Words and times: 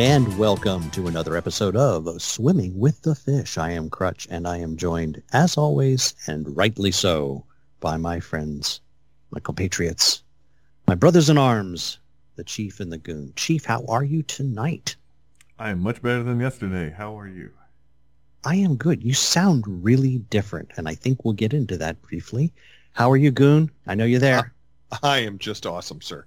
And 0.00 0.38
welcome 0.38 0.90
to 0.92 1.08
another 1.08 1.36
episode 1.36 1.76
of 1.76 2.22
Swimming 2.22 2.78
with 2.78 3.02
the 3.02 3.14
Fish. 3.14 3.58
I 3.58 3.72
am 3.72 3.90
Crutch, 3.90 4.26
and 4.30 4.48
I 4.48 4.56
am 4.56 4.78
joined, 4.78 5.22
as 5.34 5.58
always, 5.58 6.14
and 6.26 6.56
rightly 6.56 6.90
so, 6.90 7.44
by 7.80 7.98
my 7.98 8.18
friends, 8.18 8.80
my 9.30 9.40
compatriots, 9.40 10.22
my 10.88 10.94
brothers 10.94 11.28
in 11.28 11.36
arms, 11.36 11.98
the 12.36 12.44
Chief 12.44 12.80
and 12.80 12.90
the 12.90 12.96
Goon. 12.96 13.34
Chief, 13.36 13.66
how 13.66 13.84
are 13.88 14.02
you 14.02 14.22
tonight? 14.22 14.96
I 15.58 15.68
am 15.68 15.80
much 15.80 16.00
better 16.00 16.22
than 16.22 16.40
yesterday. 16.40 16.94
How 16.96 17.20
are 17.20 17.28
you? 17.28 17.50
I 18.42 18.56
am 18.56 18.76
good. 18.76 19.04
You 19.04 19.12
sound 19.12 19.64
really 19.84 20.16
different, 20.30 20.70
and 20.78 20.88
I 20.88 20.94
think 20.94 21.26
we'll 21.26 21.34
get 21.34 21.52
into 21.52 21.76
that 21.76 22.00
briefly. 22.00 22.54
How 22.94 23.10
are 23.10 23.18
you, 23.18 23.30
Goon? 23.30 23.70
I 23.86 23.96
know 23.96 24.06
you're 24.06 24.18
there. 24.18 24.54
I 25.02 25.18
am 25.18 25.36
just 25.36 25.66
awesome, 25.66 26.00
sir. 26.00 26.24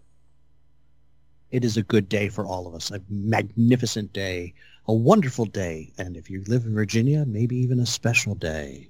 It 1.54 1.64
is 1.64 1.78
a 1.78 1.84
good 1.84 2.10
day 2.10 2.30
for 2.30 2.48
all 2.48 2.66
of 2.66 2.74
us, 2.74 2.90
a 2.90 3.00
magnificent 3.12 4.12
day, 4.12 4.56
a 4.88 4.94
wonderful 4.94 5.46
day, 5.46 5.94
and 6.00 6.18
if 6.18 6.28
you 6.28 6.44
live 6.48 6.66
in 6.66 6.74
Virginia, 6.74 7.26
maybe 7.28 7.56
even 7.58 7.80
a 7.80 7.86
special 7.86 8.34
day. 8.34 8.90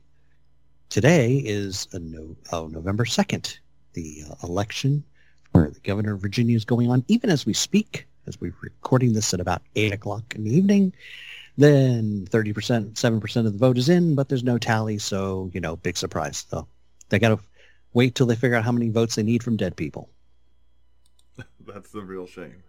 Today 0.88 1.39
is 1.39 1.89
a 1.91 2.00
no, 2.00 2.38
oh, 2.53 2.67
November 2.67 3.03
2nd. 3.03 3.58
The 3.91 4.23
uh, 4.30 4.47
election 4.47 5.03
for 5.52 5.72
the 5.72 5.80
governor 5.81 6.14
of 6.14 6.22
Virginia 6.22 6.56
is 6.56 6.64
going 6.64 6.89
on 6.89 7.03
even 7.09 7.30
as 7.30 7.45
we 7.45 7.52
speak, 7.52 8.08
as 8.28 8.39
we're 8.39 8.56
recording 8.61 9.11
this 9.11 9.34
at 9.34 9.41
about 9.41 9.61
8 9.75 9.91
o'clock 9.91 10.34
in 10.34 10.45
the 10.45 10.56
evening. 10.56 10.94
Then 11.58 12.25
30%, 12.30 12.94
7% 12.94 13.36
of 13.45 13.52
the 13.52 13.59
vote 13.59 13.78
is 13.78 13.89
in, 13.89 14.16
but 14.16 14.30
there's 14.30 14.41
no 14.41 14.58
tally, 14.58 15.00
so, 15.00 15.52
you 15.53 15.59
know, 15.59 15.75
big 15.75 15.97
surprise. 15.97 16.45
So 16.50 16.66
they 17.09 17.19
got 17.19 17.38
to 17.38 17.39
wait 17.91 18.16
till 18.16 18.25
they 18.25 18.38
figure 18.38 18.56
out 18.56 18.64
how 18.64 18.72
many 18.72 18.88
votes 18.88 19.16
they 19.16 19.23
need 19.23 19.44
from 19.44 19.58
dead 19.58 19.75
people. 19.75 20.09
That's 21.67 21.92
the 21.92 22.02
real 22.02 22.25
shame. 22.28 22.64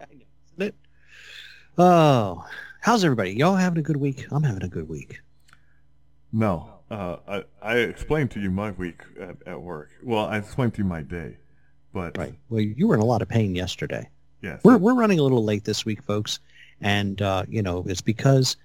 I 0.00 0.04
know, 0.14 0.24
isn't 0.52 0.62
it? 0.68 0.74
Oh, 1.76 2.44
how's 2.80 3.04
everybody? 3.04 3.32
Y'all 3.32 3.56
having 3.56 3.78
a 3.78 3.82
good 3.82 3.96
week? 3.96 4.26
I'm 4.30 4.42
having 4.42 4.62
a 4.62 4.68
good 4.68 4.88
week. 4.88 5.20
No, 6.32 6.70
uh, 6.90 7.16
I 7.26 7.44
I 7.62 7.76
explained 7.78 8.30
to 8.32 8.40
you 8.40 8.50
my 8.50 8.70
week 8.72 9.00
at, 9.20 9.36
at 9.46 9.60
work. 9.60 9.90
Well, 10.02 10.26
I 10.26 10.38
explained 10.38 10.74
to 10.74 10.78
you 10.82 10.84
my 10.84 11.02
day, 11.02 11.36
but 11.92 12.16
Right. 12.18 12.34
Well, 12.50 12.60
you 12.60 12.86
were 12.86 12.94
in 12.94 13.00
a 13.00 13.04
lot 13.04 13.22
of 13.22 13.28
pain 13.28 13.54
yesterday. 13.54 14.08
yes, 14.42 14.60
We're 14.62 14.76
we're 14.76 14.94
running 14.94 15.18
a 15.18 15.22
little 15.22 15.44
late 15.44 15.64
this 15.64 15.84
week, 15.84 16.02
folks, 16.02 16.40
and 16.80 17.20
uh, 17.22 17.44
you 17.48 17.62
know 17.62 17.84
it's 17.88 18.02
because 18.02 18.56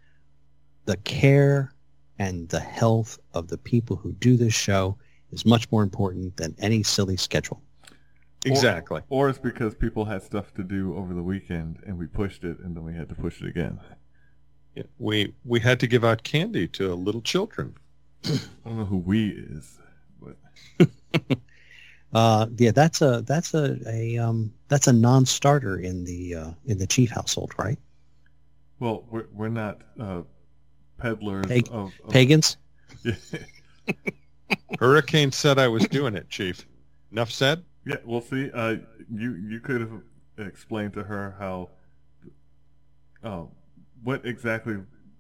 the 0.86 0.98
care 0.98 1.74
and 2.20 2.50
the 2.50 2.60
health 2.60 3.18
of 3.34 3.48
the 3.48 3.58
people 3.58 3.96
who 3.96 4.12
do 4.14 4.36
this 4.38 4.54
show 4.54 4.98
is 5.32 5.46
much 5.46 5.72
more 5.72 5.82
important 5.82 6.36
than 6.38 6.56
any 6.60 6.84
silly 6.84 7.18
schedule. 7.18 7.62
Exactly. 8.46 9.02
or 9.10 9.30
it's 9.30 9.40
because 9.40 9.76
people 9.76 10.06
had 10.06 10.22
stuff 10.24 10.54
to 10.56 10.64
do 10.64 10.96
over 10.98 11.14
the 11.14 11.24
weekend 11.24 11.80
and 11.86 11.98
we 11.98 12.08
pushed 12.08 12.44
it 12.44 12.60
and 12.60 12.76
then 12.76 12.84
we 12.84 12.94
had 12.94 13.10
to 13.10 13.16
push 13.16 13.42
it 13.42 13.48
again. 13.48 13.80
Yeah, 14.76 14.84
We 14.98 15.34
we 15.46 15.60
had 15.60 15.80
to 15.82 15.88
give 15.88 16.04
out 16.04 16.24
candy 16.24 16.68
to 16.70 16.94
little 16.96 17.22
children. 17.22 17.76
I 18.26 18.30
don't 18.66 18.78
know 18.78 18.86
who 18.86 18.98
we 18.98 19.30
is, 19.30 19.80
but 20.22 20.90
Uh, 22.14 22.46
yeah, 22.58 22.70
that's 22.72 23.02
a 23.02 23.24
that's 23.26 23.56
a, 23.56 23.76
a 23.88 24.18
um 24.20 24.54
that's 24.68 24.88
a 24.88 24.94
non-starter 24.94 25.78
in 25.80 26.04
the 26.04 26.36
uh, 26.36 26.52
in 26.66 26.78
the 26.78 26.86
chief 26.86 27.10
household, 27.10 27.54
right? 27.58 27.80
well, 28.80 29.06
we're 29.10 29.26
we're 29.34 29.50
not 29.50 29.82
uh, 30.00 30.22
peddlers 31.00 31.48
Pag- 31.48 31.70
of, 31.72 31.92
of 32.04 32.10
Pagans. 32.12 32.58
Hurricane 34.80 35.32
said 35.32 35.58
I 35.58 35.68
was 35.68 35.88
doing 35.88 36.16
it, 36.16 36.30
Chief. 36.30 36.68
Enough 37.12 37.32
said. 37.32 37.64
Yeah, 37.86 37.98
we'll 38.06 38.22
see. 38.22 38.50
Uh, 38.52 38.78
you 39.14 39.34
you 39.36 39.60
could 39.60 39.82
have 39.82 40.02
explained 40.38 40.94
to 40.94 41.04
her 41.04 41.36
how. 41.40 41.70
Oh, 43.24 43.52
what 44.04 44.26
exactly 44.26 44.78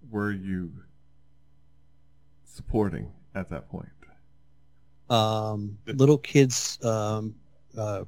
were 0.10 0.32
you 0.32 0.72
supporting 2.46 3.12
at 3.36 3.50
that 3.50 3.70
point? 3.70 3.90
Um, 5.10 5.78
little 5.86 6.18
kids 6.18 6.84
um, 6.84 7.36
uh, 7.78 8.04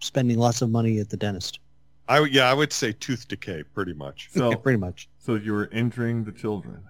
spending 0.00 0.38
lots 0.38 0.62
of 0.62 0.70
money 0.70 0.98
at 0.98 1.08
the 1.10 1.16
dentist. 1.16 1.60
I 2.08 2.20
would- 2.20 2.32
yeah, 2.34 2.50
I 2.50 2.54
would 2.54 2.72
say 2.72 2.92
tooth 2.92 3.28
decay, 3.28 3.62
pretty 3.62 3.92
much. 3.92 4.30
So, 4.34 4.54
Pretty 4.56 4.78
much. 4.78 5.08
so 5.18 5.34
you 5.36 5.52
were 5.52 5.66
injuring 5.66 6.24
the 6.24 6.32
children. 6.32 6.82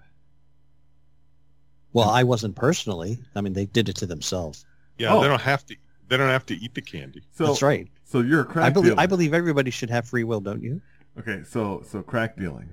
Well, 1.93 2.09
I 2.09 2.23
wasn't 2.23 2.55
personally. 2.55 3.19
I 3.35 3.41
mean, 3.41 3.53
they 3.53 3.65
did 3.65 3.89
it 3.89 3.97
to 3.97 4.05
themselves. 4.05 4.65
Yeah, 4.97 5.13
Oh. 5.13 5.21
they 5.21 5.27
don't 5.27 5.41
have 5.41 5.65
to. 5.67 5.75
They 6.11 6.17
don't 6.17 6.27
have 6.27 6.45
to 6.47 6.55
eat 6.55 6.73
the 6.75 6.81
candy. 6.81 7.21
So 7.31 7.45
That's 7.45 7.61
right. 7.61 7.87
So 8.03 8.19
you're 8.19 8.41
a 8.41 8.45
crack 8.45 8.65
I 8.65 8.69
believe 8.69 8.91
dealer. 8.91 8.99
I 9.01 9.05
believe 9.07 9.33
everybody 9.33 9.71
should 9.71 9.89
have 9.89 10.05
free 10.05 10.25
will, 10.25 10.41
don't 10.41 10.61
you? 10.61 10.81
Okay, 11.17 11.41
so 11.45 11.81
so 11.89 12.01
crack 12.03 12.35
dealing. 12.35 12.69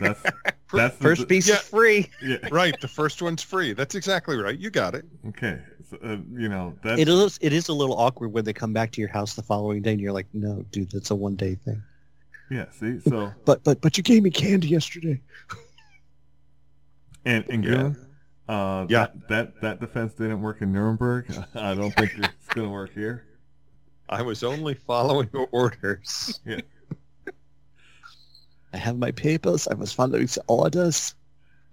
That's 0.00 0.22
that's 0.72 0.96
the- 0.96 1.02
First 1.02 1.28
piece 1.28 1.46
yeah. 1.46 1.56
is 1.56 1.60
free. 1.60 2.08
Yeah. 2.22 2.38
Right. 2.50 2.74
The 2.80 2.88
first 2.88 3.20
one's 3.20 3.42
free. 3.42 3.74
That's 3.74 3.94
exactly 3.94 4.38
right. 4.38 4.58
You 4.58 4.70
got 4.70 4.94
it. 4.94 5.04
Okay. 5.28 5.60
So, 5.90 5.98
uh, 6.02 6.16
you 6.32 6.48
know 6.48 6.74
that's 6.82 6.98
It 6.98 7.08
is 7.08 7.38
it 7.42 7.52
is 7.52 7.68
a 7.68 7.74
little 7.74 7.98
awkward 7.98 8.28
when 8.32 8.44
they 8.46 8.54
come 8.54 8.72
back 8.72 8.90
to 8.92 9.02
your 9.02 9.10
house 9.10 9.34
the 9.34 9.42
following 9.42 9.82
day 9.82 9.92
and 9.92 10.00
you're 10.00 10.12
like, 10.12 10.28
no, 10.32 10.64
dude, 10.70 10.90
that's 10.90 11.10
a 11.10 11.14
one 11.14 11.34
day 11.36 11.56
thing. 11.56 11.82
yeah. 12.50 12.70
See, 12.70 13.00
so 13.00 13.32
But 13.44 13.62
but 13.64 13.82
but 13.82 13.98
you 13.98 14.02
gave 14.02 14.22
me 14.22 14.30
candy 14.30 14.68
yesterday. 14.68 15.20
and 17.26 17.44
and 17.50 17.64
Yeah. 17.64 17.92
Gil, 18.48 18.56
uh, 18.56 18.86
Yeah. 18.88 19.06
that, 19.06 19.28
that 19.28 19.60
that 19.60 19.80
defense 19.80 20.14
didn't 20.14 20.40
work 20.40 20.62
in 20.62 20.72
Nuremberg. 20.72 21.26
I 21.54 21.74
don't 21.74 21.92
think 21.94 22.12
it's 22.16 22.46
gonna 22.54 22.70
work 22.70 22.92
here. 22.94 23.24
I 24.08 24.22
was 24.22 24.42
only 24.42 24.74
following 24.74 25.28
orders. 25.52 26.40
Yeah. 26.46 26.60
I 28.72 28.76
have 28.76 28.98
my 28.98 29.10
papers. 29.12 29.66
I 29.68 29.74
was 29.74 29.92
following 29.92 30.26
the 30.26 30.42
orders. 30.46 31.14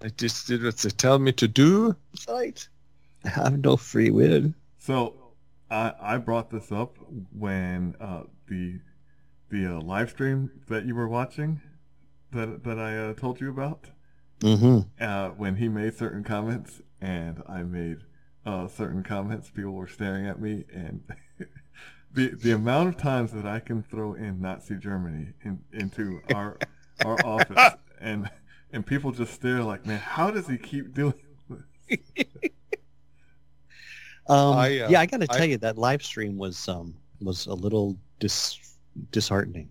I 0.01 0.09
just 0.09 0.47
did 0.47 0.63
what 0.63 0.77
they 0.77 0.89
tell 0.89 1.19
me 1.19 1.31
to 1.33 1.47
do. 1.47 1.95
Right. 2.27 2.67
I 3.23 3.29
have 3.29 3.59
no 3.63 3.75
free 3.77 4.11
will. 4.11 4.53
So 4.79 5.15
I 5.71 5.93
I 6.01 6.17
brought 6.17 6.49
this 6.51 6.71
up 6.71 6.97
when 7.37 7.95
uh, 7.99 8.23
the 8.47 8.79
the 9.49 9.77
uh, 9.77 9.81
live 9.81 10.09
stream 10.09 10.51
that 10.67 10.85
you 10.85 10.95
were 10.95 11.07
watching 11.07 11.61
that 12.31 12.63
that 12.63 12.79
I 12.79 12.97
uh, 12.97 13.13
told 13.13 13.39
you 13.41 13.49
about. 13.49 13.89
Mm-hmm. 14.41 14.79
uh, 15.01 15.29
when 15.29 15.55
he 15.55 15.69
made 15.69 15.95
certain 15.95 16.23
comments 16.23 16.81
and 17.01 17.41
I 17.47 17.63
made 17.63 17.99
uh, 18.45 18.67
certain 18.67 19.01
comments, 19.03 19.49
people 19.49 19.71
were 19.71 19.87
staring 19.87 20.27
at 20.27 20.39
me, 20.39 20.65
and 20.73 21.01
the 22.13 22.29
the 22.35 22.51
amount 22.51 22.89
of 22.89 22.97
times 22.97 23.31
that 23.31 23.45
I 23.45 23.59
can 23.59 23.81
throw 23.83 24.13
in 24.13 24.41
Nazi 24.41 24.75
Germany 24.75 25.33
in, 25.43 25.59
into 25.73 26.21
our 26.33 26.57
our 27.03 27.25
office, 27.25 27.75
and 28.01 28.29
and 28.71 28.85
people 28.85 29.11
just 29.11 29.33
stare 29.33 29.63
like, 29.63 29.85
man, 29.85 29.99
how 29.99 30.29
does 30.31 30.47
he 30.47 30.57
keep 30.57 30.93
doing? 30.93 31.13
This? 31.49 31.97
Um, 34.27 34.55
I, 34.55 34.79
uh, 34.79 34.89
yeah, 34.89 35.01
I 35.01 35.05
got 35.05 35.21
to 35.21 35.27
I- 35.29 35.37
tell 35.37 35.45
you 35.45 35.57
that 35.59 35.77
live 35.77 36.03
stream 36.03 36.35
was 36.35 36.67
um 36.67 36.95
was 37.21 37.45
a 37.45 37.53
little 37.53 37.95
dis 38.19 38.57
disheartening. 39.11 39.69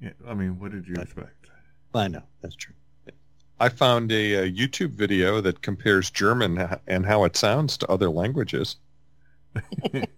Yeah, 0.00 0.12
I 0.24 0.34
mean, 0.34 0.58
what 0.60 0.70
did 0.70 0.86
you 0.86 0.94
expect? 0.94 1.50
I 1.96 2.08
know 2.08 2.22
that's 2.40 2.54
true. 2.56 2.74
I 3.58 3.68
found 3.70 4.12
a, 4.12 4.34
a 4.34 4.52
YouTube 4.52 4.92
video 4.92 5.40
that 5.40 5.62
compares 5.62 6.10
German 6.10 6.78
and 6.86 7.06
how 7.06 7.24
it 7.24 7.36
sounds 7.36 7.78
to 7.78 7.86
other 7.90 8.10
languages. 8.10 8.76
it, 9.94 10.10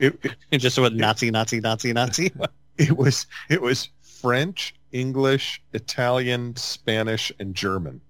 it, 0.00 0.58
Just 0.58 0.78
with 0.78 0.92
Nazi, 0.92 1.30
Nazi, 1.30 1.60
Nazi, 1.60 1.92
Nazi. 1.92 2.32
it 2.78 2.96
was 2.96 3.26
it 3.48 3.60
was 3.60 3.88
French, 4.02 4.74
English, 4.92 5.60
Italian, 5.72 6.54
Spanish, 6.56 7.32
and 7.40 7.54
German, 7.54 8.00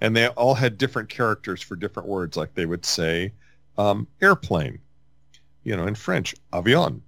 and 0.00 0.16
they 0.16 0.28
all 0.28 0.54
had 0.54 0.78
different 0.78 1.08
characters 1.08 1.60
for 1.60 1.74
different 1.74 2.08
words. 2.08 2.36
Like 2.36 2.54
they 2.54 2.66
would 2.66 2.86
say 2.86 3.32
um, 3.78 4.06
airplane, 4.22 4.78
you 5.64 5.76
know, 5.76 5.86
in 5.86 5.94
French, 5.96 6.34
avion, 6.52 7.00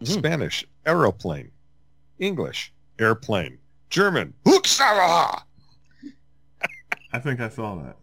Mhm. 0.00 0.08
Spanish, 0.08 0.64
aeroplane, 0.86 1.50
English, 2.18 2.72
airplane, 2.98 3.58
German, 3.94 4.34
Huxara. 4.44 5.40
I 7.12 7.18
think 7.20 7.38
I 7.38 7.48
saw 7.48 7.76
that. 7.76 7.96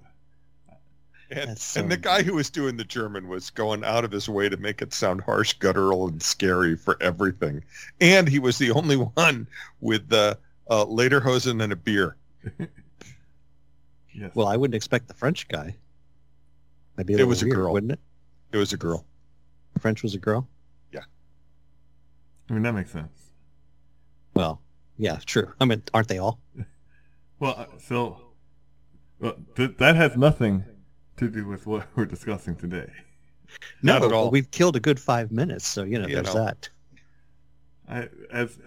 And, 1.30 1.50
That's 1.50 1.76
and 1.76 1.92
the 1.92 1.98
guy 1.98 2.24
who 2.24 2.36
was 2.36 2.50
doing 2.50 2.78
the 2.78 2.86
German 2.86 3.28
was 3.28 3.50
going 3.50 3.84
out 3.84 4.06
of 4.06 4.12
his 4.12 4.30
way 4.30 4.48
to 4.48 4.56
make 4.56 4.82
it 4.82 4.94
sound 4.94 5.20
harsh, 5.20 5.52
guttural, 5.60 6.08
and 6.08 6.24
scary 6.24 6.78
for 6.78 6.96
everything. 7.02 7.62
And 8.00 8.30
he 8.30 8.40
was 8.40 8.58
the 8.58 8.72
only 8.72 8.96
one 8.96 9.48
with 9.82 10.08
the 10.08 10.38
uh, 10.70 10.86
lederhosen 10.86 11.62
and 11.62 11.74
a 11.74 11.76
beer. 11.76 12.16
Yes. 14.14 14.32
Well, 14.36 14.48
I 14.48 14.58
wouldn't 14.58 14.76
expect 14.76 15.08
the 15.08 15.14
French 15.14 15.48
guy. 15.48 15.74
That'd 16.98 17.08
be 17.08 17.14
a 17.14 17.16
It 17.16 17.20
little 17.20 17.30
was 17.30 17.44
a 17.44 17.50
girl. 17.50 17.72
wouldn't 17.72 17.94
it? 17.94 18.00
It 18.52 18.58
was 18.58 18.74
a 18.74 18.78
girl. 18.78 19.06
French 19.80 20.04
was 20.04 20.16
a 20.16 20.18
girl. 20.18 20.50
Yeah. 20.92 21.00
I 22.50 22.54
mean, 22.54 22.64
that 22.64 22.74
makes 22.74 22.92
sense. 22.92 23.32
Well, 24.34 24.62
yeah, 25.02 25.18
true. 25.26 25.52
I 25.60 25.66
mean, 25.66 25.82
aren't 25.94 26.08
they 26.08 26.20
all? 26.20 26.40
Well, 27.40 27.56
uh, 27.58 27.66
so 27.80 28.22
well, 29.20 29.36
th- 29.56 29.78
that 29.78 29.96
has 29.96 30.16
nothing 30.16 30.64
to 31.18 31.28
do 31.30 31.48
with 31.48 31.66
what 31.68 31.88
we're 31.96 32.06
discussing 32.06 32.56
today. 32.56 32.90
Not 33.82 34.02
No, 34.02 34.08
at 34.08 34.14
all. 34.14 34.32
We've 34.32 34.50
killed 34.52 34.76
a 34.76 34.80
good 34.80 35.00
five 35.00 35.32
minutes, 35.32 35.68
so 35.68 35.84
you 35.84 36.00
know 36.00 36.08
You 36.08 36.16
there's 36.16 36.34
know. 36.36 36.46
that. 36.46 36.70
I 37.90 38.10
as 38.32 38.58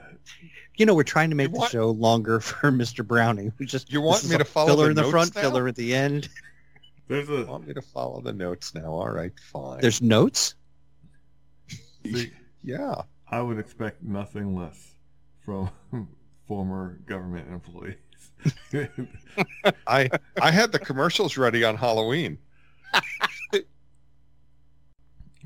You 0.76 0.86
know, 0.86 0.94
we're 0.94 1.04
trying 1.04 1.30
to 1.30 1.36
make 1.36 1.52
the 1.52 1.58
want- 1.58 1.70
show 1.70 1.90
longer 1.90 2.40
for 2.48 2.70
Mr. 2.72 3.06
Browning. 3.06 3.52
We 3.58 3.66
just 3.66 3.92
You 3.92 4.00
want 4.00 4.22
this 4.22 4.30
me 4.32 4.38
to 4.38 4.44
follow 4.44 4.68
filler 4.70 4.84
the 4.84 4.90
in 4.90 4.96
the 4.96 5.02
notes 5.02 5.10
front, 5.12 5.34
now? 5.36 5.40
filler 5.40 5.68
at 5.68 5.76
the 5.76 5.94
end. 5.94 6.28
there's 7.08 7.28
You 7.28 7.36
a 7.36 7.46
want 7.46 7.66
me 7.68 7.74
to 7.74 7.82
follow 7.82 8.20
the 8.20 8.32
notes 8.32 8.74
now? 8.74 8.86
All 8.92 9.08
right, 9.10 9.32
fine. 9.52 9.80
There's 9.80 10.02
notes. 10.02 10.56
see, 12.04 12.32
yeah. 12.64 13.02
I 13.30 13.40
would 13.40 13.58
expect 13.58 14.02
nothing 14.02 14.54
less 14.56 14.94
from 15.44 15.70
former 16.46 16.98
government 17.06 17.48
employees. 17.50 17.96
I 19.86 20.10
I 20.40 20.50
had 20.50 20.72
the 20.72 20.78
commercials 20.78 21.36
ready 21.38 21.64
on 21.64 21.76
Halloween. 21.76 22.38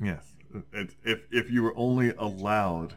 yes, 0.01 0.25
it's, 0.73 0.95
if 1.03 1.21
if 1.31 1.49
you 1.51 1.63
were 1.63 1.73
only 1.77 2.13
allowed 2.17 2.95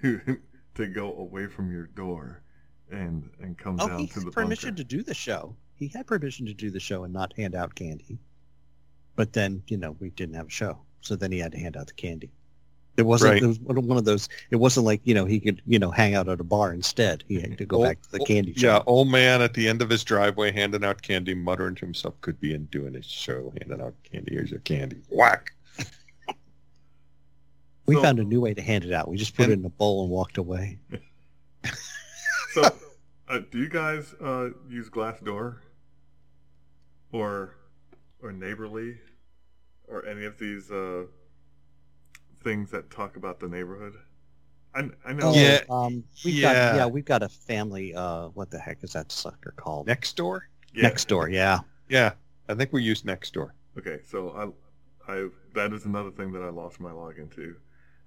to 0.00 0.38
to 0.74 0.86
go 0.86 1.14
away 1.16 1.46
from 1.46 1.70
your 1.72 1.86
door 1.88 2.42
and 2.90 3.28
and 3.40 3.56
come 3.58 3.76
Oh, 3.80 3.88
down 3.88 3.98
he 4.00 4.06
to 4.08 4.20
the 4.20 4.24
had 4.26 4.32
permission 4.32 4.70
bunker. 4.70 4.82
to 4.82 4.84
do 4.84 5.02
the 5.02 5.14
show. 5.14 5.56
He 5.74 5.88
had 5.88 6.06
permission 6.06 6.46
to 6.46 6.54
do 6.54 6.70
the 6.70 6.80
show 6.80 7.04
and 7.04 7.12
not 7.12 7.36
hand 7.36 7.54
out 7.54 7.74
candy. 7.74 8.18
But 9.14 9.32
then, 9.32 9.62
you 9.68 9.76
know, 9.78 9.96
we 9.98 10.10
didn't 10.10 10.34
have 10.34 10.46
a 10.46 10.50
show, 10.50 10.78
so 11.00 11.16
then 11.16 11.32
he 11.32 11.38
had 11.38 11.52
to 11.52 11.58
hand 11.58 11.76
out 11.76 11.86
the 11.86 11.94
candy. 11.94 12.30
It 12.96 13.04
wasn't 13.04 13.32
Right. 13.34 13.42
it 13.42 13.46
was 13.46 13.60
one 13.60 13.86
one 13.86 13.98
of 13.98 14.04
those. 14.06 14.28
It 14.50 14.56
wasn't 14.56 14.86
like 14.86 15.00
you 15.04 15.12
know 15.14 15.26
he 15.26 15.38
could 15.40 15.60
you 15.66 15.78
know 15.78 15.90
hang 15.90 16.14
out 16.14 16.28
at 16.28 16.40
a 16.40 16.44
bar 16.44 16.72
instead. 16.72 17.24
He 17.28 17.40
had 17.40 17.58
to 17.58 17.66
go 17.66 17.76
Old- 17.78 17.86
back 17.86 18.00
to 18.02 18.10
the 18.12 18.20
candy 18.20 18.52
Yeah, 18.56 18.60
shop. 18.78 18.84
Yeah, 18.86 18.90
old 18.92 19.08
man 19.10 19.42
at 19.42 19.52
the 19.54 19.68
end 19.68 19.82
of 19.82 19.90
his 19.90 20.02
driveway 20.02 20.50
handing 20.52 20.84
out 20.84 21.02
candy, 21.02 21.34
muttering 21.34 21.74
to 21.76 21.84
himself, 21.84 22.18
could 22.22 22.40
be 22.40 22.54
in 22.54 22.64
doing 22.66 22.94
his 22.94 23.04
show, 23.06 23.52
handing 23.60 23.84
out 23.84 23.94
candy. 24.10 24.32
Here's 24.34 24.50
your 24.50 24.60
candy. 24.60 25.02
Whack. 25.10 25.52
We 27.86 27.94
So- 27.96 28.02
found 28.02 28.18
a 28.18 28.24
new 28.24 28.40
way 28.40 28.54
to 28.54 28.62
hand 28.62 28.84
it 28.84 28.92
out. 28.92 29.08
We 29.08 29.16
just 29.16 29.36
put 29.36 29.44
And- 29.44 29.52
it 29.52 29.58
in 29.60 29.64
a 29.64 29.70
bowl 29.70 30.02
and 30.02 30.10
walked 30.10 30.38
away. 30.38 30.78
So, 32.52 32.62
uh, 33.28 33.40
do 33.50 33.58
you 33.58 33.68
guys 33.68 34.14
uh, 34.14 34.48
use 34.66 34.88
Glassdoor 34.88 35.58
or 37.12 37.56
or 38.22 38.32
Neighborly 38.32 38.96
or 39.86 40.06
any 40.06 40.24
of 40.24 40.38
these 40.38 40.70
uh, 40.70 41.04
things 42.46 42.70
that 42.70 42.88
talk 42.90 43.16
about 43.16 43.40
the 43.40 43.48
neighborhood? 43.48 43.94
I, 44.72 44.88
I 45.04 45.12
know. 45.14 45.30
Oh, 45.30 45.34
Yeah, 45.34 45.62
um, 45.68 46.04
we've 46.24 46.34
yeah. 46.34 46.52
got 46.52 46.76
yeah, 46.76 46.86
we've 46.86 47.04
got 47.04 47.22
a 47.24 47.28
family. 47.28 47.92
Uh, 47.92 48.28
what 48.28 48.52
the 48.52 48.58
heck 48.58 48.84
is 48.84 48.92
that 48.92 49.10
sucker 49.10 49.52
called? 49.56 49.88
Nextdoor? 49.88 50.40
yeah. 50.72 50.88
Nextdoor, 50.88 51.32
yeah. 51.32 51.58
Yeah, 51.88 52.12
I 52.48 52.54
think 52.54 52.72
we 52.72 52.84
use 52.84 53.02
Nextdoor. 53.02 53.50
Okay, 53.76 53.98
so 54.08 54.54
I, 55.08 55.12
I 55.12 55.28
that 55.54 55.72
is 55.72 55.86
another 55.86 56.12
thing 56.12 56.32
that 56.32 56.42
I 56.42 56.50
lost 56.50 56.78
my 56.78 56.90
login 56.90 57.34
to. 57.34 57.56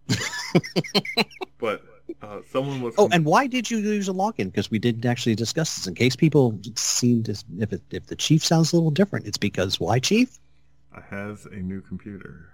but 1.60 1.84
uh, 2.22 2.40
someone 2.50 2.82
was. 2.82 2.96
Oh, 2.98 3.10
and 3.12 3.26
why 3.26 3.46
did 3.46 3.70
you 3.70 3.80
use 3.80 4.08
a 4.08 4.14
login? 4.14 4.46
Because 4.46 4.72
we 4.72 4.80
didn't 4.80 5.06
actually 5.06 5.36
discuss 5.36 5.76
this. 5.76 5.86
In 5.86 5.96
case 5.96 6.16
people 6.16 6.58
seem 6.76 7.24
to, 7.24 7.36
if 7.60 7.74
it, 7.74 7.82
if 7.92 8.08
the 8.08 8.16
chief 8.16 8.46
sounds 8.46 8.72
a 8.72 8.78
little 8.78 8.92
different, 8.92 9.28
it's 9.28 9.38
because 9.38 9.82
why, 9.82 10.00
chief? 10.00 10.40
I 10.96 11.02
has 11.02 11.46
a 11.46 11.58
new 11.58 11.82
computer 11.82 12.50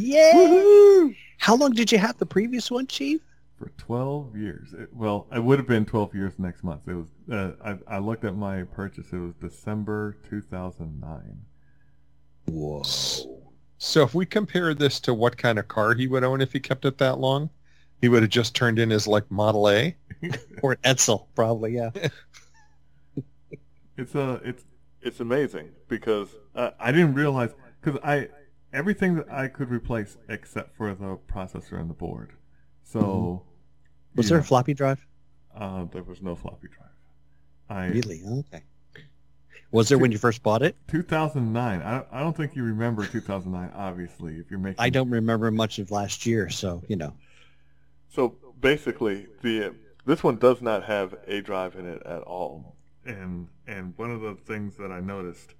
Yeah. 0.00 1.08
How 1.38 1.56
long 1.56 1.72
did 1.72 1.92
you 1.92 1.98
have 1.98 2.18
the 2.18 2.26
previous 2.26 2.70
one, 2.70 2.86
chief? 2.86 3.20
for 3.58 3.70
12 3.76 4.36
years. 4.36 4.72
It, 4.72 4.88
well, 4.94 5.26
it 5.34 5.42
would 5.42 5.58
have 5.58 5.66
been 5.66 5.84
12 5.84 6.14
years 6.14 6.32
next 6.38 6.62
month. 6.62 6.82
It 6.86 6.94
was. 6.94 7.08
Uh, 7.30 7.52
I, 7.64 7.96
I 7.96 7.98
looked 7.98 8.24
at 8.24 8.36
my 8.36 8.62
purchase. 8.62 9.12
It 9.12 9.18
was 9.18 9.34
December 9.40 10.16
2009. 10.30 11.20
Whoa. 12.46 12.82
So 13.78 14.02
if 14.02 14.14
we 14.14 14.26
compare 14.26 14.74
this 14.74 15.00
to 15.00 15.14
what 15.14 15.36
kind 15.36 15.58
of 15.58 15.68
car 15.68 15.94
he 15.94 16.06
would 16.06 16.24
own 16.24 16.40
if 16.40 16.52
he 16.52 16.60
kept 16.60 16.84
it 16.84 16.98
that 16.98 17.18
long, 17.18 17.50
he 18.00 18.08
would 18.08 18.22
have 18.22 18.30
just 18.30 18.54
turned 18.54 18.78
in 18.78 18.90
his 18.90 19.06
like 19.06 19.30
Model 19.30 19.68
A. 19.68 19.96
Or 20.62 20.72
an 20.72 20.78
Edsel, 20.82 21.26
probably, 21.36 21.76
yeah. 21.76 21.90
It's 23.96 24.16
uh, 24.16 24.40
it's 24.44 24.64
it's 25.00 25.20
amazing 25.20 25.70
because 25.88 26.28
uh, 26.56 26.70
I 26.80 26.90
didn't 26.90 27.14
realize 27.14 27.50
because 27.80 28.00
I 28.02 28.28
everything 28.72 29.16
that 29.16 29.30
I 29.30 29.48
could 29.48 29.70
replace 29.70 30.16
except 30.28 30.76
for 30.76 30.94
the 30.94 31.18
processor 31.32 31.80
and 31.80 31.88
the 31.88 31.94
board. 31.94 32.32
So 32.84 33.42
Was 34.14 34.26
you 34.26 34.30
there 34.30 34.38
a 34.38 34.44
floppy 34.44 34.74
drive? 34.74 35.06
Uh, 35.54 35.84
there 35.92 36.02
was 36.02 36.22
no 36.22 36.36
floppy 36.36 36.68
drive. 36.68 36.88
I 37.68 37.86
Really? 37.86 38.22
Okay. 38.24 38.62
Was 39.70 39.88
there 39.88 39.98
when 39.98 40.12
you 40.12 40.18
first 40.18 40.42
bought 40.42 40.62
it? 40.62 40.76
2009. 40.88 41.82
I 41.82 41.90
don't, 41.90 42.06
I 42.10 42.20
don't 42.20 42.34
think 42.36 42.56
you 42.56 42.62
remember 42.62 43.04
2009. 43.04 43.70
Obviously, 43.74 44.36
if 44.36 44.50
you're 44.50 44.58
making 44.58 44.76
I 44.78 44.88
don't 44.88 45.10
remember 45.10 45.50
much 45.50 45.78
of 45.78 45.90
last 45.90 46.24
year, 46.24 46.48
so 46.48 46.82
you 46.88 46.96
know. 46.96 47.12
So 48.08 48.36
basically, 48.60 49.26
the 49.42 49.74
this 50.06 50.24
one 50.24 50.36
does 50.36 50.62
not 50.62 50.84
have 50.84 51.14
a 51.26 51.42
drive 51.42 51.76
in 51.76 51.86
it 51.86 52.02
at 52.06 52.22
all. 52.22 52.76
And 53.04 53.48
and 53.66 53.92
one 53.98 54.10
of 54.10 54.22
the 54.22 54.34
things 54.34 54.76
that 54.78 54.90
I 54.90 55.00
noticed, 55.00 55.54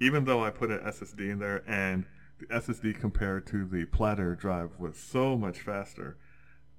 even 0.00 0.24
though 0.24 0.44
I 0.44 0.50
put 0.50 0.70
an 0.70 0.78
SSD 0.80 1.32
in 1.32 1.40
there, 1.40 1.64
and 1.66 2.06
SSD 2.48 2.98
compared 2.98 3.46
to 3.48 3.64
the 3.64 3.84
platter 3.86 4.34
drive 4.34 4.70
was 4.78 4.96
so 4.96 5.36
much 5.36 5.60
faster, 5.60 6.16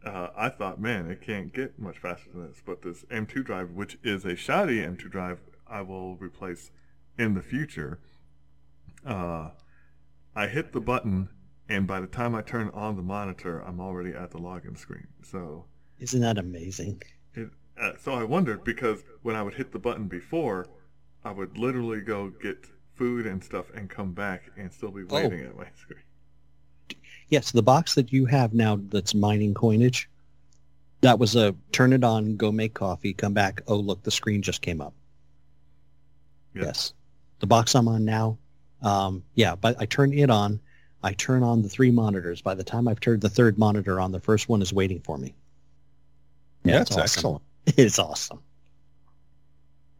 uh, 0.05 0.27
I 0.35 0.49
thought, 0.49 0.79
man, 0.81 1.09
it 1.09 1.21
can't 1.21 1.53
get 1.53 1.79
much 1.79 1.99
faster 1.99 2.29
than 2.33 2.47
this. 2.47 2.61
But 2.65 2.81
this 2.81 3.03
M2 3.05 3.43
drive, 3.45 3.71
which 3.71 3.97
is 4.03 4.25
a 4.25 4.35
shoddy 4.35 4.79
M2 4.79 5.09
drive, 5.11 5.39
I 5.67 5.81
will 5.81 6.15
replace 6.17 6.71
in 7.17 7.33
the 7.33 7.41
future. 7.41 7.99
Uh, 9.05 9.51
I 10.35 10.47
hit 10.47 10.73
the 10.73 10.81
button, 10.81 11.29
and 11.69 11.85
by 11.87 11.99
the 11.99 12.07
time 12.07 12.33
I 12.35 12.41
turn 12.41 12.69
on 12.73 12.95
the 12.95 13.01
monitor, 13.01 13.59
I'm 13.59 13.79
already 13.79 14.11
at 14.11 14.31
the 14.31 14.39
login 14.39 14.77
screen. 14.77 15.07
So, 15.23 15.65
Isn't 15.99 16.21
that 16.21 16.37
amazing? 16.37 17.01
it, 17.33 17.49
uh, 17.79 17.91
so 17.99 18.13
I 18.13 18.23
wondered 18.23 18.63
because 18.63 19.03
when 19.21 19.35
I 19.35 19.43
would 19.43 19.53
hit 19.55 19.71
the 19.71 19.79
button 19.79 20.07
before, 20.07 20.67
I 21.23 21.31
would 21.31 21.57
literally 21.57 22.01
go 22.01 22.29
get 22.41 22.65
food 23.01 23.25
and 23.25 23.43
stuff 23.43 23.65
and 23.73 23.89
come 23.89 24.11
back 24.11 24.43
and 24.57 24.71
still 24.71 24.91
be 24.91 25.03
waiting 25.03 25.41
at 25.41 25.57
my 25.57 25.65
screen. 25.75 26.03
Yes, 27.29 27.51
the 27.51 27.63
box 27.63 27.95
that 27.95 28.13
you 28.13 28.27
have 28.27 28.53
now 28.53 28.79
that's 28.89 29.15
mining 29.15 29.55
coinage, 29.55 30.07
that 31.01 31.17
was 31.17 31.35
a 31.35 31.55
turn 31.71 31.93
it 31.93 32.03
on, 32.03 32.35
go 32.35 32.51
make 32.51 32.75
coffee, 32.75 33.11
come 33.11 33.33
back. 33.33 33.61
Oh, 33.67 33.77
look, 33.77 34.03
the 34.03 34.11
screen 34.11 34.43
just 34.43 34.61
came 34.61 34.81
up. 34.81 34.93
Yeah. 36.53 36.65
Yes. 36.65 36.93
The 37.39 37.47
box 37.47 37.73
I'm 37.73 37.87
on 37.87 38.05
now, 38.05 38.37
um, 38.83 39.23
yeah, 39.33 39.55
but 39.55 39.77
I 39.79 39.85
turn 39.85 40.13
it 40.13 40.29
on. 40.29 40.59
I 41.01 41.13
turn 41.13 41.41
on 41.41 41.63
the 41.63 41.69
three 41.69 41.89
monitors. 41.89 42.39
By 42.39 42.53
the 42.53 42.63
time 42.63 42.87
I've 42.87 42.99
turned 42.99 43.21
the 43.21 43.29
third 43.29 43.57
monitor 43.57 43.99
on, 43.99 44.11
the 44.11 44.19
first 44.19 44.47
one 44.47 44.61
is 44.61 44.71
waiting 44.71 44.99
for 44.99 45.17
me. 45.17 45.33
Yeah, 46.63 46.81
it's 46.81 46.91
That's 46.91 46.91
awesome. 46.91 47.01
excellent. 47.01 47.41
It's 47.77 47.97
awesome. 47.97 48.41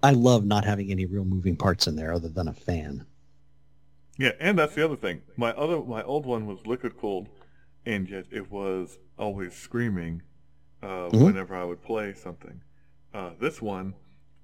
I 0.04 0.12
love 0.12 0.46
not 0.46 0.66
having 0.66 0.92
any 0.92 1.06
real 1.06 1.26
moving 1.26 1.56
parts 1.56 1.88
in 1.88 1.96
there 1.96 2.14
other 2.14 2.30
than 2.30 2.48
a 2.48 2.54
fan. 2.54 3.06
Yeah, 4.18 4.32
and 4.40 4.58
that's 4.58 4.76
the 4.76 4.84
other 4.86 4.96
thing. 4.96 5.22
My 5.38 5.52
other, 5.52 5.82
my 5.82 6.04
old 6.04 6.26
one 6.26 6.46
was 6.46 6.66
liquid 6.68 6.98
cooled, 6.98 7.28
and 7.86 8.10
yet 8.10 8.26
it 8.32 8.52
was 8.52 8.98
always 9.18 9.54
screaming 9.54 10.22
uh, 10.84 11.10
Mhm. 11.10 11.26
whenever 11.26 11.56
I 11.56 11.64
would 11.64 11.82
play 11.84 12.14
something. 12.14 12.62
Uh, 13.14 13.32
this 13.40 13.62
one 13.62 13.94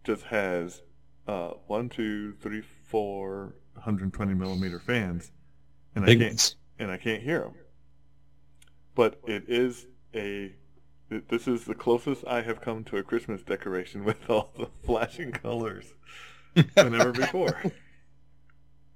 just 0.03 0.23
has 0.23 0.81
uh, 1.27 1.49
one, 1.67 1.89
two, 1.89 2.33
three, 2.33 2.61
four 2.61 3.55
120 3.73 4.33
millimeter 4.33 4.79
fans, 4.79 5.31
and 5.95 6.05
I 6.05 6.09
can't 6.15 6.23
ones. 6.31 6.55
and 6.79 6.89
I 6.91 6.97
can't 6.97 7.21
hear 7.23 7.39
them. 7.41 7.55
But 8.95 9.19
it 9.27 9.45
is 9.47 9.87
a. 10.15 10.53
th- 11.09 11.23
This 11.29 11.47
is 11.47 11.65
the 11.65 11.75
closest 11.75 12.25
I 12.27 12.41
have 12.41 12.61
come 12.61 12.83
to 12.85 12.97
a 12.97 13.03
Christmas 13.03 13.41
decoration 13.43 14.03
with 14.05 14.29
all 14.29 14.51
the 14.57 14.67
flashing 14.85 15.31
colors 15.31 15.93
than 16.75 16.95
ever 16.95 17.11
before. 17.11 17.61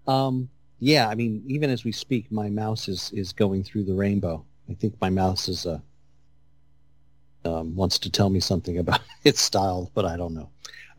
Um, 0.08 0.50
yeah, 0.80 1.08
I 1.08 1.16
mean, 1.16 1.44
even 1.46 1.70
as 1.70 1.84
we 1.84 1.92
speak, 1.92 2.32
my 2.32 2.50
mouse 2.50 2.88
is, 2.88 3.12
is 3.14 3.32
going 3.32 3.64
through 3.64 3.84
the 3.84 3.94
rainbow. 3.94 4.44
I 4.68 4.74
think 4.74 4.96
my 5.00 5.12
mouse 5.12 5.48
is 5.48 5.68
uh, 5.68 5.80
um, 7.46 7.76
wants 7.76 8.00
to 8.00 8.10
tell 8.10 8.30
me 8.30 8.40
something 8.40 8.78
about 8.78 9.02
its 9.24 9.42
style, 9.42 9.92
but 9.94 10.06
I 10.06 10.18
don't 10.18 10.34
know. 10.34 10.50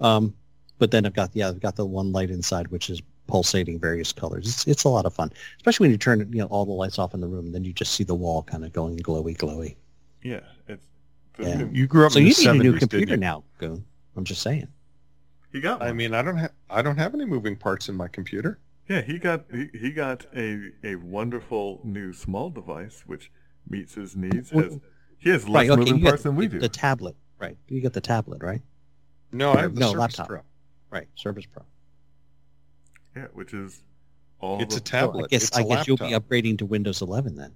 Um, 0.00 0.34
but 0.78 0.90
then 0.90 1.06
I've 1.06 1.14
got 1.14 1.30
yeah, 1.34 1.48
I've 1.48 1.60
got 1.60 1.76
the 1.76 1.86
one 1.86 2.12
light 2.12 2.30
inside 2.30 2.68
which 2.68 2.90
is 2.90 3.00
pulsating 3.28 3.78
various 3.78 4.12
colors. 4.12 4.48
It's 4.48 4.66
it's 4.66 4.84
a 4.84 4.88
lot 4.88 5.06
of 5.06 5.14
fun, 5.14 5.30
especially 5.56 5.84
when 5.84 5.90
you 5.92 5.98
turn 5.98 6.20
you 6.32 6.40
know 6.40 6.46
all 6.46 6.64
the 6.64 6.72
lights 6.72 6.98
off 6.98 7.14
in 7.14 7.20
the 7.20 7.28
room, 7.28 7.46
and 7.46 7.54
then 7.54 7.64
you 7.64 7.72
just 7.72 7.92
see 7.94 8.04
the 8.04 8.14
wall 8.14 8.42
kind 8.42 8.64
of 8.64 8.72
going 8.72 8.98
glowy, 8.98 9.36
glowy. 9.36 9.76
Yeah. 10.22 10.40
Yeah. 11.38 11.64
You 11.72 11.86
grew 11.86 12.06
up 12.06 12.12
So 12.12 12.18
in 12.18 12.26
you 12.26 12.34
the 12.34 12.40
need 12.42 12.48
a 12.48 12.52
70s, 12.52 12.62
new 12.62 12.78
computer 12.78 13.16
now, 13.16 13.44
Goon. 13.58 13.84
I'm 14.16 14.24
just 14.24 14.42
saying. 14.42 14.68
He 15.52 15.60
got 15.60 15.80
one. 15.80 15.88
I 15.88 15.92
mean, 15.92 16.14
I 16.14 16.22
don't 16.22 16.36
have 16.36 16.52
I 16.70 16.82
don't 16.82 16.96
have 16.98 17.14
any 17.14 17.24
moving 17.24 17.56
parts 17.56 17.88
in 17.88 17.94
my 17.94 18.08
computer. 18.08 18.58
Yeah, 18.88 19.00
he 19.02 19.18
got 19.18 19.44
he, 19.52 19.68
he 19.78 19.90
got 19.92 20.26
a 20.36 20.70
a 20.84 20.96
wonderful 20.96 21.80
new 21.84 22.12
small 22.12 22.50
device 22.50 23.02
which 23.06 23.30
meets 23.68 23.94
his 23.94 24.16
needs. 24.16 24.50
Has 24.50 24.78
he 25.18 25.30
has 25.30 25.48
less 25.48 25.68
right? 25.68 25.70
Okay, 25.70 25.78
moving 25.80 25.96
you 25.98 26.02
got 26.04 26.08
parts 26.10 26.22
than 26.24 26.36
we 26.36 26.48
do. 26.48 26.58
the 26.58 26.68
tablet, 26.68 27.16
right? 27.38 27.56
You 27.68 27.80
got 27.80 27.92
the 27.92 28.00
tablet, 28.00 28.42
right? 28.42 28.60
No, 29.30 29.52
I 29.52 29.62
have 29.62 29.74
the 29.74 29.80
No, 29.80 29.86
Surface 29.92 29.98
laptop. 30.00 30.28
Pro. 30.28 30.40
Right, 30.90 31.08
Surface 31.14 31.46
Pro. 31.46 31.64
yeah, 33.16 33.26
which 33.32 33.54
is 33.54 33.82
all. 34.40 34.60
It's 34.60 34.74
the, 34.74 34.80
a 34.80 34.84
tablet. 34.84 35.14
Well, 35.16 35.24
I 35.26 35.28
guess 35.28 35.42
It's 35.44 35.56
a 35.56 35.60
I 35.60 35.62
guess 35.64 35.86
you'll 35.86 35.96
be 35.96 36.10
upgrading 36.10 36.58
to 36.58 36.66
Windows 36.66 37.00
11 37.02 37.36
then. 37.36 37.52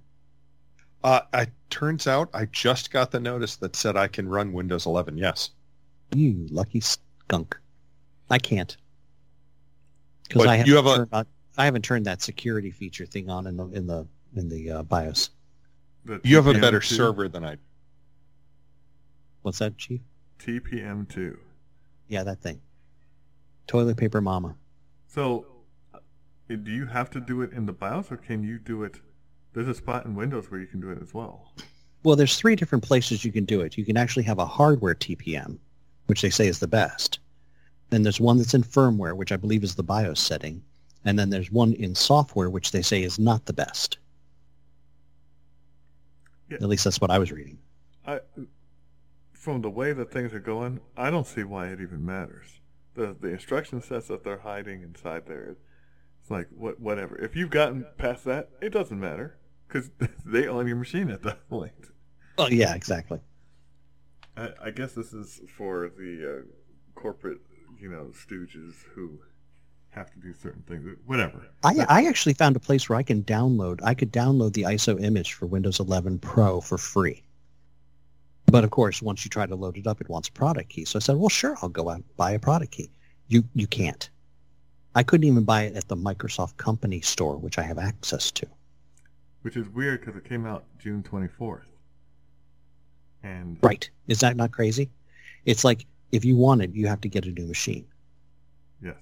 Uh, 1.03 1.21
it 1.33 1.49
turns 1.69 2.07
out 2.07 2.29
I 2.33 2.45
just 2.45 2.91
got 2.91 3.11
the 3.11 3.19
notice 3.19 3.55
that 3.57 3.75
said 3.75 3.95
I 3.95 4.07
can 4.07 4.27
run 4.27 4.51
Windows 4.51 4.85
11. 4.85 5.17
Yes. 5.17 5.51
You 6.13 6.47
lucky 6.49 6.79
skunk. 6.79 7.57
I 8.29 8.37
can't. 8.39 8.75
Because 10.27 10.45
I 10.45 10.57
haven't 10.57 10.69
you 10.69 10.75
have 10.75 10.85
turned 10.85 11.09
on, 11.11 11.25
I 11.57 11.65
haven't 11.65 11.83
turned 11.83 12.05
that 12.05 12.21
security 12.21 12.71
feature 12.71 13.05
thing 13.05 13.29
on 13.29 13.47
in 13.47 13.57
the 13.57 13.65
in 13.67 13.87
the 13.87 14.07
in 14.35 14.49
the 14.49 14.71
uh, 14.71 14.83
BIOS. 14.83 15.29
The 16.05 16.19
You 16.23 16.35
have 16.35 16.47
a 16.47 16.53
TPM2 16.53 16.61
better 16.61 16.81
server 16.81 17.29
than 17.29 17.43
I. 17.43 17.57
What's 19.41 19.59
that, 19.59 19.77
Chief? 19.77 20.01
TPM2. 20.39 21.37
Yeah, 22.09 22.23
that 22.23 22.41
thing. 22.41 22.61
Toilet 23.65 23.97
paper 23.97 24.21
mama. 24.21 24.55
So, 25.07 25.45
uh, 25.93 25.99
do 26.47 26.71
you 26.71 26.85
have 26.85 27.09
to 27.11 27.19
do 27.19 27.41
it 27.41 27.51
in 27.53 27.65
the 27.65 27.73
BIOS, 27.73 28.11
or 28.11 28.17
can 28.17 28.43
you 28.43 28.59
do 28.59 28.83
it? 28.83 28.99
There's 29.57 29.69
a 29.69 29.73
spot 29.73 30.05
in 30.05 30.13
Windows 30.13 30.51
where 30.51 30.59
you 30.59 30.67
can 30.67 30.79
do 30.79 30.91
it 30.91 30.99
as 31.01 31.15
well. 31.15 31.51
Well, 32.03 32.15
there's 32.15 32.37
three 32.37 32.55
different 32.55 32.83
places 32.83 33.25
you 33.25 33.31
can 33.31 33.43
do 33.43 33.61
it. 33.61 33.75
You 33.75 33.85
can 33.85 33.97
actually 33.97 34.21
have 34.21 34.37
a 34.37 34.45
hardware 34.45 34.93
TPM, 34.93 35.57
which 36.05 36.21
they 36.21 36.29
say 36.29 36.47
is 36.47 36.59
the 36.59 36.67
best. 36.67 37.17
Then 37.89 38.03
there's 38.03 38.19
one 38.19 38.37
that's 38.37 38.53
in 38.53 38.61
firmware, 38.61 39.15
which 39.15 39.31
I 39.31 39.35
believe 39.35 39.63
is 39.63 39.73
the 39.73 39.81
BIOS 39.81 40.19
setting. 40.19 40.61
And 41.05 41.17
then 41.17 41.31
there's 41.31 41.51
one 41.51 41.73
in 41.73 41.95
software, 41.95 42.51
which 42.51 42.69
they 42.69 42.83
say 42.83 43.01
is 43.01 43.17
not 43.17 43.47
the 43.47 43.53
best. 43.53 43.97
Yeah. 46.51 46.57
At 46.61 46.69
least 46.69 46.83
that's 46.83 47.01
what 47.01 47.09
I 47.09 47.17
was 47.17 47.31
reading. 47.31 47.57
I, 48.05 48.19
from 49.33 49.63
the 49.63 49.71
way 49.71 49.91
that 49.91 50.11
things 50.11 50.35
are 50.35 50.39
going, 50.39 50.81
I 50.95 51.09
don't 51.09 51.25
see 51.25 51.43
why 51.43 51.69
it 51.69 51.81
even 51.81 52.05
matters. 52.05 52.59
The 52.93 53.17
the 53.19 53.29
instruction 53.29 53.81
sets 53.81 54.07
that 54.09 54.23
they're 54.23 54.37
hiding 54.37 54.83
inside 54.83 55.25
there, 55.25 55.55
it's 56.21 56.29
like 56.29 56.47
what 56.55 56.79
whatever. 56.79 57.17
If 57.17 57.35
you've 57.35 57.49
gotten 57.49 57.87
past 57.97 58.23
that, 58.25 58.49
it 58.61 58.69
doesn't 58.69 58.99
matter 58.99 59.39
because 59.67 59.89
they 60.25 60.47
own 60.47 60.67
your 60.67 60.77
machine 60.77 61.09
at 61.09 61.23
that 61.23 61.47
point. 61.49 61.73
Well, 62.37 62.51
yeah, 62.51 62.75
exactly. 62.75 63.19
I, 64.35 64.49
I 64.65 64.71
guess 64.71 64.93
this 64.93 65.13
is 65.13 65.41
for 65.57 65.91
the 65.97 66.39
uh, 66.39 66.99
corporate, 66.99 67.39
you 67.79 67.89
know, 67.89 68.11
stooges 68.13 68.75
who 68.93 69.19
have 69.89 70.11
to 70.13 70.19
do 70.19 70.33
certain 70.33 70.61
things. 70.63 70.87
Whatever. 71.05 71.47
I, 71.63 71.85
I 71.89 72.05
actually 72.05 72.33
found 72.33 72.55
a 72.55 72.59
place 72.59 72.87
where 72.87 72.97
I 72.97 73.03
can 73.03 73.23
download. 73.23 73.79
I 73.83 73.93
could 73.93 74.11
download 74.11 74.53
the 74.53 74.63
ISO 74.63 75.01
image 75.01 75.33
for 75.33 75.47
Windows 75.47 75.79
11 75.79 76.19
Pro 76.19 76.61
for 76.61 76.77
free. 76.77 77.23
But 78.45 78.63
of 78.63 78.69
course, 78.69 79.01
once 79.01 79.25
you 79.25 79.29
try 79.29 79.45
to 79.45 79.55
load 79.55 79.77
it 79.77 79.87
up, 79.87 79.99
it 79.99 80.09
wants 80.09 80.29
a 80.29 80.31
product 80.31 80.69
key. 80.69 80.85
So 80.85 80.97
I 80.97 81.01
said, 81.01 81.17
well, 81.17 81.29
sure, 81.29 81.57
I'll 81.61 81.69
go 81.69 81.89
out 81.89 81.95
and 81.95 82.15
buy 82.15 82.31
a 82.31 82.39
product 82.39 82.71
key. 82.71 82.89
You 83.27 83.43
you 83.53 83.67
can't. 83.67 84.09
I 84.95 85.03
couldn't 85.03 85.27
even 85.27 85.43
buy 85.43 85.63
it 85.63 85.75
at 85.75 85.89
the 85.89 85.97
Microsoft 85.97 86.55
company 86.57 87.01
store, 87.01 87.37
which 87.37 87.57
I 87.57 87.63
have 87.63 87.77
access 87.77 88.31
to. 88.31 88.47
Which 89.41 89.55
is 89.55 89.69
weird 89.69 90.01
because 90.01 90.15
it 90.15 90.27
came 90.27 90.45
out 90.45 90.65
June 90.77 91.03
24th. 91.03 91.61
And 93.23 93.57
Right? 93.61 93.89
Is 94.07 94.19
that 94.19 94.35
not 94.35 94.51
crazy? 94.51 94.89
It's 95.45 95.63
like 95.63 95.85
if 96.11 96.25
you 96.25 96.35
want 96.35 96.61
it, 96.61 96.73
you 96.73 96.87
have 96.87 97.01
to 97.01 97.09
get 97.09 97.25
a 97.25 97.31
new 97.31 97.45
machine, 97.45 97.85
yes. 98.81 98.95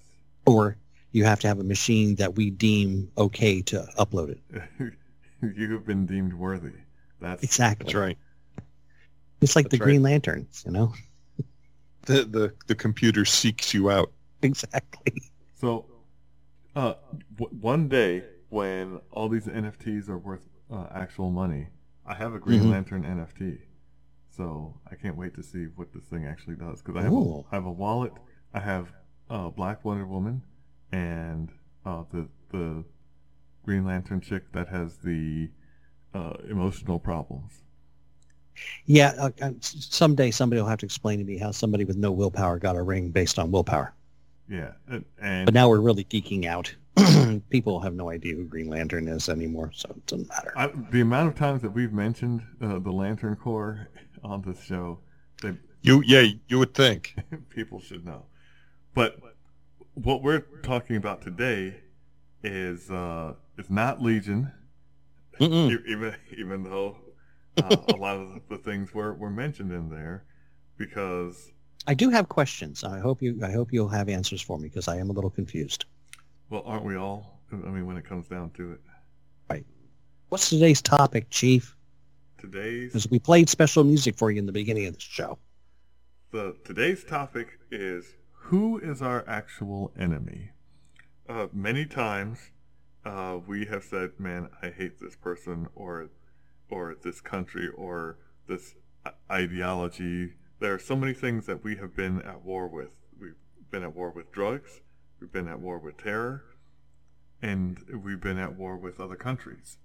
or 0.46 0.78
you 1.12 1.24
have 1.24 1.40
to 1.40 1.48
have 1.48 1.60
a 1.60 1.64
machine 1.64 2.16
that 2.16 2.36
we 2.36 2.50
deem 2.50 3.12
okay 3.18 3.62
to 3.64 3.88
upload 3.98 4.30
it. 4.30 4.94
you 5.56 5.72
have 5.74 5.86
been 5.86 6.06
deemed 6.06 6.34
worthy. 6.34 6.74
That's 7.22 7.44
Exactly. 7.44 7.86
That's 7.86 7.96
right. 7.96 8.18
It's 9.42 9.56
like 9.56 9.70
the 9.70 9.78
right. 9.78 9.84
Green 9.84 10.02
Lanterns, 10.02 10.64
you 10.66 10.72
know? 10.72 10.94
The, 12.06 12.24
the, 12.24 12.54
the 12.68 12.76
computer 12.76 13.26
seeks 13.26 13.74
you 13.74 13.90
out. 13.90 14.12
Exactly. 14.44 15.24
So, 15.56 15.88
uh, 16.76 16.94
w- 17.36 17.58
one 17.60 17.88
day 17.88 18.24
when 18.50 19.00
all 19.12 19.30
these 19.30 19.48
NFTs 19.48 20.10
are 20.10 20.18
worth 20.18 20.48
uh, 20.72 20.86
actual 20.94 21.30
money, 21.32 21.68
I 22.06 22.14
have 22.16 22.34
a 22.34 22.40
Green 22.40 22.64
Mhm. 22.64 22.72
Lantern 22.72 23.04
NFT. 23.04 23.60
So 24.30 24.80
I 24.92 24.96
can't 24.96 25.16
wait 25.16 25.34
to 25.36 25.44
see 25.44 25.66
what 25.76 25.94
this 25.94 26.04
thing 26.06 26.26
actually 26.26 26.56
does 26.56 26.82
because 26.82 27.00
I 27.00 27.04
have 27.04 27.14
a, 27.14 27.16
Ooh. 27.16 27.46
I 27.52 27.56
have 27.56 27.66
a 27.66 27.72
wallet. 27.72 28.12
I 28.54 28.60
have 28.60 28.92
uh, 29.30 29.50
Black 29.50 29.84
Wonder 29.86 30.06
Woman 30.06 30.42
and 30.92 31.52
uh, 31.86 32.04
the 32.12 32.28
the 32.52 32.84
Green 33.64 33.86
Lantern 33.86 34.22
chick 34.22 34.52
that 34.52 34.68
has 34.68 34.98
the 34.98 35.50
uh, 36.14 36.34
emotional 36.50 37.00
problems. 37.00 37.64
Yeah, 38.86 39.14
uh, 39.18 39.32
uh, 39.42 39.52
someday 39.60 40.32
somebody 40.32 40.62
will 40.62 40.70
have 40.70 40.80
to 40.80 40.86
explain 40.86 41.20
to 41.20 41.26
me 41.26 41.38
how 41.38 41.52
somebody 41.52 41.84
with 41.84 41.98
no 41.98 42.12
willpower 42.12 42.58
got 42.60 42.76
a 42.76 42.82
ring 42.82 43.10
based 43.10 43.38
on 43.40 43.52
willpower. 43.52 43.94
Yeah, 44.48 44.74
and, 44.88 45.04
and 45.20 45.46
But 45.46 45.54
now 45.54 45.68
we're 45.68 45.82
really 45.82 46.04
geeking 46.06 46.46
out. 46.46 46.74
People 47.50 47.80
have 47.82 47.94
no 47.94 48.10
idea 48.10 48.36
who 48.36 48.46
Green 48.46 48.70
Lantern 48.70 49.08
is 49.08 49.28
anymore, 49.30 49.72
so 49.74 49.90
it 49.90 50.06
doesn't 50.06 50.30
matter. 50.30 50.54
I, 50.56 50.68
the 50.92 51.02
amount 51.02 51.30
of 51.30 51.36
times 51.36 51.62
that 51.62 51.72
we've 51.72 51.94
mentioned 51.94 52.42
uh, 52.62 52.80
the 52.80 52.92
Lantern 52.92 53.36
Corps 53.36 53.90
on 54.24 54.42
this 54.42 54.64
show, 54.64 55.00
they, 55.42 55.56
You 55.82 56.02
yeah, 56.06 56.26
you 56.48 56.60
would 56.60 56.74
think. 56.74 57.16
people 57.50 57.80
should 57.80 58.06
know. 58.06 58.26
But 58.94 59.18
what 59.96 60.24
we're 60.24 60.46
talking 60.64 60.96
about 60.96 61.22
today 61.22 61.76
is 62.44 62.90
uh, 62.90 63.34
is 63.58 63.70
not 63.70 64.02
Legion, 64.02 64.52
Mm-mm. 65.40 65.78
even 65.88 66.16
even 66.38 66.64
though 66.64 66.98
uh, 67.58 67.76
a 67.90 67.98
lot 67.98 68.18
of 68.18 68.42
the 68.50 68.58
things 68.58 68.94
were, 68.94 69.14
were 69.14 69.30
mentioned 69.30 69.72
in 69.72 69.90
there, 69.90 70.26
because 70.78 71.52
I 71.88 71.94
do 71.94 72.10
have 72.10 72.30
questions. 72.30 72.84
I 72.84 73.00
hope 73.00 73.22
you. 73.22 73.40
I 73.44 73.52
hope 73.52 73.72
you'll 73.74 73.90
have 73.90 74.10
answers 74.10 74.42
for 74.42 74.58
me 74.58 74.70
because 74.70 74.88
I 74.88 74.98
am 74.98 75.10
a 75.10 75.14
little 75.14 75.30
confused. 75.30 75.86
Well, 76.50 76.64
aren't 76.66 76.86
we 76.86 76.96
all? 76.96 77.42
I 77.52 77.56
mean, 77.56 77.86
when 77.86 77.98
it 77.98 78.06
comes 78.06 78.28
down 78.28 78.52
to 78.52 78.74
it, 78.74 78.82
Right. 79.50 79.66
What's 80.30 80.50
today's 80.50 80.82
topic, 80.82 81.30
Chief? 81.30 81.76
today's 82.38 82.88
Because 82.92 83.10
we 83.10 83.20
played 83.20 83.50
special 83.50 83.84
music 83.84 84.16
for 84.18 84.30
you 84.32 84.40
in 84.40 84.46
the 84.46 84.52
beginning 84.52 84.86
of 84.88 84.94
the 84.96 85.00
show. 85.00 85.38
the 86.32 86.56
today's 86.66 87.04
topic 87.04 87.60
is 87.72 88.16
who 88.32 88.78
is 88.80 89.02
our 89.02 89.24
actual 89.28 89.92
enemy. 89.98 90.52
Uh, 91.28 91.48
many 91.54 91.86
times, 91.86 92.38
uh, 93.06 93.40
we 93.48 93.66
have 93.66 93.84
said, 93.84 94.12
"Man, 94.20 94.50
I 94.62 94.70
hate 94.70 95.00
this 95.00 95.16
person," 95.16 95.68
or, 95.76 96.10
or 96.70 96.96
this 97.02 97.22
country, 97.22 97.68
or 97.70 98.18
this 98.48 98.76
ideology. 99.32 100.34
There 100.60 100.74
are 100.74 100.80
so 100.80 100.96
many 100.96 101.14
things 101.14 101.46
that 101.48 101.64
we 101.64 101.78
have 101.78 101.96
been 101.96 102.22
at 102.22 102.44
war 102.44 102.68
with. 102.68 102.96
We've 103.20 103.36
been 103.72 103.84
at 103.84 103.96
war 103.96 104.12
with 104.12 104.32
drugs. 104.32 104.82
We've 105.26 105.32
been 105.32 105.48
at 105.48 105.60
war 105.60 105.80
with 105.80 105.98
terror, 105.98 106.44
and 107.42 107.80
we've 108.04 108.22
been 108.22 108.38
at 108.38 108.56
war 108.56 108.78
with 108.78 109.00
other 109.00 109.16
countries. 109.16 109.80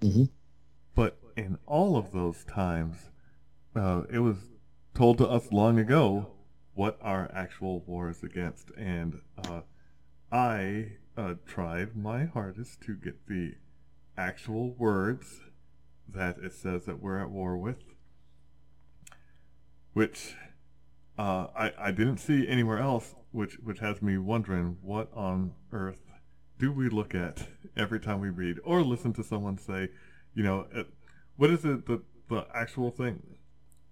hmm 0.00 0.24
But 0.94 1.18
in 1.36 1.58
all 1.66 1.98
of 1.98 2.12
those 2.12 2.42
times, 2.44 3.10
uh, 3.74 4.04
it 4.10 4.20
was 4.20 4.38
told 4.94 5.18
to 5.18 5.28
us 5.28 5.52
long 5.52 5.78
ago 5.78 6.28
what 6.72 6.98
our 7.02 7.30
actual 7.34 7.80
war 7.80 8.08
is 8.08 8.22
against. 8.22 8.70
And 8.78 9.20
uh, 9.46 9.60
I 10.32 10.92
uh, 11.18 11.34
tried 11.44 11.94
my 11.94 12.24
hardest 12.24 12.80
to 12.86 12.94
get 12.94 13.26
the 13.26 13.56
actual 14.16 14.70
words 14.70 15.42
that 16.08 16.38
it 16.38 16.54
says 16.54 16.86
that 16.86 17.02
we're 17.02 17.20
at 17.20 17.28
war 17.28 17.58
with, 17.58 17.84
which 19.92 20.34
uh, 21.18 21.48
I, 21.54 21.72
I 21.78 21.90
didn't 21.90 22.18
see 22.18 22.48
anywhere 22.48 22.78
else, 22.78 23.14
which, 23.36 23.58
which 23.62 23.80
has 23.80 24.00
me 24.00 24.16
wondering 24.16 24.78
what 24.80 25.10
on 25.14 25.52
earth 25.70 26.00
do 26.58 26.72
we 26.72 26.88
look 26.88 27.14
at 27.14 27.46
every 27.76 28.00
time 28.00 28.18
we 28.18 28.30
read 28.30 28.56
or 28.64 28.80
listen 28.82 29.12
to 29.12 29.22
someone 29.22 29.58
say, 29.58 29.90
you 30.34 30.42
know, 30.42 30.66
uh, 30.74 30.84
what 31.36 31.50
is 31.50 31.64
it 31.64 31.86
the 31.86 32.02
the 32.30 32.46
actual 32.54 32.90
thing 32.90 33.36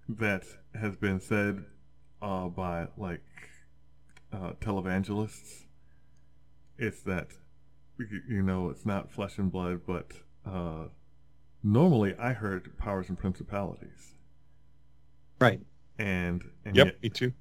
that 0.09 0.45
has 0.81 0.97
been 0.97 1.21
said 1.21 1.63
uh, 2.23 2.49
by 2.49 2.89
like 2.97 3.21
uh, 4.33 4.53
televangelists? 4.61 5.65
It's 6.79 7.03
that 7.03 7.29
you 7.99 8.23
you 8.27 8.43
know 8.43 8.71
it's 8.71 8.87
not 8.87 9.13
flesh 9.13 9.37
and 9.37 9.53
blood, 9.53 9.83
but 9.87 10.13
uh, 10.47 10.87
normally 11.63 12.15
I 12.19 12.33
heard 12.33 12.79
powers 12.79 13.11
and 13.11 13.19
principalities, 13.19 14.15
Right. 15.39 15.61
and 15.99 16.43
and 16.65 16.75
Yep, 16.77 16.87
yet 16.87 17.03
me 17.03 17.11
too. 17.11 17.33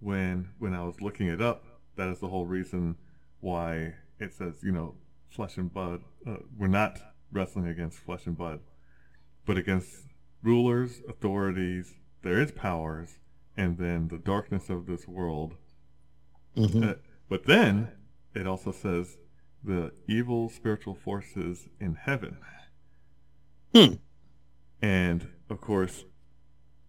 When 0.00 0.50
when 0.58 0.74
I 0.74 0.84
was 0.84 1.00
looking 1.00 1.28
it 1.28 1.40
up, 1.40 1.64
that 1.96 2.08
is 2.08 2.20
the 2.20 2.28
whole 2.28 2.46
reason 2.46 2.96
why 3.40 3.94
it 4.18 4.32
says 4.34 4.62
you 4.62 4.72
know 4.72 4.94
flesh 5.28 5.56
and 5.56 5.72
blood. 5.72 6.02
Uh, 6.26 6.36
we're 6.56 6.68
not 6.68 6.98
wrestling 7.32 7.66
against 7.66 7.98
flesh 7.98 8.26
and 8.26 8.36
blood, 8.36 8.60
but 9.46 9.56
against 9.56 10.06
rulers, 10.42 11.00
authorities. 11.08 11.94
There 12.22 12.40
is 12.40 12.50
powers, 12.50 13.18
and 13.56 13.78
then 13.78 14.08
the 14.08 14.18
darkness 14.18 14.70
of 14.70 14.86
this 14.86 15.06
world. 15.06 15.54
hmm 16.54 16.82
Uh, 16.82 16.94
but 17.28 17.44
then 17.44 17.92
it 18.34 18.46
also 18.46 18.72
says 18.72 19.18
the 19.62 19.92
evil 20.06 20.48
spiritual 20.48 20.94
forces 20.94 21.68
in 21.80 21.94
heaven. 21.94 22.38
Hmm. 23.74 23.94
And 24.80 25.28
of 25.50 25.60
course, 25.60 26.04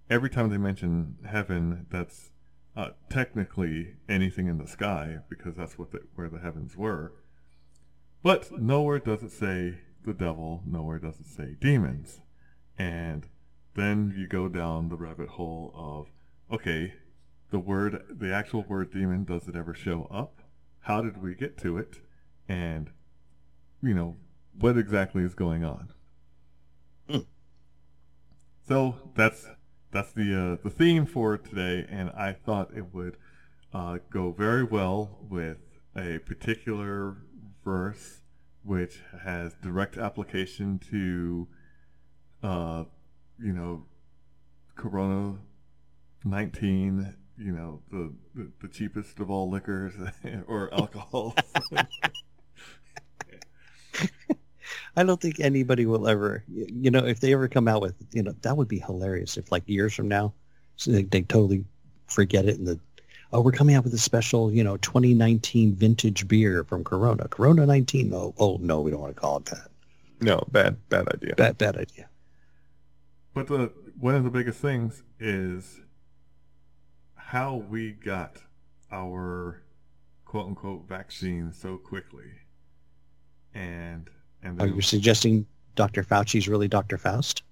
every 0.10 0.30
time 0.30 0.50
they 0.50 0.58
mention 0.58 1.18
heaven, 1.26 1.88
that's 1.90 2.32
uh, 2.80 2.92
technically 3.10 3.96
anything 4.08 4.48
in 4.48 4.58
the 4.58 4.66
sky 4.66 5.18
because 5.28 5.54
that's 5.58 5.78
what 5.78 5.92
the, 5.92 6.00
where 6.16 6.30
the 6.30 6.40
heavens 6.40 6.78
were. 6.78 7.12
But 8.24 8.58
nowhere 8.58 9.00
does 9.00 9.22
it 9.22 9.34
say 9.34 9.80
the 10.06 10.14
devil. 10.14 10.64
Nowhere 10.66 11.00
does 11.00 11.20
it 11.20 11.26
say 11.26 11.58
demons. 11.60 12.22
and 12.78 13.28
then 13.76 14.14
you 14.18 14.28
go 14.28 14.48
down 14.48 14.88
the 14.90 14.96
rabbit 14.96 15.30
hole 15.30 15.74
of 15.76 16.08
okay, 16.54 16.94
the 17.52 17.60
word, 17.60 18.02
the 18.10 18.34
actual 18.34 18.64
word 18.64 18.92
demon, 18.94 19.26
does 19.26 19.48
it 19.48 19.56
ever 19.56 19.74
show 19.74 20.08
up? 20.10 20.42
How 20.82 21.02
did 21.02 21.22
we 21.22 21.36
get 21.36 21.58
to 21.60 21.78
it? 21.78 21.98
And 22.48 22.92
you 23.84 23.94
know, 23.94 24.16
what 24.58 24.78
exactly 24.78 25.24
is 25.24 25.36
going 25.36 25.66
on? 25.66 25.92
Hmm. 27.10 27.28
So 28.68 29.12
that's 29.16 29.48
that's 29.92 30.12
the 30.12 30.58
uh, 30.60 30.64
the 30.64 30.70
theme 30.70 31.06
for 31.06 31.38
today, 31.38 31.86
and 31.90 32.10
I 32.12 32.34
thought 32.34 32.72
it 32.76 32.94
would 32.94 33.18
uh, 33.74 33.98
go 34.10 34.32
very 34.32 34.64
well 34.64 35.18
with 35.30 35.58
a 35.96 36.20
particular 36.20 37.18
verse 37.64 38.22
which 38.64 39.00
has 39.24 39.54
direct 39.64 39.98
application 39.98 40.80
to, 40.92 41.48
uh, 42.44 42.84
you 43.42 43.54
know, 43.54 43.86
Corona 44.76 45.38
nineteen. 46.24 47.16
You 47.38 47.54
know, 47.54 47.82
the, 47.90 48.14
the 48.36 48.52
the 48.62 48.68
cheapest 48.68 49.20
of 49.20 49.30
all 49.32 49.50
liquors 49.50 49.94
or 50.48 50.74
alcohols. 50.74 51.34
I 55.00 55.04
don't 55.04 55.22
think 55.22 55.40
anybody 55.40 55.86
will 55.86 56.10
ever, 56.10 56.44
you 56.50 56.92
know, 56.92 57.06
if 57.06 57.22
they 57.22 57.32
ever 57.32 57.48
come 57.48 57.70
out 57.70 57.82
with, 57.82 57.96
you 58.12 58.22
know, 58.22 58.34
that 58.42 58.58
would 58.58 58.68
be 58.68 58.80
hilarious 58.80 59.38
if 59.38 59.50
like 59.50 59.64
years 59.66 59.94
from 59.94 60.10
now, 60.10 60.34
so 60.76 60.92
they, 60.92 61.04
they 61.04 61.22
totally 61.22 61.64
forget 62.08 62.46
it 62.46 62.58
and 62.58 62.68
the, 62.68 62.78
oh, 63.32 63.40
we're 63.40 63.54
coming 63.54 63.76
out 63.76 63.86
with 63.86 63.94
a 63.94 63.98
special, 63.98 64.52
you 64.52 64.62
know, 64.62 64.76
2019 64.76 65.74
vintage 65.74 66.28
beer 66.28 66.66
from 66.66 66.84
Corona. 66.84 67.30
Corona 67.30 67.66
19. 67.66 68.14
Oh, 68.14 68.34
oh 68.40 68.58
no, 68.60 68.82
we 68.82 68.92
don't 68.92 69.00
want 69.00 69.16
to 69.16 69.22
call 69.22 69.38
it 69.38 69.46
that. 69.46 69.70
No, 70.20 70.44
bad, 70.52 70.76
bad 70.90 71.08
idea. 71.08 71.34
Bad, 71.36 71.58
bad 71.58 71.78
idea. 71.78 72.10
But 73.34 73.48
the 73.48 73.72
one 73.98 74.16
of 74.16 74.26
the 74.26 74.30
biggest 74.30 74.60
things 74.60 75.04
is 75.18 75.80
how 77.16 77.56
we 77.56 77.92
got 77.94 78.44
our 78.92 79.64
quote 80.26 80.48
unquote 80.48 80.90
vaccine 80.90 81.54
so 81.54 81.78
quickly. 81.78 82.32
And 83.54 84.10
and 84.44 84.62
Are 84.62 84.68
you 84.68 84.82
suggesting 84.82 85.46
Dr. 85.76 86.04
Fauci's 86.04 86.48
really 86.48 86.68
Dr. 86.68 86.98
Faust? 87.06 87.44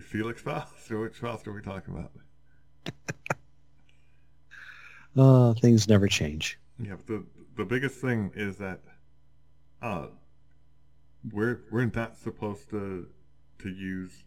Felix 0.00 0.40
Faust, 0.40 0.90
which 0.90 1.16
Faust 1.16 1.46
are 1.46 1.52
we 1.52 1.62
talking 1.62 1.94
about? 1.94 2.12
Oh, 5.16 5.54
things 5.54 5.88
never 5.88 6.08
change. 6.08 6.58
Yeah, 6.78 6.96
but 6.96 7.06
the 7.06 7.24
the 7.56 7.64
biggest 7.64 8.00
thing 8.00 8.30
is 8.34 8.56
that 8.58 8.80
uh 9.80 10.08
we're 11.32 11.62
we're 11.70 11.86
not 11.86 12.18
supposed 12.18 12.68
to 12.70 13.06
to 13.60 13.68
use 13.70 14.24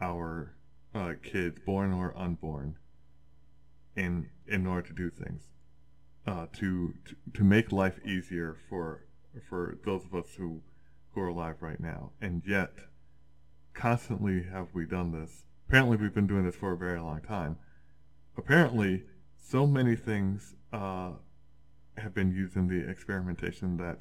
our 0.00 0.54
uh, 0.94 1.12
kids, 1.22 1.58
born 1.64 1.92
or 1.92 2.12
unborn, 2.16 2.76
in 3.96 4.28
in 4.48 4.66
order 4.66 4.88
to 4.88 4.92
do 4.92 5.10
things, 5.10 5.44
uh, 6.26 6.46
to, 6.54 6.92
to 7.04 7.14
to 7.34 7.44
make 7.44 7.70
life 7.70 8.00
easier 8.04 8.56
for 8.68 9.04
for 9.48 9.78
those 9.84 10.04
of 10.04 10.14
us 10.14 10.34
who 10.36 10.60
who 11.14 11.20
are 11.20 11.28
alive 11.28 11.56
right 11.60 11.80
now, 11.80 12.12
and 12.20 12.42
yet 12.46 12.72
constantly 13.74 14.44
have 14.44 14.68
we 14.72 14.84
done 14.86 15.12
this. 15.12 15.44
Apparently, 15.68 15.96
we've 15.96 16.14
been 16.14 16.26
doing 16.26 16.44
this 16.44 16.56
for 16.56 16.72
a 16.72 16.76
very 16.76 17.00
long 17.00 17.20
time. 17.20 17.56
Apparently, 18.36 19.04
so 19.36 19.66
many 19.66 19.96
things 19.96 20.54
uh, 20.72 21.12
have 21.96 22.14
been 22.14 22.32
used 22.32 22.56
in 22.56 22.68
the 22.68 22.88
experimentation 22.88 23.76
that 23.76 23.98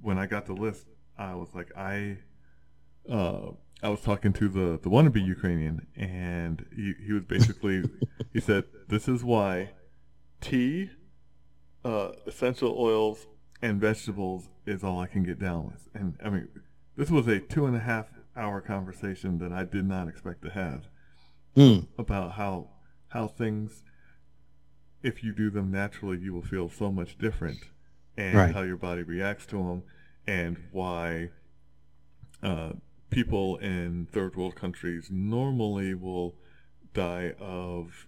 when 0.00 0.18
I 0.18 0.26
got 0.26 0.46
the 0.46 0.52
list, 0.52 0.86
I 1.18 1.34
was 1.34 1.54
like, 1.54 1.70
I, 1.76 2.18
uh, 3.10 3.50
I 3.82 3.88
was 3.88 4.00
talking 4.00 4.32
to 4.34 4.48
the 4.48 4.80
the 4.82 4.88
wannabe 4.88 5.24
Ukrainian, 5.24 5.86
and 5.96 6.64
he 6.74 6.94
he 7.04 7.12
was 7.12 7.24
basically 7.24 7.84
he 8.32 8.40
said 8.40 8.64
this 8.88 9.08
is 9.08 9.22
why 9.22 9.70
tea, 10.40 10.90
uh, 11.84 12.12
essential 12.26 12.74
oils, 12.78 13.26
and 13.62 13.80
vegetables 13.80 14.48
is 14.66 14.84
all 14.84 15.00
I 15.00 15.06
can 15.06 15.22
get 15.22 15.38
down 15.38 15.66
with. 15.66 15.88
And 15.94 16.16
I 16.24 16.30
mean, 16.30 16.48
this 16.96 17.10
was 17.10 17.26
a 17.26 17.38
two 17.40 17.66
and 17.66 17.76
a 17.76 17.80
half 17.80 18.06
hour 18.36 18.60
conversation 18.60 19.38
that 19.38 19.52
I 19.52 19.64
did 19.64 19.86
not 19.86 20.08
expect 20.08 20.42
to 20.42 20.50
have 20.50 20.88
Hmm. 21.54 21.80
about 21.98 22.32
how 22.32 22.68
how 23.08 23.28
things 23.28 23.82
if 25.02 25.22
you 25.24 25.32
do 25.32 25.48
them 25.50 25.70
naturally 25.70 26.18
you 26.18 26.34
will 26.34 26.42
feel 26.42 26.68
so 26.68 26.90
much 26.92 27.16
different 27.16 27.58
and 28.16 28.34
Right. 28.36 28.54
how 28.54 28.62
your 28.62 28.76
body 28.76 29.02
reacts 29.02 29.46
to 29.46 29.56
them 29.56 29.82
and 30.26 30.58
why 30.72 31.30
uh, 32.42 32.72
people 33.08 33.56
in 33.56 34.06
third 34.12 34.36
world 34.36 34.54
countries 34.56 35.08
normally 35.10 35.94
will 35.94 36.34
die 36.92 37.32
of 37.38 38.06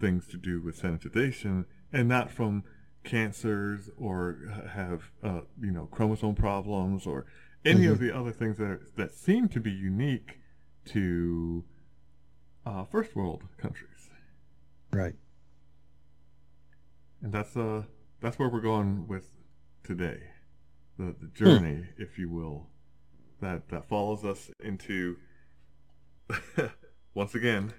things 0.00 0.26
to 0.28 0.36
do 0.36 0.60
with 0.60 0.80
sanitization 0.80 1.64
and 1.92 2.08
not 2.08 2.30
from 2.30 2.64
cancers 3.08 3.88
or 3.96 4.36
have 4.74 5.10
uh, 5.24 5.40
you 5.60 5.70
know 5.72 5.86
chromosome 5.90 6.34
problems 6.34 7.06
or 7.06 7.24
any 7.64 7.86
of 7.86 7.98
the 7.98 8.14
other 8.14 8.30
things 8.32 8.58
that 8.58 8.64
are, 8.64 8.82
that 8.96 9.12
seem 9.12 9.48
to 9.48 9.58
be 9.60 9.70
unique 9.70 10.38
to 10.84 11.64
uh, 12.66 12.84
first 12.84 13.16
world 13.16 13.44
countries, 13.56 14.10
Right. 14.92 15.14
and 17.22 17.32
that's 17.32 17.56
uh 17.56 17.82
that's 18.20 18.38
where 18.38 18.48
we're 18.48 18.60
going 18.60 19.06
with 19.08 19.26
today, 19.84 20.20
the 20.98 21.14
the 21.20 21.28
journey, 21.28 21.86
if 21.96 22.18
you 22.18 22.28
will, 22.28 22.68
that 23.40 23.68
that 23.70 23.88
follows 23.88 24.24
us 24.24 24.50
into 24.62 25.16
once 27.14 27.34
again 27.34 27.72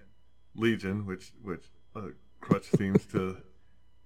Legion, 0.55 1.05
which 1.05 1.31
which 1.41 1.65
uh, 1.95 2.07
Crutch 2.41 2.65
seems 2.77 3.05
to 3.07 3.37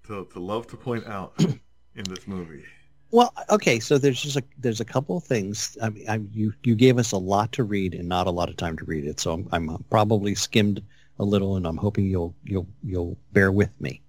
to 0.07 0.25
to 0.25 0.39
love 0.39 0.67
to 0.67 0.77
point 0.77 1.05
out 1.07 1.33
in 1.95 2.03
this 2.09 2.27
movie. 2.27 2.63
Well, 3.11 3.31
okay, 3.51 3.79
so 3.79 3.99
there's 3.99 4.21
just 4.21 4.37
a 4.37 4.43
there's 4.57 4.79
a 4.79 4.85
couple 4.85 5.17
of 5.17 5.23
things. 5.23 5.77
I 5.81 5.89
mean, 5.89 6.09
I, 6.09 6.19
you 6.31 6.53
you 6.63 6.75
gave 6.75 6.97
us 6.97 7.11
a 7.11 7.17
lot 7.17 7.51
to 7.53 7.63
read 7.63 7.93
and 7.93 8.09
not 8.09 8.27
a 8.27 8.31
lot 8.31 8.49
of 8.49 8.57
time 8.57 8.75
to 8.77 8.85
read 8.85 9.05
it, 9.05 9.19
so 9.19 9.33
I'm, 9.33 9.47
I'm 9.51 9.85
probably 9.89 10.33
skimmed 10.33 10.81
a 11.19 11.23
little, 11.23 11.55
and 11.55 11.67
I'm 11.67 11.77
hoping 11.77 12.07
you'll 12.07 12.33
you'll 12.43 12.67
you'll 12.83 13.17
bear 13.31 13.51
with 13.51 13.69
me. 13.79 14.01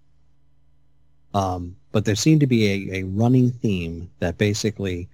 Um, 1.35 1.77
but 1.93 2.05
there 2.05 2.15
seemed 2.15 2.41
to 2.41 2.47
be 2.47 2.67
a, 2.67 3.01
a 3.01 3.03
running 3.05 3.51
theme 3.51 4.11
that 4.21 4.39
basically, 4.39 5.09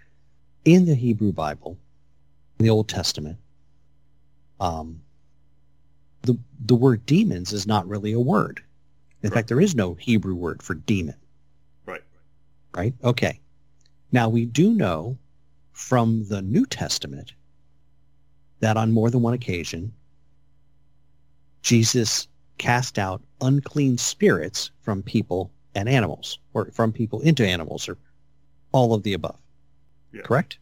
in 0.64 0.86
the 0.86 0.94
Hebrew 0.94 1.32
Bible, 1.32 1.76
in 2.58 2.64
the 2.64 2.70
Old 2.70 2.88
Testament, 2.88 3.38
um, 4.60 5.00
the 6.22 6.38
the 6.66 6.76
word 6.76 7.04
demons 7.06 7.52
is 7.52 7.66
not 7.66 7.88
really 7.88 8.12
a 8.12 8.20
word. 8.20 8.62
In 9.22 9.28
Right. 9.30 9.34
fact, 9.34 9.48
there 9.48 9.60
is 9.60 9.74
no 9.74 9.94
Hebrew 9.94 10.34
word 10.34 10.62
for 10.62 10.74
demon 10.74 11.16
Right. 11.86 12.02
right? 12.74 12.94
Okay. 13.04 13.40
Now 14.12 14.28
we 14.28 14.46
do 14.46 14.72
know 14.72 15.18
from 15.72 16.24
the 16.28 16.42
New 16.42 16.66
Testament 16.66 17.32
that 18.60 18.76
on 18.76 18.92
more 18.92 19.10
than 19.10 19.22
one 19.22 19.34
occasion, 19.34 19.92
Jesus 21.62 22.28
cast 22.58 22.98
out 22.98 23.22
unclean 23.40 23.98
spirits 23.98 24.70
from 24.80 25.02
people 25.02 25.50
and 25.74 25.88
animals, 25.88 26.38
or 26.52 26.70
from 26.72 26.92
people 26.92 27.20
into 27.20 27.46
animals, 27.46 27.88
or 27.88 27.96
all 28.72 28.92
of 28.92 29.02
the 29.02 29.12
above. 29.12 29.38
Yeah. 30.12 30.22
Correct? 30.22 30.58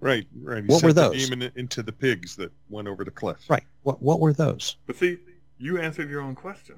Right, 0.00 0.26
right. 0.40 0.62
He 0.64 0.70
What 0.70 0.82
were 0.84 0.92
those? 0.92 1.28
demon 1.28 1.50
into 1.56 1.82
the 1.82 1.92
pigs 1.92 2.36
that 2.36 2.52
went 2.68 2.86
over 2.88 3.04
the 3.04 3.10
cliff. 3.10 3.48
Right. 3.50 3.64
What 3.82 4.00
What 4.02 4.20
were 4.20 4.32
those? 4.32 4.76
But 4.86 4.96
see, 4.96 5.18
you 5.58 5.78
answered 5.78 6.08
your 6.10 6.20
own 6.20 6.34
question. 6.34 6.76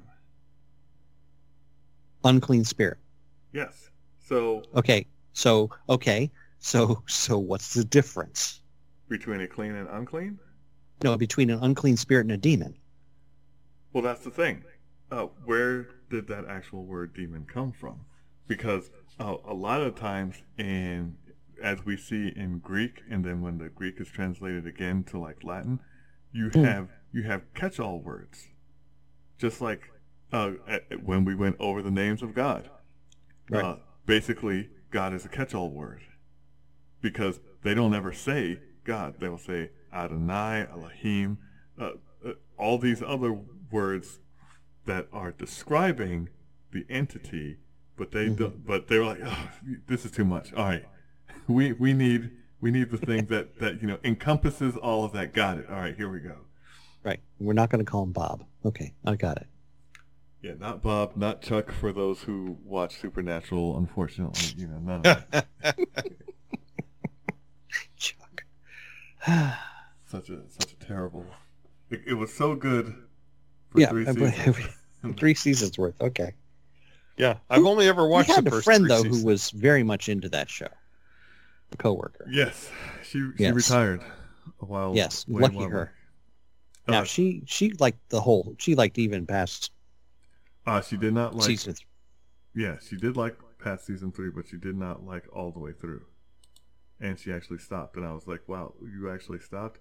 Unclean 2.27 2.63
spirit. 2.63 2.97
Yes. 3.53 3.89
So 4.19 4.63
Okay. 4.75 5.07
So 5.33 5.69
okay. 5.89 6.29
So 6.59 7.03
so 7.07 7.37
what's 7.37 7.73
the 7.73 7.83
difference? 7.83 8.61
between 9.09 9.39
a 9.39 9.47
clean 9.47 9.73
and 9.73 9.87
unclean? 9.87 10.37
No, 11.01 11.15
between 11.17 11.49
an 11.49 11.59
unclean 11.63 11.95
spirit 11.95 12.25
and 12.25 12.31
a 12.33 12.37
demon. 12.37 12.75
Well, 13.93 14.03
that's 14.03 14.23
the 14.25 14.31
thing. 14.31 14.65
Uh, 15.09 15.27
where 15.45 15.87
did 16.09 16.27
that 16.27 16.43
actual 16.49 16.83
word 16.85 17.13
demon 17.13 17.45
come 17.45 17.71
from? 17.71 18.01
Because 18.47 18.91
uh, 19.17 19.35
a 19.45 19.53
lot 19.53 19.81
of 19.81 19.95
times, 19.95 20.35
in 20.57 21.15
as 21.63 21.85
we 21.85 21.95
see 21.95 22.33
in 22.35 22.59
Greek, 22.59 23.01
and 23.09 23.23
then 23.23 23.41
when 23.41 23.57
the 23.59 23.69
Greek 23.69 23.95
is 24.01 24.09
translated 24.09 24.67
again 24.67 25.03
to 25.05 25.17
like 25.17 25.41
Latin, 25.43 25.79
you 26.33 26.49
Hmm. 26.49 26.63
have 26.65 26.89
you 27.13 27.23
have 27.23 27.41
catch-all 27.53 28.01
words, 28.01 28.49
just 29.37 29.61
like 29.61 29.89
uh, 30.31 30.51
when 31.03 31.25
we 31.25 31.35
went 31.35 31.55
over 31.59 31.81
the 31.81 31.91
names 31.91 32.21
of 32.21 32.33
God. 32.33 32.69
Right. 33.49 33.63
Uh, 33.63 33.75
basically, 34.05 34.69
God 34.91 35.13
is 35.13 35.25
a 35.25 35.29
catch-all 35.29 35.69
word 35.71 36.01
because 37.01 37.39
they 37.63 37.73
don't 37.73 37.93
ever 37.93 38.11
say 38.13 38.59
God. 38.83 39.15
They 39.19 39.29
will 39.29 39.37
say 39.37 39.71
Adonai, 39.93 40.67
Elohim, 40.71 41.37
uh, 41.79 41.91
uh, 42.25 42.31
all 42.57 42.77
these 42.77 43.01
other 43.01 43.37
words 43.71 44.19
that 44.85 45.07
are 45.11 45.31
describing 45.31 46.29
the 46.71 46.85
entity, 46.89 47.57
but 47.97 48.11
they 48.11 48.27
Mhm. 48.27 48.37
don't, 48.37 48.65
but 48.65 48.87
they 48.87 48.99
were 48.99 49.05
like, 49.05 49.21
oh, 49.23 49.49
this 49.87 50.05
is 50.05 50.11
too 50.11 50.25
much. 50.25 50.53
All 50.53 50.65
right, 50.65 50.85
we 51.47 51.71
we 51.73 51.93
need 51.93 52.31
We 52.59 52.71
need 52.71 52.89
the 52.89 52.97
thing 52.97 53.27
that 53.27 53.59
that 53.59 53.81
you 53.83 53.87
know 53.87 53.99
encompasses 54.03 54.75
all 54.75 55.05
of 55.05 55.11
that. 55.13 55.31
Got 55.31 55.59
it. 55.59 55.69
All 55.69 55.75
right, 55.75 55.95
here 55.95 56.09
we 56.09 56.19
go. 56.19 56.37
Right. 57.03 57.19
We're 57.39 57.53
not 57.53 57.69
going 57.69 57.85
to 57.85 57.89
call 57.89 58.01
him 58.03 58.11
Bob. 58.13 58.43
Okay, 58.65 58.95
I 59.05 59.15
got 59.15 59.37
it. 59.37 59.45
Yeah, 60.41 60.53
not 60.59 60.81
Bob, 60.83 61.15
not 61.15 61.41
Chuck. 61.41 61.71
For 61.71 61.91
those 61.91 62.21
who 62.21 62.57
watch 62.63 62.99
Supernatural, 63.01 63.77
unfortunately, 63.77 64.53
you 64.55 64.67
know 64.67 64.79
none 64.79 64.97
of 65.05 65.25
that. 65.31 65.47
Chuck. 67.97 68.43
such 70.05 70.29
a 70.29 70.41
such 70.49 70.73
a 70.73 70.75
terrible. 70.85 71.25
It, 71.89 72.01
it 72.07 72.13
was 72.13 72.33
so 72.33 72.55
good. 72.55 72.93
For 73.69 73.81
yeah, 73.81 73.89
three 73.89 74.05
seasons. 74.05 74.57
three 75.17 75.33
seasons 75.33 75.77
worth. 75.77 75.99
Okay. 76.01 76.33
Yeah, 77.17 77.37
I've 77.49 77.65
only 77.65 77.87
ever 77.87 78.07
watched 78.07 78.29
we 78.29 78.35
had 78.35 78.45
the 78.45 78.55
a 78.57 78.61
friend 78.61 78.87
though 78.89 79.01
seasons. 79.01 79.21
who 79.21 79.25
was 79.27 79.49
very 79.51 79.81
much 79.83 80.07
into 80.07 80.29
that 80.29 80.49
show. 80.49 80.67
A 81.73 81.77
coworker. 81.77 82.27
yes, 82.31 82.69
she 83.03 83.19
she 83.19 83.43
Yes. 83.43 83.53
retired 83.55 84.01
a 84.61 84.65
while. 84.65 84.93
Yes, 84.95 85.25
lucky 85.27 85.55
while 85.55 85.67
her. 85.69 85.85
back. 85.85 85.93
Now 86.87 87.01
Uh, 87.01 87.03
she 87.05 87.41
she 87.47 87.71
liked 87.79 88.07
the 88.09 88.21
whole. 88.21 88.55
She 88.59 88.75
liked 88.75 88.97
even 88.99 89.25
past 89.25 89.71
Uh, 90.67 90.81
she 90.81 90.97
did 90.97 91.13
not 91.13 91.33
like. 91.35 91.45
season. 91.47 91.73
th- 91.73 91.87
Yeah, 92.53 92.77
she 92.79 92.97
did 92.97 93.15
like 93.17 93.37
past 93.59 93.85
season 93.85 94.11
three, 94.11 94.29
but 94.29 94.47
she 94.47 94.57
did 94.57 94.75
not 94.75 95.03
like 95.05 95.25
all 95.33 95.51
the 95.51 95.59
way 95.59 95.71
through. 95.71 96.05
And 96.99 97.17
she 97.19 97.31
actually 97.31 97.59
stopped, 97.59 97.95
and 97.95 98.05
I 98.05 98.11
was 98.13 98.27
like, 98.27 98.47
"Wow, 98.47 98.73
you 98.81 99.09
actually 99.09 99.39
stopped?" 99.39 99.79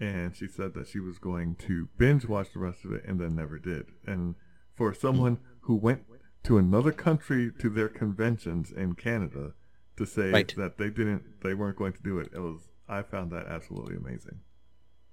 And 0.00 0.34
she 0.34 0.48
said 0.48 0.74
that 0.74 0.88
she 0.88 0.98
was 1.00 1.18
going 1.18 1.56
to 1.66 1.88
binge 1.98 2.26
watch 2.26 2.52
the 2.52 2.58
rest 2.60 2.84
of 2.84 2.92
it, 2.92 3.04
and 3.06 3.20
then 3.20 3.34
never 3.36 3.58
did. 3.58 3.86
And 4.06 4.34
for 4.74 4.92
someone 4.94 5.38
who 5.62 5.74
went 5.76 6.04
to 6.44 6.58
another 6.58 6.92
country 6.92 7.50
to 7.58 7.68
their 7.70 7.88
conventions 7.88 8.70
in 8.72 8.94
Canada 8.94 9.52
to 9.96 10.04
say 10.04 10.30
Right. 10.30 10.54
that 10.56 10.78
they 10.78 10.90
didn't, 10.90 11.40
they 11.42 11.54
weren't 11.54 11.76
going 11.76 11.92
to 11.92 12.02
do 12.02 12.18
it, 12.18 12.30
it 12.34 12.38
was. 12.40 12.68
I 12.88 13.02
found 13.02 13.30
that 13.32 13.46
absolutely 13.46 13.96
amazing. 13.96 14.40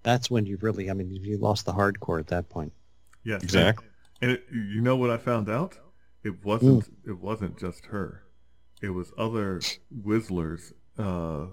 That's 0.03 0.29
when 0.31 0.45
you 0.45 0.57
really. 0.61 0.89
I 0.89 0.93
mean, 0.93 1.09
you 1.11 1.37
lost 1.37 1.65
the 1.65 1.73
hardcore 1.73 2.19
at 2.19 2.27
that 2.27 2.49
point. 2.49 2.73
Yes, 3.23 3.43
Exactly. 3.43 3.87
And 4.21 4.31
it, 4.31 4.45
you 4.51 4.81
know 4.81 4.95
what 4.95 5.09
I 5.09 5.17
found 5.17 5.49
out? 5.49 5.77
It 6.23 6.43
wasn't. 6.45 6.89
It 7.07 7.19
wasn't 7.19 7.57
just 7.57 7.87
her. 7.87 8.23
It 8.81 8.89
was 8.89 9.11
other 9.17 9.61
Whistler's 9.89 10.73
uh, 10.97 11.47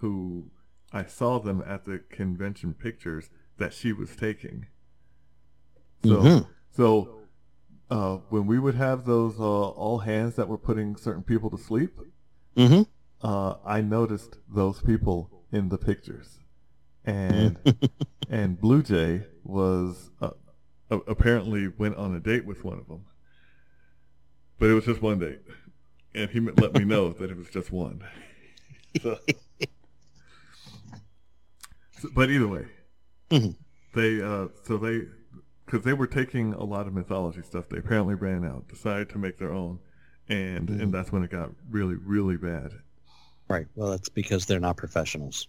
who 0.00 0.50
I 0.92 1.04
saw 1.04 1.38
them 1.38 1.62
at 1.66 1.84
the 1.84 1.98
convention 2.10 2.74
pictures 2.74 3.30
that 3.58 3.72
she 3.72 3.92
was 3.92 4.14
taking. 4.16 4.66
So, 6.02 6.16
Mhm. 6.22 6.46
so 6.70 7.20
uh, 7.90 8.16
when 8.28 8.46
we 8.46 8.58
would 8.58 8.74
have 8.74 9.04
those 9.04 9.38
uh, 9.38 9.42
all 9.44 9.98
hands 10.00 10.34
that 10.36 10.48
were 10.48 10.58
putting 10.58 10.96
certain 10.96 11.22
people 11.22 11.50
to 11.50 11.58
sleep, 11.58 11.98
Mm-hmm. 12.56 12.82
uh, 13.26 13.56
I 13.64 13.80
noticed 13.80 14.38
those 14.48 14.80
people 14.80 15.44
in 15.50 15.68
the 15.68 15.78
pictures, 15.78 16.38
and 17.04 17.58
and 18.28 18.60
Blue 18.60 18.82
Jay 18.82 19.26
was 19.44 20.10
uh, 20.20 20.30
apparently 21.06 21.68
went 21.68 21.96
on 21.96 22.14
a 22.14 22.20
date 22.20 22.44
with 22.44 22.64
one 22.64 22.78
of 22.78 22.86
them, 22.88 23.04
but 24.58 24.70
it 24.70 24.74
was 24.74 24.84
just 24.84 25.02
one 25.02 25.18
date, 25.18 25.40
and 26.14 26.30
he 26.30 26.40
let 26.40 26.74
me 26.74 26.84
know 26.84 27.12
that 27.12 27.30
it 27.30 27.36
was 27.36 27.48
just 27.50 27.70
one. 27.72 28.02
So, 29.02 29.18
so- 32.00 32.08
but 32.14 32.30
either 32.30 32.46
way, 32.46 32.66
Mhm. 33.30 33.56
they 33.94 34.22
uh, 34.22 34.48
so 34.64 34.76
they 34.78 35.02
because 35.66 35.82
they 35.84 35.92
were 35.94 36.06
taking 36.06 36.52
a 36.54 36.62
lot 36.62 36.86
of 36.86 36.92
mythology 36.94 37.42
stuff. 37.42 37.68
They 37.68 37.78
apparently 37.78 38.14
ran 38.14 38.44
out, 38.44 38.68
decided 38.68 39.08
to 39.10 39.18
make 39.18 39.38
their 39.38 39.52
own, 39.52 39.80
and 40.28 40.68
Mhm. 40.68 40.80
and 40.82 40.94
that's 40.94 41.10
when 41.10 41.24
it 41.24 41.30
got 41.30 41.50
really 41.70 41.96
really 41.96 42.36
bad. 42.36 42.72
Right. 43.48 43.66
Well, 43.74 43.90
that's 43.90 44.08
because 44.08 44.46
they're 44.46 44.60
not 44.60 44.76
professionals. 44.76 45.48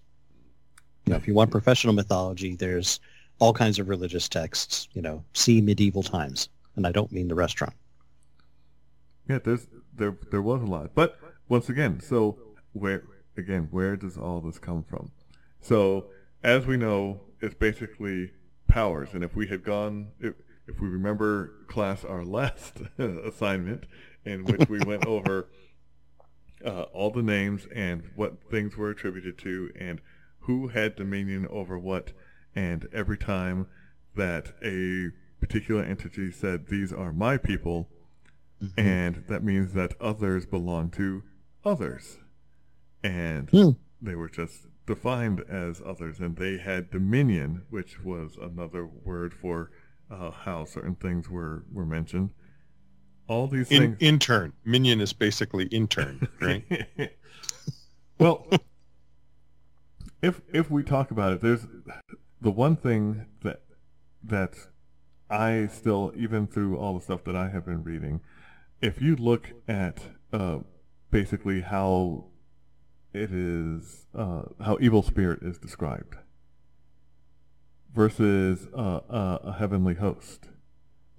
You 1.06 1.12
know, 1.12 1.18
if 1.18 1.28
you 1.28 1.34
want 1.36 1.52
professional 1.52 1.94
mythology, 1.94 2.56
there's 2.56 3.00
all 3.40 3.54
kinds 3.54 3.80
of 3.80 3.90
religious 3.90 4.28
texts. 4.30 4.88
You 4.94 5.02
know, 5.02 5.24
see 5.34 5.62
medieval 5.62 6.04
times, 6.04 6.50
and 6.76 6.86
I 6.86 6.92
don't 6.92 7.12
mean 7.12 7.28
the 7.28 7.36
restaurant. 7.36 7.74
Yeah, 9.30 9.40
there's 9.44 9.68
there 9.94 10.18
there 10.32 10.42
was 10.42 10.62
a 10.62 10.66
lot, 10.66 10.92
but 10.96 11.18
once 11.50 11.70
again, 11.70 12.00
so 12.00 12.38
where 12.74 13.04
again 13.38 13.68
where 13.72 13.96
does 13.96 14.18
all 14.18 14.42
this 14.42 14.60
come 14.60 14.84
from? 14.84 15.12
So 15.62 16.08
as 16.44 16.66
we 16.66 16.78
know, 16.78 17.22
it's 17.42 17.56
basically 17.56 18.32
powers, 18.68 19.10
and 19.14 19.24
if 19.24 19.36
we 19.36 19.48
had 19.48 19.64
gone, 19.64 20.10
if, 20.20 20.34
if 20.68 20.80
we 20.80 20.88
remember 20.88 21.54
class 21.68 22.04
our 22.04 22.24
last 22.40 22.82
assignment, 23.00 23.86
in 24.26 24.44
which 24.46 24.70
we 24.70 24.80
went 24.80 25.06
over 25.06 25.48
uh, 26.66 26.84
all 26.94 27.12
the 27.12 27.24
names 27.24 27.68
and 27.74 28.04
what 28.16 28.38
things 28.50 28.76
were 28.76 28.90
attributed 28.90 29.38
to, 29.40 29.72
and 29.80 30.02
who 30.42 30.68
had 30.68 30.96
dominion 30.96 31.48
over 31.50 31.78
what, 31.80 32.12
and 32.56 32.88
every 32.94 33.18
time 33.18 33.68
that 34.16 34.54
a 34.64 35.10
particular 35.40 35.84
entity 35.84 36.32
said, 36.32 36.68
"These 36.68 36.92
are 36.94 37.12
my 37.14 37.38
people." 37.38 37.90
and 38.78 39.24
that 39.28 39.44
means 39.44 39.74
that 39.74 39.94
others 40.02 40.46
belong 40.46 40.90
to 40.90 41.22
others. 41.64 42.18
And 43.04 43.50
Hmm. 43.50 43.72
they 44.02 44.16
were 44.16 44.30
just 44.30 44.66
defined 44.88 45.42
as 45.42 45.82
others, 45.86 46.20
and 46.20 46.36
they 46.38 46.58
had 46.58 46.90
dominion, 46.90 47.64
which 47.70 48.02
was 48.04 48.38
another 48.42 48.86
word 48.86 49.34
for 49.34 49.72
uh, 50.10 50.32
how 50.32 50.66
certain 50.66 50.96
things 50.96 51.30
were, 51.30 51.66
were 51.72 51.86
mentioned. 51.86 52.32
All 53.28 53.48
these 53.48 53.70
In, 53.72 53.82
things. 53.82 53.98
intern. 54.00 54.54
Minion 54.64 55.02
is 55.02 55.12
basically 55.14 55.66
intern, 55.66 56.28
right? 56.42 56.64
well, 58.20 58.48
if 60.22 60.42
if 60.54 60.72
we 60.72 60.82
talk 60.84 61.12
about 61.12 61.34
it, 61.34 61.42
there's 61.42 61.68
the 62.42 62.52
one 62.52 62.76
thing 62.76 63.26
that 63.44 63.62
that 64.24 64.56
I 65.30 65.68
still, 65.68 66.12
even 66.16 66.48
through 66.48 66.78
all 66.78 66.94
the 66.98 67.02
stuff 67.04 67.24
that 67.26 67.36
I 67.36 67.50
have 67.50 67.66
been 67.66 67.84
reading, 67.84 68.22
if 68.82 69.02
you 69.02 69.16
look 69.16 69.52
at 69.68 70.02
uh, 70.34 70.60
basically 71.12 71.62
how 71.62 72.26
it 73.14 73.32
is, 73.32 74.06
uh, 74.14 74.44
how 74.64 74.78
evil 74.82 75.02
spirit 75.02 75.42
is 75.42 75.58
described 75.58 76.16
versus 77.94 78.68
uh, 78.76 78.98
uh, 79.10 79.40
a 79.44 79.54
heavenly 79.54 79.96
host, 79.96 80.50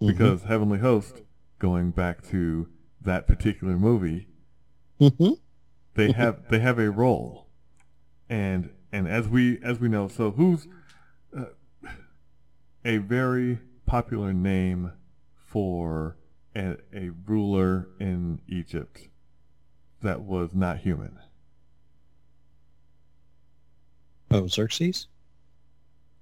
Mhm. 0.00 0.08
because 0.08 0.42
heavenly 0.42 0.78
host, 0.78 1.22
going 1.58 1.90
back 1.90 2.22
to 2.24 2.68
that 3.00 3.26
particular 3.26 3.76
movie, 3.78 4.28
Mhm. 5.00 5.38
they 5.94 6.12
have 6.12 6.48
they 6.50 6.58
have 6.58 6.78
a 6.78 6.90
role, 6.90 7.48
and 8.28 8.70
and 8.92 9.08
as 9.08 9.28
we 9.28 9.58
as 9.62 9.80
we 9.80 9.88
know, 9.88 10.08
so 10.08 10.32
who's 10.32 10.68
a 12.86 12.98
very 12.98 13.58
popular 13.84 14.32
name 14.32 14.92
for 15.34 16.16
a, 16.54 16.76
a 16.94 17.10
ruler 17.26 17.88
in 18.00 18.40
Egypt 18.48 19.08
that 20.02 20.20
was 20.20 20.54
not 20.54 20.78
human. 20.78 21.18
Oh, 24.30 24.46
Xerxes. 24.46 25.06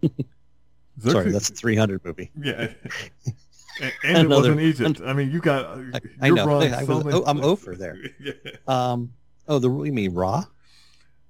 Xerxes- 0.02 1.12
Sorry, 1.12 1.30
that's 1.32 1.50
a 1.50 1.54
300 1.54 2.04
movie. 2.04 2.30
yeah. 2.40 2.72
And, 3.80 3.92
and 4.04 4.18
it 4.18 4.28
was 4.36 4.46
in 4.46 4.60
Egypt. 4.60 5.00
I 5.04 5.12
mean, 5.14 5.32
you 5.32 5.40
got. 5.40 5.66
I- 5.66 6.00
I 6.20 6.30
know. 6.30 6.46
Wrong 6.46 6.62
I 6.72 6.84
so 6.84 6.98
was- 7.00 7.12
oh, 7.12 7.24
I'm 7.26 7.40
over 7.42 7.74
there. 7.74 7.96
yeah. 8.20 8.32
Um. 8.68 9.14
Oh, 9.48 9.58
the 9.58 9.68
you 9.68 9.92
mean 9.92 10.14
Ra? 10.14 10.44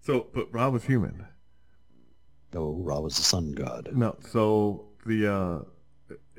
So, 0.03 0.27
but 0.35 0.53
Ra 0.53 0.69
was 0.69 0.85
human. 0.85 1.25
No, 2.53 2.73
Ra 2.83 2.99
was 3.01 3.17
the 3.17 3.23
sun 3.23 3.53
god. 3.53 3.89
No, 3.95 4.17
so 4.31 4.85
the 5.07 5.33
uh, 5.33 5.59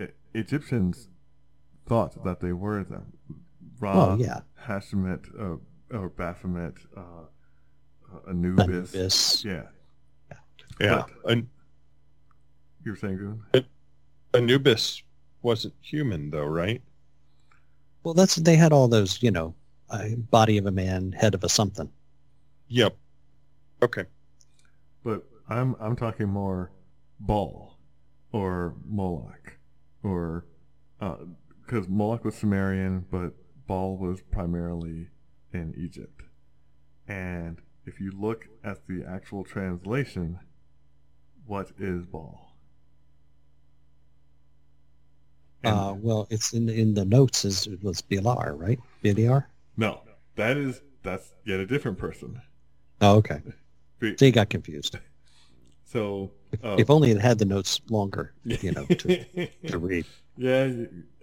E- 0.03 0.07
Egyptians 0.33 1.09
thought 1.87 2.23
that 2.23 2.39
they 2.39 2.53
were 2.53 2.83
them. 2.83 3.13
Ra, 3.79 4.13
Oh 4.13 4.17
yeah, 4.17 4.41
Hashemet, 4.67 5.25
uh, 5.39 5.57
or 5.97 6.09
Baphomet, 6.09 6.73
uh, 6.95 6.99
uh, 7.01 8.29
Anubis. 8.29 8.93
Anubis. 8.93 9.45
Yeah, 9.45 9.63
Yeah. 10.79 11.03
An- 11.25 11.49
you 12.83 12.91
were 12.91 12.97
saying, 12.97 13.17
Goon? 13.17 13.65
Anubis 14.33 15.01
wasn't 15.41 15.73
human, 15.81 16.29
though, 16.29 16.45
right? 16.45 16.81
Well, 18.03 18.13
that's 18.13 18.35
they 18.35 18.55
had 18.55 18.71
all 18.71 18.87
those, 18.87 19.21
you 19.23 19.31
know, 19.31 19.55
uh, 19.89 20.09
body 20.29 20.57
of 20.57 20.65
a 20.67 20.71
man, 20.71 21.11
head 21.11 21.33
of 21.33 21.43
a 21.43 21.49
something. 21.49 21.89
Yep. 22.67 22.95
Okay. 23.83 24.05
But 25.03 25.23
I'm 25.49 25.75
I'm 25.79 25.95
talking 25.95 26.27
more 26.27 26.71
Baal 27.19 27.74
or 28.31 28.75
Moloch 28.85 29.57
or 30.03 30.45
because 30.99 31.87
Moloch 31.89 32.23
was 32.23 32.35
Sumerian, 32.35 33.05
but 33.09 33.33
Baal 33.67 33.97
was 33.97 34.21
primarily 34.21 35.07
in 35.53 35.73
Egypt. 35.77 36.21
And 37.07 37.59
if 37.85 37.99
you 37.99 38.11
look 38.11 38.47
at 38.63 38.87
the 38.87 39.03
actual 39.07 39.43
translation, 39.43 40.39
what 41.45 41.71
is 41.79 42.05
Baal? 42.05 42.41
Uh, 45.63 45.95
well, 45.97 46.27
it's 46.29 46.53
in 46.53 46.69
in 46.69 46.93
the 46.93 47.05
notes. 47.05 47.43
Is 47.43 47.65
it 47.65 47.83
was 47.83 47.99
Bilar, 48.01 48.53
right? 48.59 48.79
Bilar. 49.03 49.45
no, 49.77 50.01
that 50.35 50.57
is 50.57 50.81
that's 51.01 51.33
yet 51.43 51.59
a 51.59 51.65
different 51.65 51.97
person. 51.97 52.39
Oh, 53.01 53.15
okay. 53.17 53.41
Be- 53.99 54.15
So 54.17 54.25
you 54.25 54.31
got 54.31 54.49
confused. 54.49 54.97
So, 55.95 56.31
uh, 56.61 56.75
If 56.77 56.89
only 56.89 57.09
it 57.11 57.21
had 57.21 57.37
the 57.39 57.45
notes 57.45 57.79
longer, 57.89 58.33
you 58.43 58.73
know, 58.73 58.85
to, 58.85 59.47
to 59.67 59.77
read. 59.77 60.05
yeah. 60.35 60.69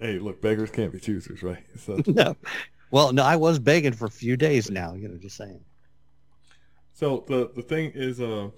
Hey, 0.01 0.19
look, 0.19 0.41
beggars 0.41 0.71
can't 0.71 0.91
be 0.91 0.99
choosers, 0.99 1.43
right? 1.43 1.63
So, 1.79 2.01
No. 2.07 2.35
Well, 2.91 3.13
no, 3.13 3.23
I 3.23 3.37
was 3.37 3.59
begging 3.59 3.93
for 3.93 4.07
a 4.07 4.11
few 4.11 4.35
days 4.39 4.71
now, 4.71 4.95
you 4.95 5.09
know, 5.09 5.19
just 5.19 5.37
saying. 5.37 5.61
so 6.95 7.23
the 7.29 7.51
the 7.55 7.61
thing 7.63 7.93
is, 7.95 8.19
uh, 8.19 8.49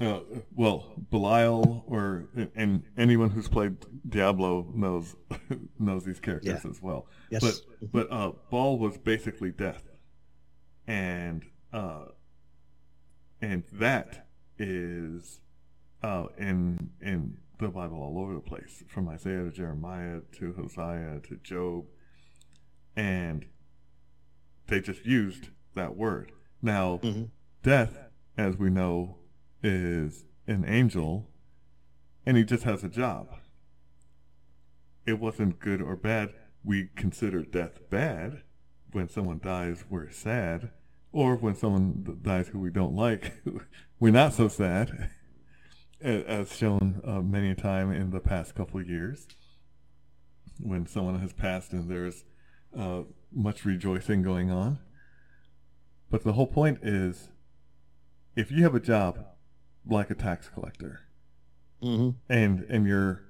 uh, 0.00 0.20
well, 0.54 0.94
Belial 1.10 1.84
or 1.86 2.28
and 2.54 2.82
anyone 2.96 3.28
who's 3.28 3.48
played 3.48 3.76
Diablo 4.08 4.66
knows 4.74 5.16
knows 5.78 6.02
these 6.02 6.18
characters 6.20 6.60
Yeah. 6.64 6.70
as 6.70 6.80
well. 6.80 7.08
Yes. 7.30 7.42
But 7.42 7.92
but 7.92 8.10
uh, 8.10 8.32
Baal 8.50 8.78
was 8.78 8.96
basically 8.96 9.50
death, 9.50 9.82
and 10.86 11.44
uh, 11.74 12.06
and 13.42 13.64
that 13.74 14.28
is 14.58 15.40
uh, 16.02 16.26
in 16.38 16.90
in 17.00 17.38
the 17.58 17.68
Bible 17.68 18.00
all 18.00 18.18
over 18.20 18.34
the 18.34 18.40
place, 18.40 18.84
from 18.88 19.08
Isaiah 19.08 19.44
to 19.44 19.50
Jeremiah 19.50 20.20
to 20.38 20.52
Hosea 20.52 21.20
to 21.28 21.36
Job, 21.42 21.86
and 22.94 23.46
they 24.68 24.80
just 24.80 25.04
used 25.04 25.48
that 25.74 25.96
word. 25.96 26.32
Now, 26.62 26.98
Mhm. 26.98 27.30
death, 27.62 27.98
as 28.36 28.56
we 28.56 28.70
know, 28.70 29.18
is 29.62 30.24
an 30.46 30.64
angel, 30.64 31.30
and 32.24 32.36
he 32.36 32.44
just 32.44 32.64
has 32.64 32.84
a 32.84 32.88
job. 32.88 33.28
It 35.06 35.18
wasn't 35.18 35.58
good 35.58 35.80
or 35.80 35.96
bad. 35.96 36.34
We 36.62 36.88
consider 36.96 37.42
death 37.42 37.88
bad. 37.90 38.42
When 38.92 39.08
someone 39.08 39.40
dies, 39.42 39.84
we're 39.88 40.10
sad. 40.10 40.70
Or 41.12 41.36
when 41.36 41.54
someone 41.54 42.18
dies 42.22 42.48
who 42.48 42.58
we 42.58 42.70
don't 42.70 42.94
like, 42.94 43.32
we're 44.00 44.12
not 44.12 44.34
so 44.34 44.48
sad, 44.48 45.10
as 46.00 46.56
shown 46.56 47.00
uh, 47.04 47.20
many 47.20 47.50
a 47.50 47.54
time 47.54 47.92
in 47.92 48.10
the 48.10 48.20
past 48.20 48.54
couple 48.54 48.80
of 48.80 48.88
years. 48.88 49.26
When 50.60 50.86
someone 50.86 51.20
has 51.20 51.32
passed 51.32 51.72
and 51.72 51.88
there's 51.88 52.24
uh, 52.76 53.02
much 53.32 53.64
rejoicing 53.64 54.22
going 54.22 54.50
on. 54.50 54.78
But 56.10 56.24
the 56.24 56.32
whole 56.32 56.46
point 56.46 56.78
is 56.82 57.28
if 58.34 58.50
you 58.50 58.62
have 58.64 58.74
a 58.74 58.80
job 58.80 59.24
like 59.86 60.10
a 60.10 60.14
tax 60.14 60.48
collector, 60.48 61.00
hmm 61.80 62.10
and 62.28 62.60
and 62.68 62.86
you're 62.86 63.22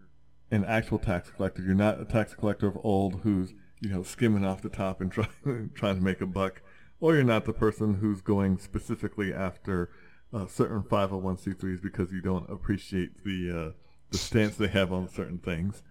an 0.51 0.65
actual 0.65 0.99
tax 0.99 1.31
collector. 1.31 1.63
You're 1.63 1.75
not 1.75 2.01
a 2.01 2.05
tax 2.05 2.35
collector 2.35 2.67
of 2.67 2.79
old 2.83 3.21
who's 3.23 3.53
you 3.81 3.91
know 3.91 4.03
skimming 4.03 4.45
off 4.45 4.63
the 4.63 4.69
top 4.69 5.01
and 5.01 5.13
trying 5.13 5.71
trying 5.75 5.97
to 5.97 6.03
make 6.03 6.21
a 6.21 6.27
buck, 6.27 6.63
or 7.01 7.15
you're 7.15 7.25
not 7.25 7.45
the 7.45 7.53
person 7.53 7.95
who's 7.95 8.21
going 8.21 8.59
specifically 8.59 9.33
after 9.33 9.91
uh, 10.33 10.47
certain 10.47 10.83
501c3s 10.83 11.83
because 11.83 12.13
you 12.13 12.21
don't 12.21 12.49
appreciate 12.51 13.25
the 13.25 13.51
uh, 13.51 13.73
the 14.11 14.19
stance 14.19 14.57
they 14.57 14.69
have 14.69 14.93
on 14.93 15.09
certain 15.09 15.39
things. 15.39 15.83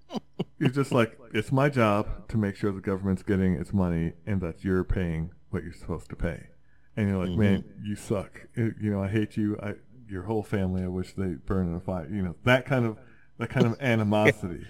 You're 0.58 0.70
just 0.70 0.92
like 0.92 1.18
it's 1.32 1.52
my 1.52 1.68
job 1.68 2.28
to 2.28 2.36
make 2.38 2.56
sure 2.56 2.72
the 2.72 2.80
government's 2.80 3.22
getting 3.22 3.54
its 3.54 3.72
money 3.72 4.12
and 4.26 4.40
that 4.40 4.64
you're 4.64 4.84
paying 4.84 5.30
what 5.50 5.62
you're 5.62 5.72
supposed 5.72 6.08
to 6.10 6.16
pay. 6.16 6.48
And 6.96 7.08
you're 7.08 7.18
like, 7.24 7.36
man, 7.36 7.64
you 7.82 7.94
suck. 7.94 8.46
Uh, 8.56 8.70
You 8.80 8.90
know, 8.90 9.02
I 9.02 9.08
hate 9.08 9.36
you. 9.36 9.58
I 9.62 9.74
your 10.08 10.22
whole 10.22 10.42
family. 10.42 10.82
I 10.82 10.88
wish 10.88 11.12
they 11.12 11.34
burn 11.34 11.68
in 11.68 11.74
a 11.74 11.80
fire. 11.80 12.08
You 12.10 12.22
know, 12.22 12.34
that 12.44 12.64
kind 12.64 12.86
of 12.86 12.98
that 13.38 13.50
kind 13.50 13.66
of 13.66 13.76
animosity. 13.80 14.64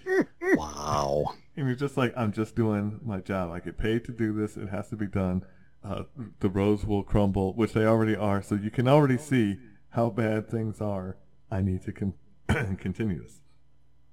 Wow. 0.55 1.27
And 1.57 1.67
you're 1.67 1.77
just 1.77 1.97
like, 1.97 2.13
I'm 2.17 2.33
just 2.33 2.55
doing 2.57 3.01
my 3.05 3.21
job. 3.21 3.51
I 3.51 3.61
get 3.61 3.79
paid 3.79 4.05
to 4.07 4.13
do 4.13 4.33
this. 4.33 4.57
It 4.57 4.69
has 4.69 4.89
to 4.91 4.97
be 4.97 5.07
done. 5.07 5.43
Uh, 5.87 6.03
the 6.41 6.49
roads 6.49 6.85
will 6.85 7.03
crumble, 7.05 7.55
which 7.55 7.73
they 7.73 7.85
already 7.85 8.17
are. 8.17 8.43
So 8.43 8.55
you 8.57 8.71
can 8.71 8.89
already 8.89 9.17
see 9.19 9.59
how 9.91 10.11
bad 10.11 10.49
things 10.49 10.81
are. 10.81 11.17
I 11.51 11.61
need 11.63 11.83
to 11.83 11.93
con- 11.93 12.15
continue 12.49 13.23
this. 13.23 13.41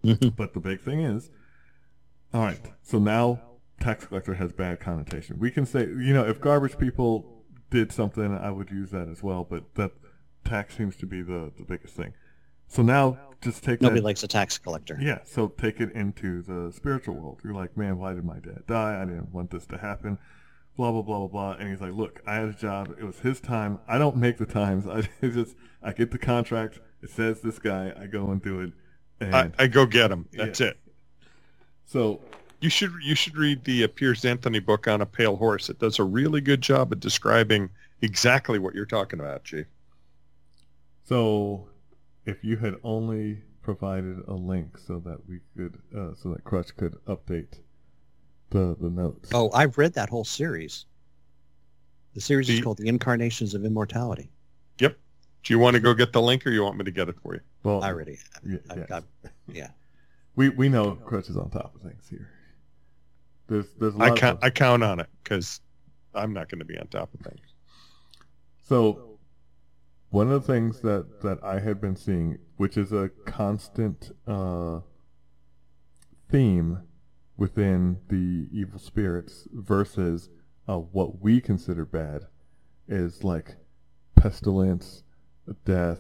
Mhm. 0.03 0.36
But 0.36 0.53
the 0.53 0.59
big 0.59 0.81
thing 0.81 0.99
is, 1.01 1.31
all 2.33 2.41
right. 2.41 2.59
So 2.83 2.99
now 2.99 3.41
tax 3.79 4.05
collector 4.05 4.36
has 4.36 4.51
bad 4.53 4.79
connotation. 4.79 5.39
We 5.39 5.49
can 5.49 5.65
say, 5.65 5.81
you 5.81 6.13
know, 6.13 6.25
if 6.27 6.39
garbage 6.39 6.77
people 6.77 7.43
did 7.71 7.91
something, 7.91 8.38
I 8.38 8.51
would 8.51 8.69
use 8.69 8.91
that 8.91 9.07
as 9.09 9.23
well. 9.23 9.43
But 9.49 9.73
that 9.75 9.91
tax 10.45 10.77
seems 10.77 10.95
to 10.97 11.05
be 11.07 11.21
the 11.21 11.51
the 11.57 11.63
biggest 11.63 11.95
thing. 11.95 12.13
So 12.67 12.81
now 12.83 13.17
just 13.41 13.63
take 13.63 13.81
Nobody 13.81 13.99
that. 13.99 14.05
likes 14.05 14.23
a 14.23 14.27
tax 14.27 14.57
collector. 14.57 14.97
Yeah, 15.01 15.19
so 15.25 15.47
take 15.47 15.79
it 15.81 15.91
into 15.93 16.41
the 16.43 16.71
spiritual 16.71 17.15
world. 17.15 17.41
You're 17.43 17.53
like, 17.55 17.75
man, 17.77 17.97
why 17.97 18.13
did 18.13 18.23
my 18.25 18.39
dad 18.39 18.63
die? 18.67 19.01
I 19.01 19.05
didn't 19.05 19.33
want 19.33 19.51
this 19.51 19.65
to 19.67 19.77
happen. 19.77 20.17
Blah 20.75 20.91
blah 20.91 21.01
blah 21.03 21.19
blah 21.19 21.27
blah. 21.27 21.51
And 21.59 21.69
he's 21.69 21.81
like, 21.81 21.93
look, 21.93 22.21
I 22.25 22.36
had 22.36 22.49
a 22.49 22.53
job. 22.53 22.95
It 22.99 23.03
was 23.03 23.19
his 23.19 23.39
time. 23.39 23.79
I 23.88 23.97
don't 23.97 24.17
make 24.17 24.38
the 24.38 24.45
times. 24.45 24.88
I 24.88 25.01
just 25.21 25.55
I 25.81 25.93
get 25.93 26.12
the 26.12 26.17
contract. 26.17 26.79
It 27.01 27.09
says 27.09 27.41
this 27.41 27.59
guy. 27.59 27.93
I 27.99 28.07
go 28.07 28.31
and 28.31 28.41
do 28.41 28.62
it. 28.62 28.73
And 29.19 29.36
I, 29.36 29.51
I 29.59 29.67
go 29.67 29.86
get 29.86 30.12
him 30.12 30.27
That's 30.33 30.59
Yeah. 30.59 30.67
it. 30.67 30.77
so 31.86 32.21
You 32.62 32.69
should 32.69 32.91
you 33.03 33.13
should 33.15 33.38
read 33.38 33.63
the 33.63 33.83
uh, 33.83 33.88
Piers 33.89 34.25
Anthony 34.25 34.59
book 34.59 34.88
on 34.88 35.01
a 35.01 35.05
pale 35.05 35.36
horse. 35.36 35.69
It 35.69 35.79
does 35.79 35.99
a 35.99 36.03
really 36.03 36.41
good 36.41 36.62
job 36.62 36.91
of 36.91 36.99
describing 36.99 37.69
exactly 38.01 38.57
what 38.59 38.73
you're 38.73 38.86
talking 38.86 39.19
about, 39.19 39.43
Chief. 39.43 39.65
so 41.05 41.67
if 42.25 42.43
you 42.43 42.57
had 42.57 42.75
only 42.83 43.41
provided 43.62 44.17
a 44.27 44.33
link 44.33 44.77
so 44.77 44.99
that 45.05 45.17
we 45.27 45.39
could 45.55 45.77
uh, 45.95 46.13
so 46.15 46.29
that 46.33 46.43
Crutch 46.43 46.75
could 46.75 46.95
update 47.05 47.59
the 48.53 48.77
the 48.79 48.89
notes. 48.89 49.29
Oh, 49.33 49.51
I've 49.53 49.77
read 49.77 49.93
that 49.93 50.09
whole 50.09 50.23
series. 50.23 50.85
The 52.13 52.21
series 52.21 52.49
is 52.49 52.61
called 52.61 52.77
The 52.77 52.87
Incarnations 52.87 53.55
of 53.55 53.65
Immortality. 53.65 54.29
Yep. 54.79 54.97
Do 55.43 55.53
you 55.53 55.59
want 55.59 55.73
to 55.73 55.79
go 55.79 55.93
get 55.93 56.13
the 56.13 56.21
link, 56.21 56.45
or 56.45 56.51
you 56.51 56.63
want 56.63 56.77
me 56.77 56.85
to 56.85 56.91
get 56.91 57.09
it 57.09 57.15
for 57.21 57.33
you? 57.33 57.41
well, 57.63 57.83
I 57.83 57.87
already 57.87 58.19
yeah, 58.45 58.57
I've 58.69 58.77
yeah. 58.77 58.85
got, 58.85 59.03
yeah. 59.51 59.67
we 60.35 60.49
we 60.49 60.69
know 60.69 60.95
Crutch 60.95 61.29
is 61.29 61.35
on 61.35 61.49
top 61.49 61.75
of 61.75 61.81
things 61.81 62.07
here. 62.07 62.29
There's 63.47 63.65
there's 63.79 63.95
a 63.95 63.97
lot 63.97 64.09
I 64.09 64.13
of 64.13 64.17
count 64.17 64.39
I 64.43 64.49
count 64.49 64.83
on 64.83 64.99
it 64.99 65.09
because 65.23 65.59
I'm 66.15 66.33
not 66.33 66.49
going 66.49 66.59
to 66.59 66.65
be 66.65 66.77
on 66.77 66.87
top 66.87 67.13
of 67.13 67.19
things. 67.21 67.55
So, 68.61 69.17
one 70.09 70.31
of 70.31 70.45
the 70.45 70.53
things 70.53 70.79
that, 70.81 71.21
that 71.21 71.43
I 71.43 71.59
had 71.59 71.81
been 71.81 71.95
seeing, 71.95 72.37
which 72.57 72.77
is 72.77 72.93
a 72.93 73.09
constant 73.25 74.11
uh, 74.27 74.79
theme 76.29 76.79
within 77.43 77.97
the 78.08 78.47
evil 78.58 78.79
spirits 78.79 79.49
versus 79.51 80.29
uh, 80.65 80.77
what 80.77 81.21
we 81.21 81.41
consider 81.41 81.84
bad, 81.84 82.21
is 82.88 83.21
like 83.21 83.58
pestilence, 84.15 85.03
death, 85.65 85.99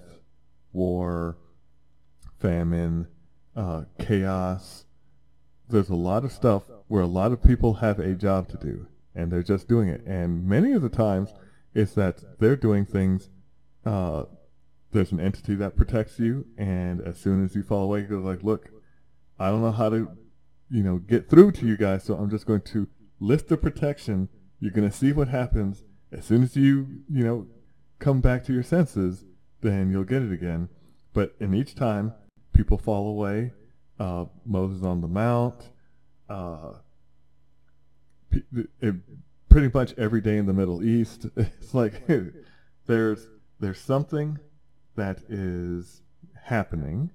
war, 0.71 1.37
famine, 2.39 3.05
uh, 3.57 3.81
chaos. 3.99 4.85
There's 5.67 5.89
a 5.89 5.95
lot 5.95 6.23
of 6.23 6.31
stuff 6.31 6.63
where 6.87 7.01
a 7.01 7.07
lot 7.07 7.33
of 7.33 7.43
people 7.43 7.73
have 7.73 7.99
a 7.99 8.15
job 8.15 8.47
to 8.47 8.57
do, 8.57 8.87
and 9.13 9.29
they're 9.29 9.43
just 9.43 9.67
doing 9.67 9.89
it. 9.89 10.01
And 10.05 10.47
many 10.47 10.71
of 10.71 10.81
the 10.81 10.87
times, 10.87 11.33
it's 11.73 11.93
that 11.95 12.39
they're 12.39 12.55
doing 12.55 12.85
things. 12.85 13.29
Uh, 13.85 14.23
there's 14.93 15.11
an 15.11 15.19
entity 15.19 15.55
that 15.55 15.75
protects 15.75 16.19
you, 16.19 16.45
and 16.57 17.01
as 17.01 17.17
soon 17.17 17.43
as 17.43 17.53
you 17.53 17.63
fall 17.63 17.83
away, 17.83 18.07
you're 18.09 18.21
like, 18.21 18.43
"Look, 18.43 18.69
I 19.37 19.49
don't 19.49 19.61
know 19.61 19.73
how 19.73 19.89
to, 19.89 20.07
you 20.73 20.81
know, 20.81 20.97
get 20.97 21.29
through 21.29 21.51
to 21.51 21.67
you 21.67 21.77
guys, 21.77 22.03
so 22.03 22.15
I'm 22.15 22.31
just 22.31 22.47
going 22.47 22.61
to 22.61 22.87
lift 23.19 23.47
the 23.47 23.57
protection. 23.57 24.27
You're 24.59 24.71
going 24.71 24.89
to 24.89 24.95
see 24.95 25.11
what 25.11 25.27
happens 25.27 25.83
as 26.11 26.25
soon 26.25 26.41
as 26.41 26.55
you, 26.55 27.03
you 27.07 27.23
know, 27.23 27.45
come 27.99 28.21
back 28.21 28.43
to 28.45 28.53
your 28.53 28.63
senses. 28.63 29.23
Then 29.61 29.91
you'll 29.91 30.03
get 30.03 30.23
it 30.23 30.31
again. 30.31 30.69
But 31.13 31.35
in 31.39 31.53
each 31.53 31.75
time, 31.75 32.13
people 32.53 32.79
fall 32.79 33.07
away. 33.07 33.53
Uh, 33.99 34.25
Moses 34.45 34.83
on 34.83 35.01
the 35.01 35.07
Mount. 35.07 35.69
Uh, 36.27 36.73
it, 38.81 38.95
pretty 39.49 39.69
much 39.71 39.93
every 39.99 40.21
day 40.21 40.37
in 40.37 40.47
the 40.47 40.53
Middle 40.53 40.83
East. 40.83 41.27
It's 41.37 41.75
like 41.75 42.07
there's 42.87 43.27
there's 43.59 43.79
something 43.79 44.39
that 44.95 45.19
is 45.29 46.01
happening, 46.45 47.11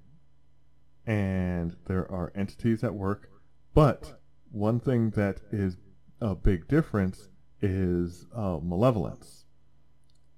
and 1.05 1.75
there 1.87 2.09
are 2.09 2.31
entities 2.35 2.85
at 2.85 2.93
work. 2.93 3.28
But 3.73 4.19
one 4.51 4.79
thing 4.79 5.11
that 5.11 5.41
is 5.51 5.77
a 6.21 6.35
big 6.35 6.67
difference 6.67 7.29
is 7.61 8.25
uh, 8.35 8.59
malevolence. 8.61 9.45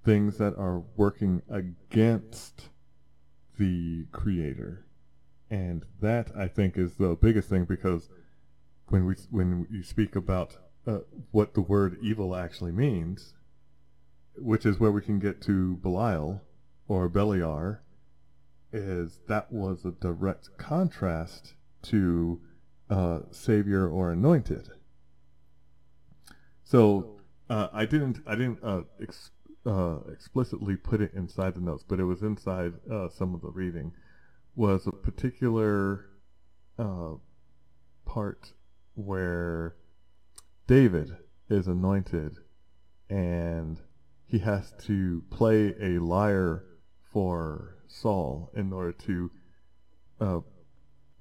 Things 0.04 0.38
that 0.38 0.54
are 0.56 0.82
working 0.96 1.42
against 1.48 2.68
the 3.58 4.06
creator, 4.10 4.86
and 5.50 5.84
that 6.00 6.30
I 6.36 6.48
think 6.48 6.76
is 6.76 6.94
the 6.94 7.16
biggest 7.20 7.48
thing 7.48 7.64
because 7.64 8.08
when 8.88 9.06
we 9.06 9.14
when 9.30 9.66
you 9.70 9.82
speak 9.82 10.16
about 10.16 10.56
uh, 10.86 10.98
what 11.30 11.54
the 11.54 11.60
word 11.60 11.98
evil 12.02 12.34
actually 12.34 12.72
means, 12.72 13.34
which 14.36 14.66
is 14.66 14.80
where 14.80 14.90
we 14.90 15.02
can 15.02 15.18
get 15.18 15.40
to 15.42 15.76
Belial 15.76 16.42
or 16.88 17.08
Beliar, 17.08 17.78
is 18.72 19.20
that 19.28 19.52
was 19.52 19.84
a 19.84 19.92
direct 19.92 20.48
contrast 20.58 21.54
to 21.82 22.40
uh, 22.92 23.20
Savior 23.30 23.88
or 23.88 24.12
Anointed. 24.12 24.68
So 26.62 27.20
uh, 27.48 27.68
I 27.72 27.86
didn't 27.86 28.20
I 28.26 28.34
didn't 28.34 28.58
uh, 28.62 28.82
ex- 29.00 29.30
uh, 29.64 30.00
explicitly 30.12 30.76
put 30.76 31.00
it 31.00 31.12
inside 31.14 31.54
the 31.54 31.60
notes, 31.60 31.84
but 31.88 32.00
it 32.00 32.04
was 32.04 32.22
inside 32.22 32.74
uh, 32.90 33.08
some 33.08 33.34
of 33.34 33.40
the 33.40 33.50
reading, 33.50 33.92
was 34.56 34.86
a 34.86 34.92
particular 34.92 36.10
uh, 36.78 37.14
part 38.04 38.52
where 38.94 39.76
David 40.66 41.16
is 41.48 41.68
anointed 41.68 42.36
and 43.08 43.80
he 44.26 44.38
has 44.38 44.74
to 44.80 45.22
play 45.30 45.74
a 45.80 45.98
lyre 45.98 46.64
for 47.10 47.76
Saul 47.86 48.50
in 48.54 48.70
order 48.70 48.92
to 48.92 49.30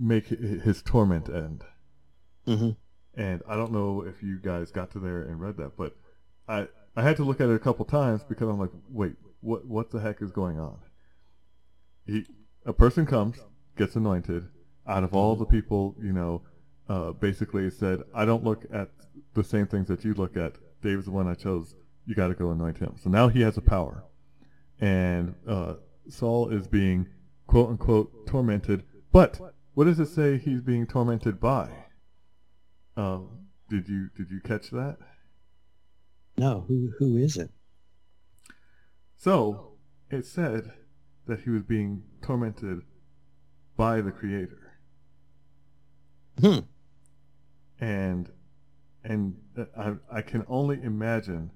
make 0.02 0.28
his 0.28 0.82
torment 0.82 1.30
end. 1.30 1.64
Mm-hmm. 2.48 2.72
And 3.14 3.42
I 3.48 3.56
don't 3.56 3.72
know 3.72 4.04
if 4.08 4.24
you 4.24 4.40
guys 4.40 4.72
got 4.72 4.92
to 4.92 5.00
there 5.00 5.22
and 5.22 5.40
read 5.40 5.58
that, 5.58 5.78
but 5.78 5.96
I 6.48 6.68
I 6.96 7.04
had 7.04 7.18
to 7.18 7.24
look 7.24 7.40
at 7.40 7.50
it 7.50 7.56
a 7.56 7.60
couple 7.60 7.86
times 7.86 8.24
because 8.24 8.50
I'm 8.50 8.60
like, 8.60 8.72
wait, 8.90 9.14
what 9.42 9.66
what 9.68 9.92
the 9.92 10.00
heck 10.00 10.22
is 10.22 10.32
going 10.32 10.60
on? 10.60 10.80
He 12.06 12.26
a 12.66 12.74
person 12.74 13.06
comes, 13.06 13.38
gets 13.78 13.96
anointed. 13.96 14.48
Out 14.88 15.04
of 15.04 15.14
all 15.14 15.36
the 15.36 15.46
people, 15.46 15.96
you 16.02 16.12
know, 16.12 16.42
uh, 16.90 17.12
basically 17.12 17.70
said, 17.70 18.02
I 18.16 18.26
don't 18.26 18.44
look 18.44 18.66
at 18.74 18.90
the 19.36 19.44
same 19.44 19.68
things 19.68 19.88
that 19.90 20.04
you 20.04 20.14
look 20.16 20.36
at. 20.36 20.56
David's 20.82 21.06
the 21.06 21.12
one 21.12 21.28
I 21.28 21.36
chose. 21.36 21.76
You 22.06 22.16
got 22.16 22.30
to 22.30 22.34
go 22.34 22.50
anoint 22.50 22.80
him. 22.80 22.96
So 23.02 23.10
now 23.10 23.28
he 23.28 23.42
has 23.42 23.58
a 23.58 23.62
power, 23.62 24.04
and 24.80 25.36
uh, 25.48 25.76
Saul 26.10 26.50
is 26.50 26.68
being 26.68 27.08
quote 27.46 27.70
unquote 27.70 28.26
tormented. 28.26 28.84
But 29.12 29.40
what 29.74 29.86
does 29.86 30.00
it 30.00 30.08
say 30.08 30.38
he's 30.38 30.62
being 30.62 30.86
tormented 30.88 31.40
by? 31.40 31.70
Um, 32.98 33.48
did 33.70 33.88
you 33.88 34.10
did 34.16 34.30
you 34.30 34.40
catch 34.42 34.70
that? 34.72 34.98
No, 36.38 36.66
who 36.68 36.92
who 37.00 37.18
is 37.18 37.38
it? 37.38 37.50
So 39.16 39.74
it 40.10 40.26
said 40.26 40.72
that 41.28 41.42
he 41.42 41.50
was 41.50 41.64
being 41.64 42.04
tormented 42.22 42.82
by 43.78 44.02
the 44.02 44.12
Creator, 44.12 44.72
Hmm. 46.40 46.60
and 47.80 48.30
and 49.04 49.36
I 49.78 49.94
I 50.12 50.22
can 50.22 50.44
only 50.48 50.82
imagine 50.82 51.52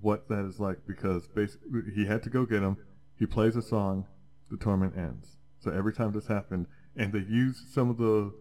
what 0.00 0.28
that 0.28 0.44
is 0.46 0.58
like 0.60 0.78
because 0.86 1.26
basically 1.28 1.82
he 1.94 2.06
had 2.06 2.22
to 2.24 2.30
go 2.30 2.44
get 2.44 2.62
him. 2.62 2.76
He 3.18 3.26
plays 3.26 3.56
a 3.56 3.62
song, 3.62 4.06
the 4.50 4.56
torment 4.56 4.96
ends. 4.96 5.38
So 5.58 5.70
every 5.70 5.92
time 5.92 6.12
this 6.12 6.26
happened, 6.26 6.66
and 6.96 7.12
they 7.12 7.20
used 7.20 7.68
some 7.72 7.90
of 7.90 7.96
the 7.98 8.32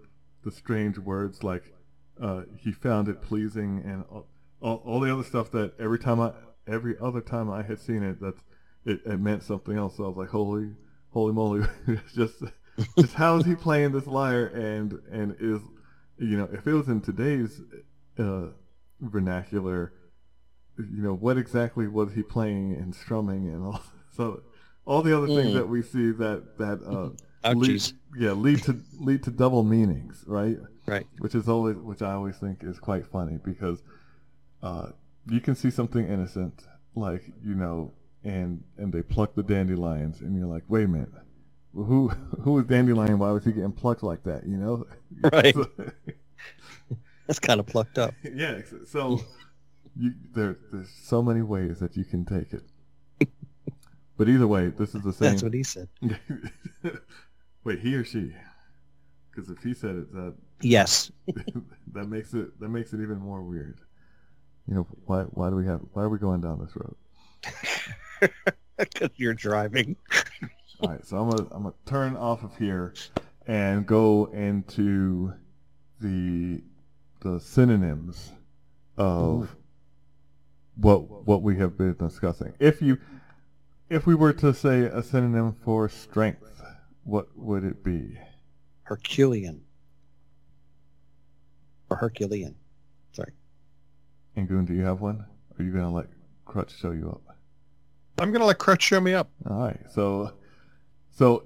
the 0.44 0.52
strange 0.52 0.98
words 1.00 1.44
like 1.44 1.74
uh, 2.22 2.44
he 2.58 2.72
found 2.72 3.08
it 3.10 3.22
pleasing 3.22 3.82
and 3.84 4.04
all, 4.10 4.28
all, 4.62 4.82
all 4.86 5.00
the 5.00 5.12
other 5.12 5.24
stuff 5.24 5.52
that 5.52 5.74
every 5.80 6.00
time 6.00 6.20
I 6.20 6.32
every 6.68 6.96
other 7.02 7.22
time 7.22 7.50
I 7.50 7.64
had 7.64 7.80
seen 7.80 8.04
it 8.04 8.20
that 8.22 8.36
it, 8.86 9.02
it 9.06 9.20
meant 9.20 9.44
something 9.44 9.76
else. 9.78 9.98
So 9.98 10.06
I 10.06 10.08
was 10.08 10.18
like, 10.18 10.30
holy 10.30 10.72
holy 11.10 11.34
moly, 11.34 11.66
just 12.16 12.44
just 13.00 13.14
how 13.14 13.38
is 13.38 13.46
he 13.46 13.56
playing 13.68 13.92
this 13.92 14.08
lyre 14.08 14.48
and 14.48 14.94
and 15.12 15.36
is 15.40 15.62
you 16.18 16.38
know 16.38 16.48
if 16.54 16.66
it 16.68 16.74
was 16.74 16.88
in 16.88 17.02
today's 17.02 17.60
uh, 18.20 18.48
vernacular, 19.02 19.94
you 20.78 21.02
know 21.02 21.14
what 21.14 21.38
exactly 21.38 21.88
was 21.88 22.14
he 22.14 22.22
playing 22.24 22.74
and 22.74 22.94
strumming 22.96 23.48
and 23.48 23.64
all 23.64 23.82
so 24.16 24.42
all 24.86 25.02
the 25.02 25.16
other 25.18 25.28
things 25.28 25.50
Mm. 25.50 25.54
that 25.56 25.68
we 25.68 25.82
see 25.82 26.12
that 26.12 26.58
that 26.58 26.80
uh, 26.86 27.10
lead, 27.54 27.82
yeah 28.18 28.32
lead 28.32 28.64
to 28.64 28.80
lead 29.00 29.24
to 29.24 29.32
double 29.32 29.64
meanings, 29.64 30.24
right? 30.28 30.58
Right. 30.88 31.06
Which 31.20 31.36
is 31.36 31.48
always 31.50 31.78
which 31.78 32.02
I 32.02 32.14
always 32.14 32.38
think 32.38 32.60
is 32.64 32.80
quite 32.80 33.06
funny 33.06 33.40
because 33.44 33.82
uh, 34.62 34.88
you 35.30 35.40
can 35.42 35.56
see 35.56 35.70
something 35.72 36.08
innocent 36.08 36.64
like 36.96 37.24
you 37.44 37.56
know 37.56 37.94
and 38.24 38.64
and 38.78 38.92
they 38.94 39.02
pluck 39.02 39.36
the 39.36 39.44
dandelions 39.44 40.22
and 40.22 40.36
you're 40.38 40.48
like 40.48 40.64
wait 40.68 40.86
a 40.86 40.88
minute 40.88 41.10
who 41.74 42.08
who 42.42 42.58
is 42.60 42.66
dandelion 42.66 43.20
why 43.20 43.32
was 43.32 43.44
he 43.44 43.52
getting 43.52 43.72
plucked 43.72 44.04
like 44.04 44.24
that 44.24 44.46
you 44.48 44.58
know 44.58 44.86
Right. 45.32 45.56
That's 47.28 47.40
kind 47.40 47.60
of 47.60 47.66
plucked 47.66 47.98
up. 47.98 48.14
yeah 48.24 48.62
so 48.88 49.20
you, 49.98 50.14
there 50.34 50.58
there's 50.72 50.90
so 51.04 51.22
many 51.22 51.42
ways 51.42 51.80
that 51.80 51.98
you 51.98 52.06
can 52.06 52.26
take 52.26 52.54
it 52.54 52.64
but 54.18 54.30
either 54.30 54.48
way 54.48 54.70
this 54.70 54.96
is 54.96 55.02
the 55.04 55.12
same 55.14 55.32
That's 55.32 55.44
what 55.44 55.54
he 55.54 55.64
said. 55.64 55.90
Wait 57.66 57.80
he 57.80 57.96
or 57.96 58.06
she 58.06 58.32
because 59.30 59.50
if 59.50 59.62
he 59.62 59.74
said 59.74 59.96
it 59.96 60.14
that 60.14 60.34
Yes. 60.62 61.12
that 61.94 62.08
makes 62.08 62.34
it 62.34 62.58
that 62.62 62.70
makes 62.70 62.94
it 62.94 63.02
even 63.02 63.20
more 63.20 63.42
weird 63.42 63.82
you 64.68 64.74
know 64.74 64.88
why 65.06 65.24
why 65.24 65.50
do 65.50 65.58
we 65.58 65.66
have 65.66 65.82
why 65.92 66.04
are 66.04 66.10
we 66.10 66.18
going 66.18 66.40
down 66.40 66.60
this 66.60 66.76
road 66.76 66.96
Because 68.78 69.12
you're 69.16 69.34
driving. 69.34 69.96
All 70.82 70.90
right, 70.90 71.06
so 71.06 71.18
I'm 71.18 71.30
gonna 71.30 71.48
I'm 71.52 71.64
gonna 71.64 71.76
turn 71.86 72.18
off 72.18 72.44
of 72.44 72.58
here 72.58 72.94
and 73.48 73.86
go 73.86 74.26
into 74.34 75.34
the 76.02 76.62
the 77.22 77.40
synonyms 77.40 78.34
of 78.98 79.56
what 80.76 81.26
what 81.26 81.42
we 81.42 81.56
have 81.58 81.78
been 81.78 81.96
discussing. 81.96 82.54
If 82.60 82.82
you 82.82 82.98
if 83.90 84.06
we 84.06 84.16
were 84.16 84.34
to 84.34 84.54
say 84.54 84.82
a 84.82 85.02
synonym 85.02 85.56
for 85.64 85.88
strength, 85.88 86.55
what 87.06 87.28
would 87.38 87.64
it 87.64 87.84
be? 87.84 88.18
Herculean. 88.84 89.62
Or 91.90 91.98
Herculean. 91.98 92.56
Sorry. 93.14 93.32
And 94.36 94.48
Goon, 94.48 94.66
do 94.66 94.74
you 94.74 94.84
have 94.84 95.00
one? 95.02 95.18
Or 95.52 95.56
are 95.58 95.64
you 95.64 95.72
gonna 95.72 95.94
let 95.94 96.08
Crutch 96.46 96.78
show 96.78 96.92
you 96.92 97.10
up? 97.10 97.22
I'm 98.20 98.32
gonna 98.32 98.46
let 98.46 98.58
Crutch 98.58 98.82
show 98.84 99.00
me 99.02 99.14
up 99.14 99.30
All 99.50 99.58
right, 99.58 99.80
so 99.92 100.34
so 101.12 101.44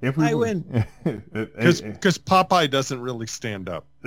if 0.00 0.16
we 0.16 0.24
I 0.26 0.34
were- 0.34 0.40
win. 0.40 0.86
because 1.04 2.18
Popeye 2.18 2.70
doesn't 2.70 3.00
really 3.00 3.26
stand 3.26 3.68
up. 3.68 3.86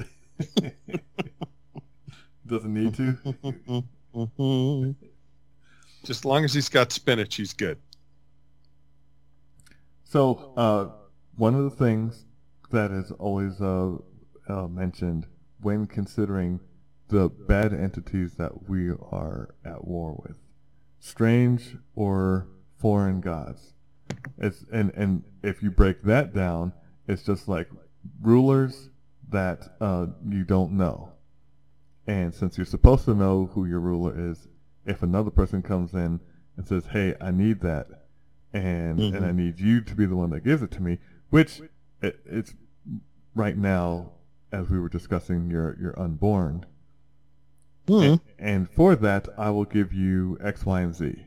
doesn't 2.47 2.73
need 2.73 2.93
to. 2.95 3.17
Mhm. 4.15 4.93
Just 6.03 6.19
as 6.19 6.25
long 6.25 6.45
as 6.45 6.53
he's 6.53 6.69
got 6.69 6.91
spinach, 6.91 7.33
he's 7.35 7.51
good. 7.51 7.79
So, 10.13 10.53
uh, 10.55 10.89
one 11.37 11.55
of 11.55 11.63
the 11.63 11.71
things 11.71 12.25
that 12.69 12.91
is 12.91 13.09
always 13.13 13.59
uh, 13.59 13.93
uh, 14.47 14.67
mentioned 14.67 15.25
when 15.59 15.87
considering 15.87 16.59
the 17.07 17.29
bad 17.29 17.73
entities 17.73 18.35
that 18.35 18.69
we 18.69 18.91
are 18.91 19.55
at 19.65 19.87
war 19.87 20.21
with, 20.23 20.37
strange 20.99 21.77
or 21.95 22.47
foreign 22.77 23.21
gods, 23.21 23.73
it's 24.37 24.63
and 24.71 24.91
and 24.93 25.23
if 25.41 25.63
you 25.63 25.71
break 25.71 26.03
that 26.03 26.31
down, 26.31 26.73
it's 27.07 27.23
just 27.23 27.47
like 27.47 27.67
rulers 28.21 28.89
that 29.29 29.67
uh, 29.81 30.05
you 30.29 30.43
don't 30.43 30.73
know, 30.73 31.11
and 32.05 32.35
since 32.35 32.55
you're 32.55 32.67
supposed 32.67 33.05
to 33.05 33.15
know 33.15 33.47
who 33.47 33.65
your 33.65 33.79
ruler 33.79 34.29
is, 34.29 34.47
if 34.85 35.01
another 35.01 35.31
person 35.31 35.63
comes 35.63 35.95
in 35.95 36.19
and 36.55 36.67
says, 36.67 36.85
"Hey, 36.85 37.15
I 37.19 37.31
need 37.31 37.61
that," 37.61 37.87
and 38.53 38.99
Mhm. 38.99 39.15
and 39.15 39.25
I 39.25 39.31
need 39.31 39.59
you 39.59 39.81
to 39.81 39.95
be 39.95 40.05
the 40.05 40.15
one 40.15 40.29
that 40.31 40.43
gives 40.43 40.61
it 40.61 40.71
to 40.71 40.81
me, 40.83 40.99
which 41.29 41.61
it, 42.01 42.19
it's 42.25 42.53
right 43.35 43.57
now 43.57 44.11
as 44.51 44.69
we 44.69 44.79
were 44.79 44.89
discussing 44.89 45.49
you're 45.49 45.75
you're 45.79 45.99
unborn, 45.99 46.65
Hmm. 47.87 47.93
and, 48.03 48.21
and 48.39 48.69
for 48.69 48.95
that 48.95 49.27
I 49.37 49.49
will 49.49 49.65
give 49.65 49.91
you 49.93 50.37
X, 50.41 50.65
Y, 50.65 50.81
and 50.81 50.93
Z, 50.95 51.25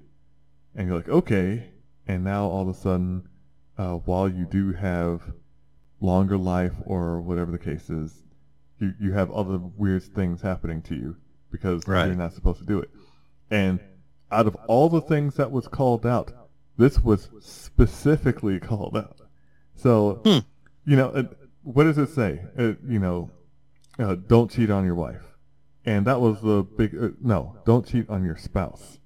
and 0.75 0.87
you're 0.87 0.97
like, 0.97 1.09
okay, 1.09 1.71
and 2.07 2.23
now 2.25 2.45
all 2.47 2.63
of 2.63 2.69
a 2.69 2.75
sudden, 2.75 3.29
uh, 3.77 3.97
while 3.97 4.29
you 4.29 4.47
do 4.47 4.73
have 4.73 5.33
longer 6.01 6.37
life 6.39 6.75
or 6.85 7.21
whatever 7.21 7.51
the 7.51 7.59
case 7.59 7.91
is, 7.91 8.23
you 8.79 8.95
you 9.01 9.13
have 9.13 9.31
other 9.33 9.59
weird 9.59 10.03
things 10.03 10.41
happening 10.43 10.81
to 10.83 10.95
you 10.95 11.17
because 11.51 11.87
Right. 11.89 12.07
you're 12.07 12.15
not 12.15 12.33
supposed 12.35 12.61
to 12.61 12.67
do 12.67 12.79
it, 12.79 12.91
and 13.51 13.81
out 14.31 14.47
of 14.47 14.55
all 14.69 14.89
the 14.89 15.01
things 15.01 15.35
that 15.37 15.51
was 15.51 15.67
called 15.69 16.05
out, 16.07 16.33
this 16.79 17.03
was 17.03 17.29
specifically 17.41 18.59
called 18.61 18.97
out. 18.97 19.21
So, 19.75 20.21
Hmm. 20.25 20.39
you 20.91 20.97
know, 20.97 21.09
it, 21.15 21.27
what 21.63 21.85
does 21.85 21.99
it 21.99 22.09
say? 22.11 22.41
Uh 22.59 22.75
you 22.89 22.99
know, 22.99 23.31
uh, 23.99 24.15
don't 24.15 24.51
cheat 24.51 24.71
on 24.71 24.85
your 24.85 24.95
wife, 24.95 25.25
and 25.85 26.07
that 26.07 26.21
was 26.21 26.41
the 26.43 26.63
big. 26.77 26.97
Uh, 26.97 27.09
no, 27.21 27.57
don't 27.65 27.87
cheat 27.87 28.09
on 28.11 28.25
your 28.25 28.37
spouse, 28.37 28.99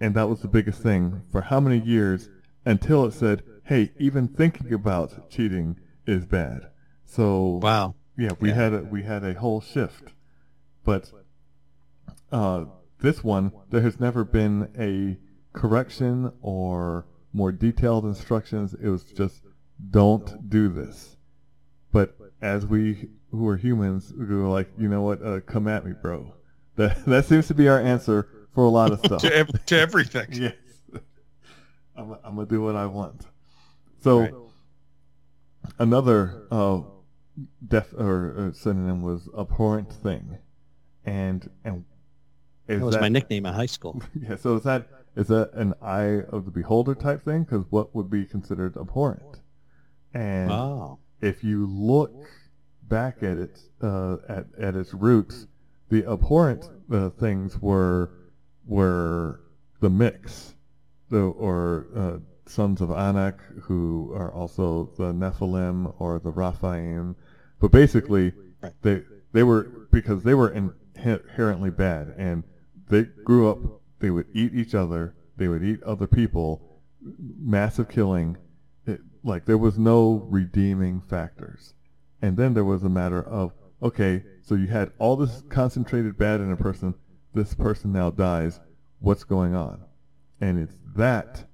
and 0.00 0.14
that 0.14 0.28
was 0.28 0.40
the 0.40 0.48
biggest 0.48 0.82
thing 0.82 1.22
for 1.30 1.40
how 1.42 1.60
many 1.60 1.78
years 1.78 2.28
until 2.64 3.04
it 3.06 3.12
said, 3.12 3.42
"Hey, 3.64 3.92
even 3.98 4.28
thinking 4.28 4.72
about 4.72 5.30
cheating 5.30 5.76
is 6.06 6.24
bad." 6.26 6.70
So, 7.04 7.60
Wow. 7.62 7.94
yeah, 8.16 8.32
we 8.40 8.48
Yeah. 8.48 8.54
had 8.54 8.72
a, 8.74 8.82
we 8.82 9.02
had 9.02 9.24
a 9.24 9.34
whole 9.34 9.60
shift, 9.60 10.12
but 10.84 11.10
uh, 12.32 12.64
this 13.00 13.24
one 13.24 13.52
there 13.70 13.80
has 13.82 13.98
never 13.98 14.24
been 14.24 14.68
a 14.78 15.18
correction 15.52 16.32
or 16.42 17.06
more 17.32 17.52
detailed 17.52 18.04
instructions. 18.04 18.74
It 18.74 18.88
was 18.88 19.04
just 19.04 19.42
don't 19.90 20.48
do 20.50 20.68
this. 20.68 21.16
But 21.92 22.16
as 22.42 22.66
we 22.66 23.08
who 23.30 23.46
are 23.48 23.56
humans, 23.56 24.12
we 24.16 24.24
were 24.26 24.48
like, 24.48 24.70
you 24.78 24.88
know 24.88 25.02
what? 25.02 25.22
Uh, 25.24 25.40
come 25.40 25.68
at 25.68 25.84
me, 25.84 25.92
bro. 26.00 26.34
That 26.76 27.04
that 27.06 27.24
seems 27.26 27.46
to 27.48 27.54
be 27.54 27.68
our 27.68 27.80
answer 27.80 28.28
for 28.54 28.64
a 28.64 28.68
lot 28.68 28.90
of 28.92 28.98
stuff. 29.04 29.22
to, 29.22 29.34
ev- 29.36 29.64
to 29.66 29.78
everything. 29.78 30.26
yes. 30.32 30.54
I'm, 31.96 32.12
I'm 32.24 32.34
gonna 32.36 32.46
do 32.46 32.62
what 32.62 32.76
I 32.76 32.86
want. 32.86 33.26
So 34.02 34.20
Right. 34.20 34.34
another 35.78 36.42
uh, 36.50 36.80
def 37.66 37.92
or 37.94 38.34
uh, 38.38 38.52
synonym 38.52 39.02
was 39.02 39.28
abhorrent 39.36 39.92
thing, 39.92 40.38
and 41.04 41.48
and 41.64 41.84
is 42.68 42.80
That 42.80 42.86
was 42.86 42.96
my 42.98 43.08
nickname 43.08 43.46
in 43.46 43.52
high 43.52 43.66
school. 43.66 44.00
Yeah. 44.20 44.36
So 44.36 44.56
is 44.56 44.62
that 44.62 44.88
is 45.16 45.28
that 45.28 45.52
an 45.54 45.74
eye 45.82 46.22
of 46.30 46.44
the 46.44 46.50
beholder 46.50 46.94
type 46.94 47.22
thing? 47.22 47.44
Because 47.44 47.64
what 47.70 47.94
would 47.94 48.10
be 48.10 48.24
considered 48.24 48.76
abhorrent? 48.76 49.40
And 50.14 50.50
Oh. 50.50 50.98
if 51.20 51.42
you 51.44 51.66
look 51.66 52.14
back 52.88 53.22
at 53.22 53.38
it 53.38 53.60
uh, 53.82 54.16
at 54.28 54.46
at 54.58 54.74
its 54.76 54.92
roots, 54.94 55.46
the 55.88 56.04
abhorrent 56.06 56.68
uh, 56.90 57.10
things 57.10 57.60
were 57.60 58.10
were 58.66 59.40
the 59.80 59.90
mix, 59.90 60.54
the 61.08 61.20
or 61.20 61.86
uh, 61.94 62.18
sons 62.46 62.80
of 62.80 62.90
Anak, 62.90 63.40
who 63.62 64.12
are 64.14 64.32
also 64.32 64.90
the 64.96 65.12
Nephilim 65.12 65.94
or 65.98 66.18
the 66.18 66.30
Rephaim, 66.30 67.16
but 67.60 67.70
basically 67.70 68.32
they 68.82 69.02
they 69.32 69.42
were 69.42 69.88
because 69.90 70.22
they 70.22 70.34
were 70.34 70.50
inherently 70.50 71.70
bad 71.70 72.14
and 72.16 72.44
they 72.88 73.04
grew 73.24 73.48
up. 73.50 73.58
They 74.00 74.10
would 74.10 74.26
eat 74.34 74.54
each 74.54 74.74
other. 74.74 75.14
They 75.36 75.48
would 75.48 75.62
eat 75.62 75.82
other 75.82 76.06
people. 76.06 76.80
Massive 77.00 77.88
killing. 77.88 78.36
It, 78.86 79.00
like 79.22 79.44
there 79.44 79.58
was 79.58 79.78
no 79.78 80.26
redeeming 80.28 81.02
factors. 81.02 81.74
And 82.22 82.36
then 82.36 82.54
there 82.54 82.64
was 82.64 82.82
a 82.82 82.88
matter 82.88 83.22
of 83.22 83.52
okay, 83.82 84.22
so 84.42 84.54
you 84.54 84.66
had 84.66 84.92
all 84.98 85.16
this 85.16 85.42
concentrated 85.48 86.18
bad 86.18 86.40
in 86.40 86.52
a 86.52 86.56
person. 86.56 86.94
This 87.32 87.54
person 87.54 87.92
now 87.92 88.10
dies. 88.10 88.60
What's 88.98 89.24
going 89.24 89.54
on? 89.54 89.82
And 90.40 90.58
it's 90.58 90.76
that 90.96 91.44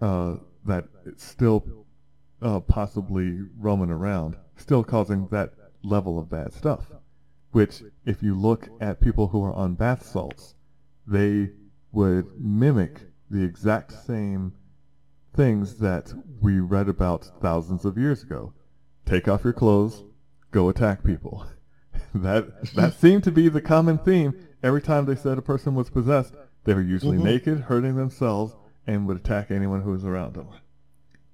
uh, 0.00 0.36
that 0.64 0.84
it's 1.06 1.24
still 1.24 1.86
uh, 2.40 2.60
possibly 2.60 3.38
roaming 3.58 3.90
around, 3.90 4.36
still 4.56 4.84
causing 4.84 5.28
that 5.28 5.52
level 5.82 6.18
of 6.18 6.30
bad 6.30 6.52
stuff. 6.52 6.90
Which, 7.52 7.82
if 8.06 8.22
you 8.22 8.34
look 8.34 8.68
at 8.80 9.00
people 9.00 9.28
who 9.28 9.44
are 9.44 9.52
on 9.52 9.74
bath 9.74 10.06
salts, 10.06 10.54
they 11.06 11.50
would 11.92 12.26
mimic 12.40 13.00
the 13.30 13.42
exact 13.42 13.92
same 13.92 14.52
things 15.34 15.78
that 15.78 16.12
we 16.40 16.60
read 16.60 16.88
about 16.88 17.30
thousands 17.40 17.84
of 17.84 17.96
years 17.98 18.22
ago. 18.22 18.52
Take 19.06 19.28
off 19.28 19.44
your 19.44 19.52
clothes, 19.52 20.04
go 20.50 20.68
attack 20.68 21.02
people. 21.04 21.46
that 22.14 22.72
that 22.74 22.94
seemed 23.00 23.24
to 23.24 23.30
be 23.32 23.48
the 23.48 23.60
common 23.62 23.98
theme. 23.98 24.34
Every 24.62 24.82
time 24.82 25.06
they 25.06 25.16
said 25.16 25.38
a 25.38 25.42
person 25.42 25.74
was 25.74 25.90
possessed, 25.90 26.34
they 26.64 26.74
were 26.74 26.82
usually 26.82 27.18
Mhm. 27.18 27.24
naked, 27.24 27.60
hurting 27.60 27.96
themselves, 27.96 28.54
and 28.86 29.06
would 29.08 29.16
attack 29.16 29.50
anyone 29.50 29.80
who 29.82 29.90
was 29.90 30.04
around 30.04 30.34
them. 30.34 30.48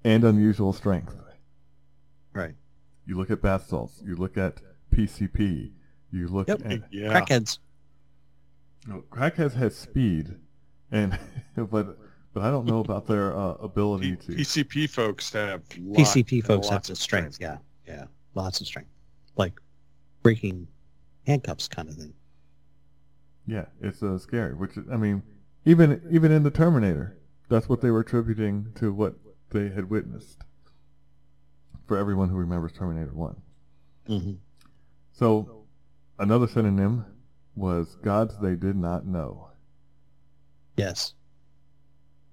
And 0.03 0.23
unusual 0.23 0.71
strength. 0.73 1.15
Right. 2.33 2.55
You 3.05 3.17
look 3.17 3.29
at 3.31 3.41
bath 3.41 3.67
salts. 3.67 4.01
You 4.05 4.15
look 4.15 4.37
at 4.37 4.61
PCP. 4.91 5.73
You 6.11 6.27
look 6.27 6.47
Yep. 6.47 6.61
at 6.65 6.93
Yeah. 6.93 7.13
Crackheads. 7.13 7.59
No, 8.87 9.03
crackheads 9.11 9.53
has 9.53 9.75
speed, 9.75 10.35
and 10.91 11.17
but 11.55 11.97
but 12.33 12.43
I 12.43 12.51
don't 12.51 12.65
know 12.65 12.79
about 12.79 13.07
their 13.07 13.35
uh, 13.35 13.53
ability 13.55 14.15
to. 14.15 14.31
PCP 14.33 14.89
folks 14.89 15.31
have 15.33 15.61
lots 15.79 16.13
PCP 16.13 16.31
and 16.33 16.45
folks 16.45 16.67
have 16.67 16.75
lots 16.75 16.87
the 16.87 16.93
of 16.93 16.97
strength. 16.97 17.37
Yeah. 17.39 17.57
Yeah. 17.87 18.05
Lots 18.35 18.61
of 18.61 18.67
strength. 18.67 18.89
Like 19.35 19.53
breaking 20.21 20.67
handcuffs 21.25 21.67
kind 21.67 21.89
of 21.89 21.95
thing. 21.95 22.13
Yeah, 23.47 23.65
it's 23.81 24.03
uh, 24.03 24.19
scary. 24.19 24.53
Which 24.53 24.73
I 24.91 24.97
mean, 24.97 25.23
even 25.65 26.01
even 26.11 26.31
in 26.31 26.43
the 26.43 26.51
Terminator, 26.51 27.17
that's 27.49 27.67
what 27.67 27.81
they 27.81 27.89
were 27.89 28.01
attributing 28.01 28.67
to 28.75 28.93
what 28.93 29.15
they 29.49 29.69
had 29.69 29.89
witnessed. 29.89 30.43
For 31.87 31.97
everyone 31.97 32.29
who 32.29 32.35
remembers 32.35 32.71
Terminator 32.73 33.11
One, 33.13 33.41
Mm-hmm. 34.07 34.33
so 35.11 35.63
another 36.19 36.47
synonym 36.47 37.03
was 37.59 37.95
gods 38.03 38.37
they 38.39 38.55
did 38.55 38.75
not 38.75 39.05
know. 39.05 39.49
Yes. 40.77 41.13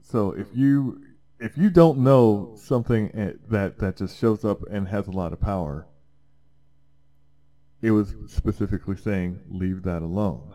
So 0.03 0.31
if 0.31 0.47
you 0.55 1.03
if 1.39 1.59
you 1.59 1.69
don't 1.69 1.99
know 1.99 2.55
something 2.57 3.11
eh, 3.15 3.33
that 3.51 3.79
that 3.79 3.97
just 3.97 4.19
shows 4.19 4.45
up 4.45 4.63
and 4.71 4.89
has 4.89 5.09
a 5.09 5.13
lot 5.13 5.33
of 5.33 5.41
power, 5.41 5.87
it 7.83 7.91
was 7.91 8.15
specifically 8.29 8.97
saying 8.97 9.41
leave 9.49 9.83
that 9.83 10.03
alone. 10.03 10.55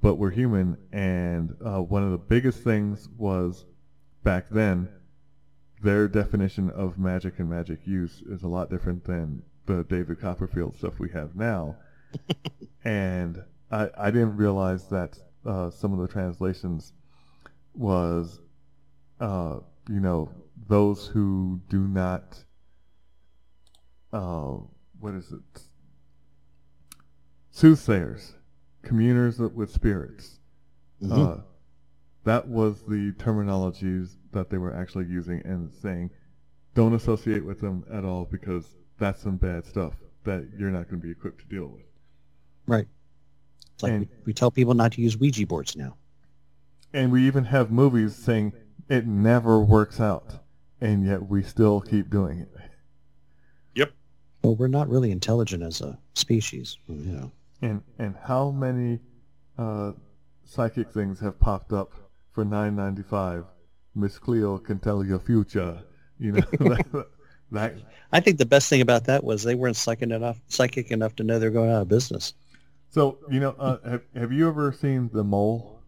But 0.00 0.16
we're 0.16 0.30
human, 0.30 0.76
and 0.92 1.54
uh, 1.64 1.80
one 1.80 2.02
of 2.02 2.10
the 2.10 2.18
biggest 2.18 2.60
things 2.60 3.08
was 3.16 3.64
back 4.22 4.48
then 4.48 4.88
their 5.82 6.08
definition 6.08 6.70
of 6.70 6.98
magic 6.98 7.38
and 7.38 7.50
magic 7.50 7.86
use 7.86 8.22
is 8.22 8.42
a 8.42 8.48
lot 8.48 8.70
different 8.70 9.04
than 9.04 9.42
the 9.66 9.84
David 9.84 10.18
Copperfield 10.18 10.74
stuff 10.76 10.98
we 10.98 11.10
have 11.10 11.36
now. 11.36 11.76
and 12.84 13.42
I, 13.70 13.90
I 13.96 14.10
didn't 14.10 14.36
realize 14.36 14.88
that 14.88 15.18
uh, 15.44 15.70
some 15.70 15.92
of 15.92 15.98
the 15.98 16.08
translations 16.08 16.92
was, 17.74 18.40
uh, 19.20 19.58
you 19.88 20.00
know, 20.00 20.30
those 20.68 21.06
who 21.06 21.60
do 21.68 21.86
not, 21.86 22.44
uh, 24.12 24.56
what 25.00 25.14
is 25.14 25.32
it? 25.32 25.62
Soothsayers, 27.50 28.34
communers 28.82 29.38
with 29.38 29.70
spirits. 29.70 30.40
Mhm. 31.02 31.38
Uh, 31.38 31.42
that 32.24 32.48
was 32.48 32.82
the 32.82 33.12
terminologies 33.12 34.16
that 34.32 34.50
they 34.50 34.58
were 34.58 34.74
actually 34.74 35.04
using 35.06 35.42
and 35.44 35.70
saying, 35.70 36.10
don't 36.74 36.94
associate 36.94 37.44
with 37.44 37.60
them 37.60 37.84
at 37.92 38.04
all 38.04 38.24
because 38.24 38.76
that's 38.98 39.20
some 39.20 39.36
bad 39.36 39.64
stuff 39.64 39.94
that 40.24 40.48
you're 40.58 40.70
not 40.70 40.88
going 40.88 41.00
to 41.00 41.06
be 41.06 41.10
equipped 41.10 41.40
to 41.40 41.46
deal 41.46 41.66
with. 41.66 41.84
Right. 42.66 42.86
It's 43.74 43.82
like 43.82 43.92
And- 43.92 44.00
we, 44.02 44.08
we 44.26 44.32
tell 44.32 44.50
people 44.50 44.74
not 44.74 44.92
to 44.92 45.02
use 45.02 45.16
Ouija 45.16 45.46
boards 45.46 45.76
now. 45.76 45.96
And 46.92 47.10
we 47.10 47.26
even 47.26 47.44
have 47.46 47.70
movies 47.72 48.14
saying 48.14 48.52
it 48.88 49.06
never 49.06 49.58
works 49.58 49.98
out, 50.00 50.36
and 50.80 51.04
yet 51.04 51.28
we 51.28 51.42
still 51.42 51.80
keep 51.80 52.08
doing 52.08 52.38
it. 52.38 52.48
Yep. 53.74 53.92
Well, 54.42 54.54
we're 54.54 54.68
not 54.68 54.88
really 54.88 55.10
intelligent 55.10 55.62
as 55.64 55.80
a 55.80 55.98
species. 56.14 56.78
You 56.86 56.94
know. 57.12 57.32
And 57.62 57.82
and 57.98 58.14
how 58.22 58.50
many 58.50 59.00
uh, 59.58 59.92
psychic 60.44 60.90
things 60.92 61.18
have 61.20 61.40
popped 61.40 61.72
up 61.72 61.92
for 62.30 62.44
nine 62.44 62.76
ninety 62.76 63.02
five? 63.02 63.44
Miss 63.96 64.18
Cleo 64.18 64.58
can 64.58 64.78
tell 64.78 65.04
your 65.04 65.18
future. 65.18 65.82
You 66.18 66.32
know 66.32 66.40
that, 66.52 67.06
that 67.52 67.74
I 68.12 68.20
think 68.20 68.38
the 68.38 68.46
best 68.46 68.68
thing 68.68 68.80
about 68.82 69.04
that 69.06 69.24
was 69.24 69.42
they 69.42 69.54
weren't 69.56 69.76
psychic 69.76 70.10
enough, 70.10 70.40
psychic 70.46 70.90
enough 70.92 71.16
to 71.16 71.24
know 71.24 71.38
they're 71.40 71.50
going 71.50 71.70
out 71.70 71.82
of 71.82 71.88
business. 71.88 72.34
So 72.94 73.18
you 73.28 73.40
know, 73.40 73.56
uh, 73.58 73.78
have 73.90 74.02
have 74.14 74.30
you 74.32 74.46
ever 74.48 74.70
seen 74.70 75.10
the 75.12 75.24
mole? 75.24 75.80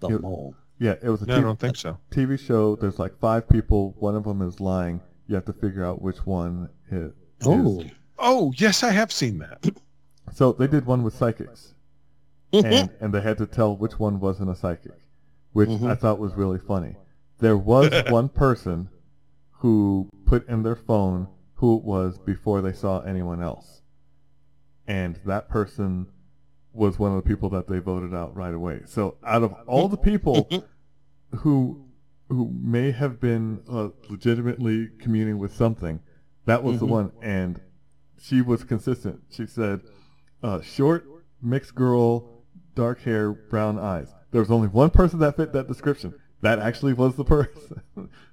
The 0.00 0.08
You- 0.08 0.18
mole. 0.20 0.54
Yeah, 0.78 0.94
it 1.02 1.10
was 1.10 1.20
a 1.20 1.26
No, 1.26 1.36
I 1.36 1.40
don't 1.40 1.58
think 1.58 1.76
so. 1.76 1.98
TV 2.10 2.38
show. 2.38 2.76
There's 2.76 2.98
like 2.98 3.18
five 3.18 3.46
people. 3.48 3.94
One 3.98 4.14
of 4.16 4.24
them 4.24 4.40
is 4.40 4.60
lying. 4.60 5.00
You 5.26 5.34
have 5.34 5.44
to 5.46 5.52
figure 5.52 5.84
out 5.84 6.00
which 6.00 6.24
one 6.24 6.70
is. 6.90 7.12
Oh. 7.44 7.80
is. 7.80 7.90
Oh, 8.18 8.52
yes, 8.56 8.82
I 8.82 8.90
have 8.92 9.12
seen 9.12 9.38
that. 9.38 9.66
So 10.32 10.52
they 10.52 10.66
did 10.66 10.84
one 10.86 11.02
with 11.02 11.14
psychics, 11.14 11.74
and 12.52 12.90
and 13.00 13.12
they 13.14 13.20
had 13.22 13.38
to 13.38 13.46
tell 13.46 13.74
which 13.76 13.98
one 13.98 14.20
wasn't 14.20 14.50
a 14.50 14.54
psychic, 14.54 14.92
which 15.52 15.70
Mhm. 15.70 15.90
I 15.90 15.94
thought 15.94 16.18
was 16.18 16.34
really 16.34 16.58
funny. 16.58 16.96
There 17.38 17.56
was 17.56 17.90
one 18.10 18.28
person 18.28 18.88
who 19.50 20.08
put 20.26 20.46
in 20.48 20.62
their 20.62 20.76
phone 20.76 21.28
who 21.54 21.76
it 21.78 21.82
was 21.84 22.18
before 22.18 22.60
they 22.60 22.74
saw 22.74 23.00
anyone 23.00 23.42
else, 23.42 23.77
and 24.88 25.20
that 25.24 25.48
person 25.48 26.08
was 26.72 26.98
one 26.98 27.10
of 27.16 27.22
the 27.22 27.28
people 27.28 27.48
that 27.50 27.68
they 27.68 27.78
voted 27.78 28.12
out 28.14 28.34
right 28.34 28.54
away. 28.54 28.80
So 28.86 29.16
out 29.24 29.42
of 29.44 29.52
all 29.66 29.88
the 29.88 29.96
people 29.96 30.48
who 31.36 31.84
who 32.28 32.50
may 32.60 32.90
have 32.90 33.20
been 33.20 33.62
uh, 33.70 33.88
legitimately 34.10 34.88
communing 34.98 35.38
with 35.38 35.54
something, 35.54 36.00
that 36.44 36.62
was 36.62 36.78
the 36.80 36.86
Mhm. 36.86 36.90
one, 36.90 37.12
and 37.22 37.60
she 38.18 38.42
was 38.42 38.64
consistent. 38.64 39.22
She 39.30 39.46
said, 39.46 39.80
uh, 40.42 40.60
"Short, 40.60 41.06
mixed 41.40 41.74
girl, 41.74 42.42
dark 42.74 43.00
hair, 43.02 43.32
brown 43.32 43.78
eyes." 43.78 44.12
There 44.30 44.40
was 44.42 44.50
only 44.50 44.68
one 44.68 44.90
person 44.90 45.20
that 45.20 45.36
fit 45.36 45.52
that 45.54 45.68
description. 45.68 46.12
That 46.42 46.58
actually 46.58 46.92
was 46.92 47.16
the 47.16 47.24
person, 47.36 47.82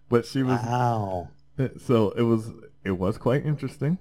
but 0.10 0.26
she 0.26 0.44
was 0.44 0.60
Wow. 0.62 1.30
so 1.78 2.10
it 2.12 2.24
was 2.24 2.52
it 2.84 2.98
was 3.00 3.18
quite 3.18 3.46
interesting. 3.46 3.98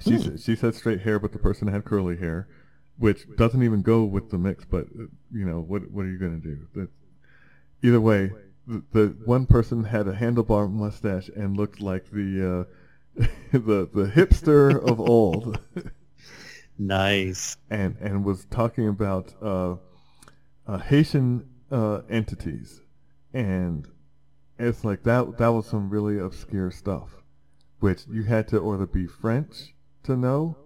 She 0.00 0.16
Hmm. 0.16 0.18
said, 0.22 0.40
she 0.40 0.56
said 0.56 0.74
straight 0.74 1.00
hair, 1.00 1.18
but 1.18 1.32
the 1.32 1.38
person 1.38 1.68
had 1.68 1.84
curly 1.84 2.16
hair, 2.16 2.46
which 2.98 3.26
doesn't 3.36 3.62
even 3.62 3.82
go 3.82 4.04
with 4.04 4.30
the 4.30 4.38
mix. 4.38 4.64
But 4.64 4.86
uh, 4.98 5.04
you 5.32 5.44
know 5.44 5.60
what 5.60 5.90
what 5.90 6.04
are 6.04 6.10
you 6.10 6.18
gonna 6.18 6.38
do? 6.38 6.58
That, 6.74 6.88
either 7.82 8.00
way, 8.00 8.32
the, 8.66 8.82
the 8.92 9.06
one 9.24 9.46
person 9.46 9.84
had 9.84 10.06
a 10.06 10.14
handlebar 10.14 10.70
mustache 10.70 11.28
and 11.34 11.56
looked 11.56 11.80
like 11.80 12.10
the 12.10 12.66
uh, 13.20 13.22
the 13.52 13.88
the 13.92 14.10
hipster 14.14 14.80
of 14.80 15.00
old. 15.00 15.58
Nice. 16.80 17.56
and 17.70 17.96
and 18.00 18.24
was 18.24 18.44
talking 18.46 18.86
about 18.88 19.34
uh, 19.42 19.76
uh, 20.66 20.78
Haitian 20.78 21.48
uh, 21.72 22.02
entities, 22.08 22.82
and 23.32 23.88
it's 24.60 24.84
like 24.84 25.02
that 25.02 25.38
that 25.38 25.48
was 25.48 25.66
some 25.66 25.90
really 25.90 26.18
obscure 26.20 26.70
stuff, 26.70 27.16
which 27.80 28.02
you 28.08 28.22
had 28.22 28.46
to 28.48 28.72
either 28.72 28.86
be 28.86 29.06
French 29.08 29.74
to 30.08 30.16
know, 30.16 30.56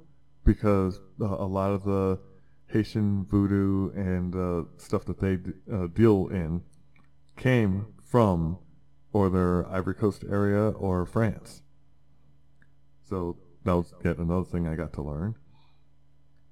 because 0.45 0.99
uh, 1.21 1.27
a 1.27 1.47
lot 1.47 1.71
of 1.73 1.85
the 1.85 2.19
Haitian 2.69 3.27
voodoo 3.31 3.91
and 3.95 4.35
uh, 4.35 4.69
stuff 4.79 5.05
that 5.05 5.21
they 5.21 5.37
d- 5.37 5.51
uh, 5.73 5.87
deal 5.89 6.29
in 6.29 6.63
came 7.37 7.87
from 8.05 8.59
or 9.13 9.27
either 9.27 9.67
Ivory 9.69 9.95
Coast 9.95 10.25
area 10.31 10.71
or 10.71 11.05
France. 11.05 11.63
So 13.09 13.37
that 13.65 13.75
was 13.77 13.93
yet 14.05 14.17
another 14.19 14.45
thing 14.45 14.67
I 14.67 14.75
got 14.75 14.93
to 14.95 15.03
learn. 15.03 15.35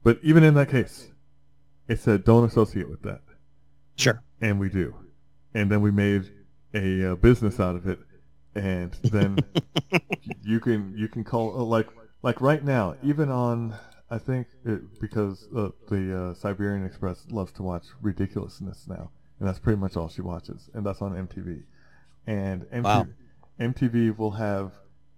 But 0.03 0.18
even 0.22 0.45
in 0.45 0.55
that 0.55 0.68
case, 0.68 1.09
it 1.88 2.01
said 2.01 2.24
don't 2.24 2.45
associate 2.45 2.88
with 2.88 3.03
that, 3.03 3.22
Sure. 3.97 4.22
and 4.41 4.61
we 4.61 4.68
do. 4.68 4.95
And 5.55 5.70
then 5.70 5.80
we 5.80 5.91
made 5.91 6.30
a 6.74 7.12
uh, 7.12 7.14
business 7.16 7.59
out 7.59 7.76
of 7.76 7.86
it, 7.86 7.99
and 8.55 8.93
then 9.05 9.38
you 10.43 10.61
can 10.61 10.95
you 10.97 11.09
can 11.09 11.24
call 11.24 11.53
like 11.66 11.88
like 12.23 12.41
right 12.41 12.64
now, 12.64 12.97
even 13.03 13.31
on 13.31 13.75
I 14.11 14.18
think 14.18 14.49
it, 14.64 15.01
because 15.01 15.47
uh, 15.57 15.68
the 15.89 16.31
uh, 16.31 16.35
Siberian 16.35 16.85
Express 16.85 17.25
loves 17.31 17.53
to 17.53 17.62
watch 17.62 17.85
ridiculousness 18.03 18.87
now, 18.89 19.11
and 19.39 19.49
that's 19.49 19.61
pretty 19.61 19.79
much 19.79 19.97
all 19.97 20.09
she 20.09 20.21
watches, 20.21 20.68
and 20.75 20.85
that's 20.85 21.01
on 21.01 21.12
MTV. 21.12 21.62
And 22.27 22.62
MTV, 22.64 22.85
Wow. 22.85 23.07
MTV 23.61 24.18
will 24.18 24.33
have, 24.33 24.73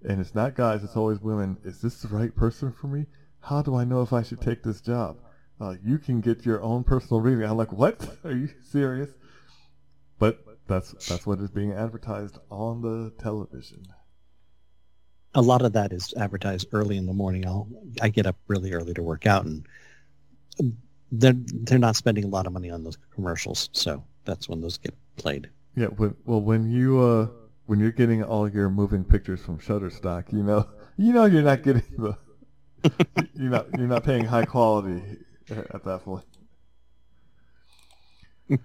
and 0.07 0.21
it's 0.21 0.35
not 0.35 0.55
guys, 0.55 0.85
it's 0.85 0.97
always 0.97 1.21
women. 1.21 1.57
Is 1.65 1.81
this 1.81 2.03
the 2.03 2.09
right 2.09 2.35
person 2.37 2.71
for 2.73 2.87
me? 2.89 3.07
How 3.41 3.63
do 3.63 3.75
I 3.75 3.85
know 3.85 4.03
if 4.03 4.13
I 4.13 4.23
should 4.23 4.41
take 4.41 4.63
this 4.63 4.81
job? 4.81 5.17
Uh, 5.61 5.75
you 5.83 5.99
can 5.99 6.21
get 6.21 6.45
your 6.45 6.61
own 6.63 6.85
personal 6.85 7.21
reading. 7.21 7.45
I'm 7.45 7.57
like, 7.57 7.73
what? 7.73 8.09
Are 8.25 8.33
you 8.33 8.49
serious? 8.63 9.11
But 10.19 10.45
that's 10.69 10.93
that's 11.09 11.27
what 11.27 11.41
is 11.41 11.51
being 11.51 11.73
advertised 11.73 12.39
on 12.51 12.83
the 12.83 13.13
television. 13.19 13.85
A 15.35 15.41
lot 15.41 15.63
of 15.63 15.73
that 15.73 15.93
is 15.93 16.13
advertised 16.17 16.69
early 16.73 16.97
in 16.97 17.07
the 17.07 17.13
morning. 17.13 17.47
I'll 17.47 17.69
I 18.01 18.09
get 18.09 18.27
up 18.27 18.37
really 18.49 18.73
early 18.73 18.95
to 18.95 19.03
work 19.03 19.27
out, 19.27 19.45
and 19.47 19.67
they're 21.11 21.35
they're 21.35 21.79
not 21.79 21.97
spending 21.97 22.25
a 22.25 22.29
lot 22.29 22.47
of 22.47 22.53
money 22.53 22.71
on 22.71 22.85
those 22.85 22.99
commercials, 23.15 23.71
so 23.73 24.05
that's 24.25 24.49
when 24.49 24.61
those 24.61 24.79
get 24.79 24.95
played. 25.17 25.49
Yeah, 25.77 25.87
when, 25.87 26.15
well, 26.27 26.41
when 26.41 26.71
you 26.71 27.01
uh, 27.01 27.29
when 27.67 27.81
you're 27.81 27.93
getting 27.93 28.23
all 28.23 28.49
your 28.49 28.69
moving 28.69 29.05
pictures 29.05 29.41
from 29.41 29.59
Shutterstock, 29.59 30.33
you 30.33 30.43
know, 30.43 30.69
you 30.99 31.13
know 31.13 31.25
you're 31.25 31.43
not 31.43 31.63
getting 31.63 31.85
the, 31.97 32.17
you're 33.35 33.51
not 33.51 33.67
you're 33.79 33.87
not 33.87 34.05
paying 34.05 34.25
high 34.25 34.45
quality 34.45 35.03
at 35.51 35.75
at 35.75 35.85
that 35.85 36.05
point. 36.05 36.25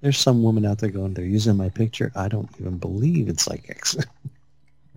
There's 0.00 0.18
some 0.18 0.42
woman 0.42 0.64
out 0.64 0.78
there 0.78 0.90
going, 0.90 1.14
they're 1.14 1.24
using 1.24 1.56
my 1.56 1.70
picture. 1.70 2.12
I 2.14 2.28
don't 2.28 2.48
even 2.60 2.78
believe 2.78 3.28
it's 3.28 3.42
psychics. 3.44 3.96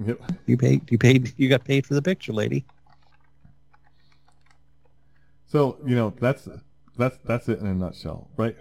Yep. 0.05 0.21
you 0.47 0.57
paid, 0.57 0.91
you 0.91 0.97
paid, 0.97 1.33
you 1.37 1.49
got 1.49 1.63
paid 1.63 1.85
for 1.85 1.93
the 1.93 2.01
picture, 2.01 2.33
lady. 2.33 2.65
So 5.45 5.77
you 5.85 5.95
know 5.95 6.13
that's 6.19 6.47
that's 6.97 7.17
that's 7.25 7.49
it 7.49 7.59
in 7.59 7.67
a 7.67 7.73
nutshell, 7.73 8.29
right? 8.37 8.55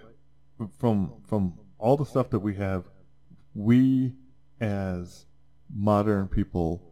From 0.79 1.13
from 1.27 1.55
all 1.79 1.97
the 1.97 2.05
stuff 2.05 2.31
that 2.31 2.41
we 2.41 2.57
have, 2.57 2.85
we 3.55 4.15
as 4.61 5.27
modern 5.73 6.27
people 6.29 6.83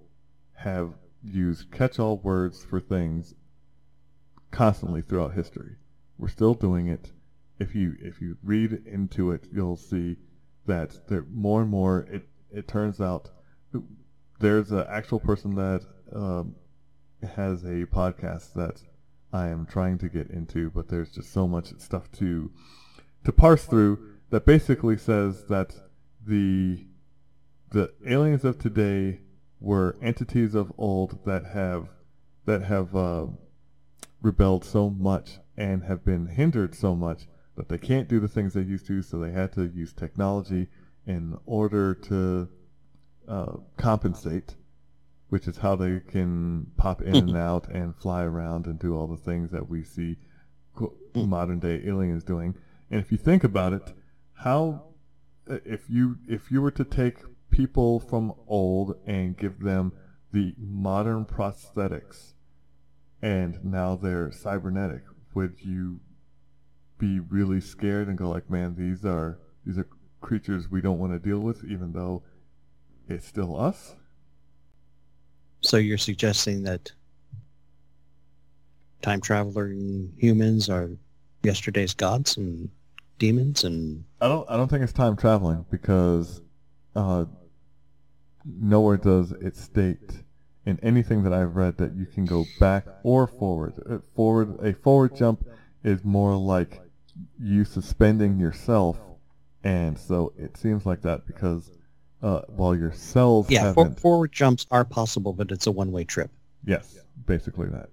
have 0.55 0.95
used 1.23 1.71
catch-all 1.73 2.19
words 2.19 2.65
for 2.65 2.81
things 2.81 3.35
constantly 4.51 5.03
throughout 5.03 5.35
history. 5.35 5.77
We're 6.17 6.29
still 6.29 6.55
doing 6.55 6.87
it. 6.87 7.11
If 7.59 7.75
you 7.75 7.97
if 8.01 8.21
you 8.21 8.37
read 8.43 8.83
into 8.87 9.33
it, 9.33 9.49
you'll 9.53 9.77
see 9.77 10.17
that 10.67 11.09
there 11.09 11.27
more 11.33 11.63
and 11.63 11.71
more 11.71 12.07
it 12.11 12.29
it 12.51 12.69
turns 12.69 13.01
out 13.01 13.31
there's 14.39 14.71
an 14.71 14.85
actual 14.89 15.21
person 15.21 15.55
that 15.57 15.85
um, 16.15 16.55
has 17.23 17.65
a 17.65 17.87
podcast 17.87 18.55
that 18.55 18.81
I 19.33 19.49
am 19.49 19.67
trying 19.67 19.99
to 19.99 20.09
get 20.09 20.31
into, 20.31 20.71
but 20.71 20.89
there's 20.89 21.11
just 21.11 21.33
so 21.33 21.47
much 21.47 21.79
stuff 21.79 22.11
to 22.13 22.51
to 23.25 23.33
parse 23.33 23.65
through 23.65 23.99
that 24.31 24.47
basically 24.47 24.97
says 24.97 25.45
that 25.47 25.75
the 26.27 26.87
the 27.71 27.93
aliens 28.07 28.45
of 28.45 28.59
today 28.59 29.21
were 29.61 29.97
entities 30.01 30.55
of 30.55 30.73
old 30.79 31.25
that 31.25 31.45
have 31.47 31.89
that 32.47 32.63
have 32.63 32.95
uh, 32.97 33.27
rebelled 34.23 34.65
so 34.65 34.89
much 34.89 35.39
and 35.57 35.85
have 35.85 36.05
been 36.05 36.27
hindered 36.27 36.75
so 36.75 36.95
much 36.95 37.27
that 37.57 37.69
they 37.69 37.77
can't 37.79 38.09
do 38.09 38.21
the 38.21 38.29
things 38.29 38.55
they 38.55 38.63
used 38.63 38.87
to, 38.87 39.03
so 39.03 39.19
they 39.19 39.33
had 39.33 39.53
to 39.53 39.65
use 39.65 39.93
technology 39.93 40.69
in 41.07 41.37
order 41.45 41.93
to 41.93 42.49
uh, 43.29 43.57
compensate, 43.77 44.57
which 45.29 45.47
is 45.47 45.59
how 45.59 45.77
they 45.77 46.01
can 46.01 46.67
pop 46.77 47.03
in 47.03 47.15
and 47.15 47.29
mm-hmm. 47.29 47.37
out 47.37 47.69
and 47.69 47.95
fly 47.97 48.23
around 48.23 48.67
and 48.67 48.79
do 48.79 48.97
all 48.97 49.07
the 49.07 49.17
things 49.17 49.51
that 49.51 49.69
we 49.69 49.85
see 49.85 50.17
mm. 50.77 51.29
modern 51.29 51.59
day 51.59 51.83
aliens 51.85 52.25
doing. 52.25 52.55
And 52.91 53.01
if 53.01 53.13
you 53.13 53.19
think 53.19 53.45
about 53.45 53.73
it, 53.73 53.93
how 54.33 54.85
uh, 55.51 55.59
if 55.65 55.89
you 55.89 56.17
if 56.27 56.51
you 56.51 56.63
were 56.63 56.71
to 56.73 56.85
take 56.85 57.19
people 57.51 58.01
from 58.01 58.33
old 58.47 58.97
and 59.07 59.37
give 59.37 59.61
them 59.61 59.93
the 60.33 60.55
modern 60.59 61.25
prosthetics 61.25 62.35
and 63.23 63.65
now 63.65 63.97
they're 63.97 64.31
cybernetic, 64.31 65.03
would 65.35 65.57
you 65.61 66.01
be 66.99 67.21
really 67.21 67.61
scared 67.61 68.09
and 68.09 68.19
go 68.19 68.29
like, 68.29 68.51
man, 68.51 68.75
these 68.77 69.05
are 69.05 69.39
these 69.65 69.79
are 69.79 69.89
creatures 70.21 70.71
we 70.71 70.81
don't 70.81 70.99
want 70.99 71.13
to 71.13 71.19
deal 71.19 71.41
with, 71.41 71.65
even 71.65 71.93
though 71.93 72.23
it's 73.11 73.27
still 73.27 73.59
us? 73.59 73.95
So 75.61 75.77
you're 75.77 75.99
suggesting 75.99 76.63
that 76.65 76.93
time 79.03 79.21
traveler 79.21 79.69
humans 80.17 80.69
are 80.69 80.91
yesterday's 81.43 81.95
gods 81.95 82.37
and 82.37 82.69
demons 83.19 83.65
and 83.65 84.05
I 84.21 84.29
don't 84.29 84.49
I 84.49 84.57
don't 84.57 84.69
think 84.69 84.83
it's 84.83 84.93
time 84.93 85.17
traveling 85.17 85.65
because 85.71 86.41
uh, 86.95 87.25
nowhere 88.45 88.97
does 88.97 89.33
it 89.33 89.57
state 89.57 90.23
in 90.67 90.79
anything 90.83 91.23
that 91.25 91.33
I've 91.33 91.57
read 91.57 91.79
that 91.79 91.95
you 91.95 92.07
can 92.07 92.27
go 92.27 92.45
back 92.61 92.87
or 93.03 93.27
forward. 93.27 93.75
Uh, 93.89 93.99
Forward 94.15 94.59
a 94.61 94.75
forward 94.75 95.17
jump 95.17 95.47
is 95.83 96.05
more 96.05 96.37
like 96.37 96.81
you 97.41 97.65
suspending 97.65 98.39
yourself, 98.39 98.99
and 99.65 99.99
so 99.99 100.33
it 100.37 100.57
seems 100.57 100.85
like 100.87 101.03
that 101.03 101.27
because 101.27 101.71
uh, 102.23 102.41
while 102.49 102.75
your 102.75 102.93
cells 102.93 103.51
yeah, 103.51 103.73
for, 103.73 103.91
forward 103.93 104.33
jumps 104.33 104.67
are 104.71 104.85
possible, 104.85 105.33
but 105.33 105.51
it's 105.51 105.67
a 105.67 105.73
one-way 105.73 106.05
trip. 106.05 106.31
yes, 106.65 106.99
basically 107.27 107.69
that. 107.69 107.91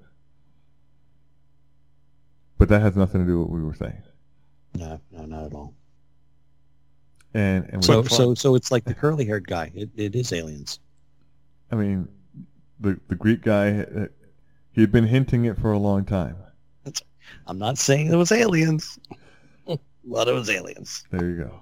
But 2.58 2.70
that 2.70 2.82
has 2.82 2.96
nothing 2.96 3.22
to 3.22 3.28
do 3.28 3.40
with 3.40 3.50
what 3.50 3.60
we 3.60 3.64
were 3.64 3.76
saying. 3.76 4.02
No, 4.76 5.00
no, 5.12 5.26
not 5.26 5.46
at 5.46 5.54
all. 5.54 5.74
And 7.34 7.70
and 7.70 7.84
So, 7.84 8.04
so, 8.04 8.34
so 8.34 8.56
it's 8.56 8.72
like 8.72 8.86
the 8.86 8.94
curly-haired 8.94 9.46
guy. 9.46 9.72
It, 9.76 9.90
it 9.96 10.16
is 10.16 10.32
aliens. 10.32 10.80
I 11.72 11.76
mean, 11.76 12.08
the 12.80 13.00
the 13.10 13.16
Greek 13.16 13.42
guy, 13.42 13.82
uh, 13.82 14.08
he 14.72 14.82
had 14.82 14.92
been 14.92 15.06
hinting 15.06 15.46
it 15.46 15.58
for 15.58 15.72
a 15.72 15.78
long 15.78 16.06
time. 16.06 16.38
I'm 17.48 17.58
not 17.58 17.78
saying 17.78 18.12
it 18.12 18.16
was 18.16 18.32
aliens. 18.32 19.00
but 20.06 20.28
it 20.28 20.34
was 20.34 20.50
aliens. 20.50 21.04
There 21.12 21.30
you 21.30 21.38
go. 21.38 21.60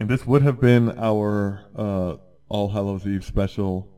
And 0.00 0.08
this 0.08 0.26
would 0.26 0.42
have 0.42 0.60
been 0.60 0.98
our 0.98 1.66
uh, 1.76 2.16
All 2.48 2.70
Hallows 2.70 3.06
Eve 3.06 3.24
special, 3.24 3.88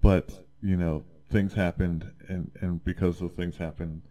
but 0.00 0.46
you 0.62 0.76
know 0.76 1.04
things 1.30 1.54
happened, 1.54 2.10
and 2.28 2.50
and 2.60 2.84
because 2.84 3.18
those 3.18 3.32
things 3.32 3.56
happened, 3.56 4.02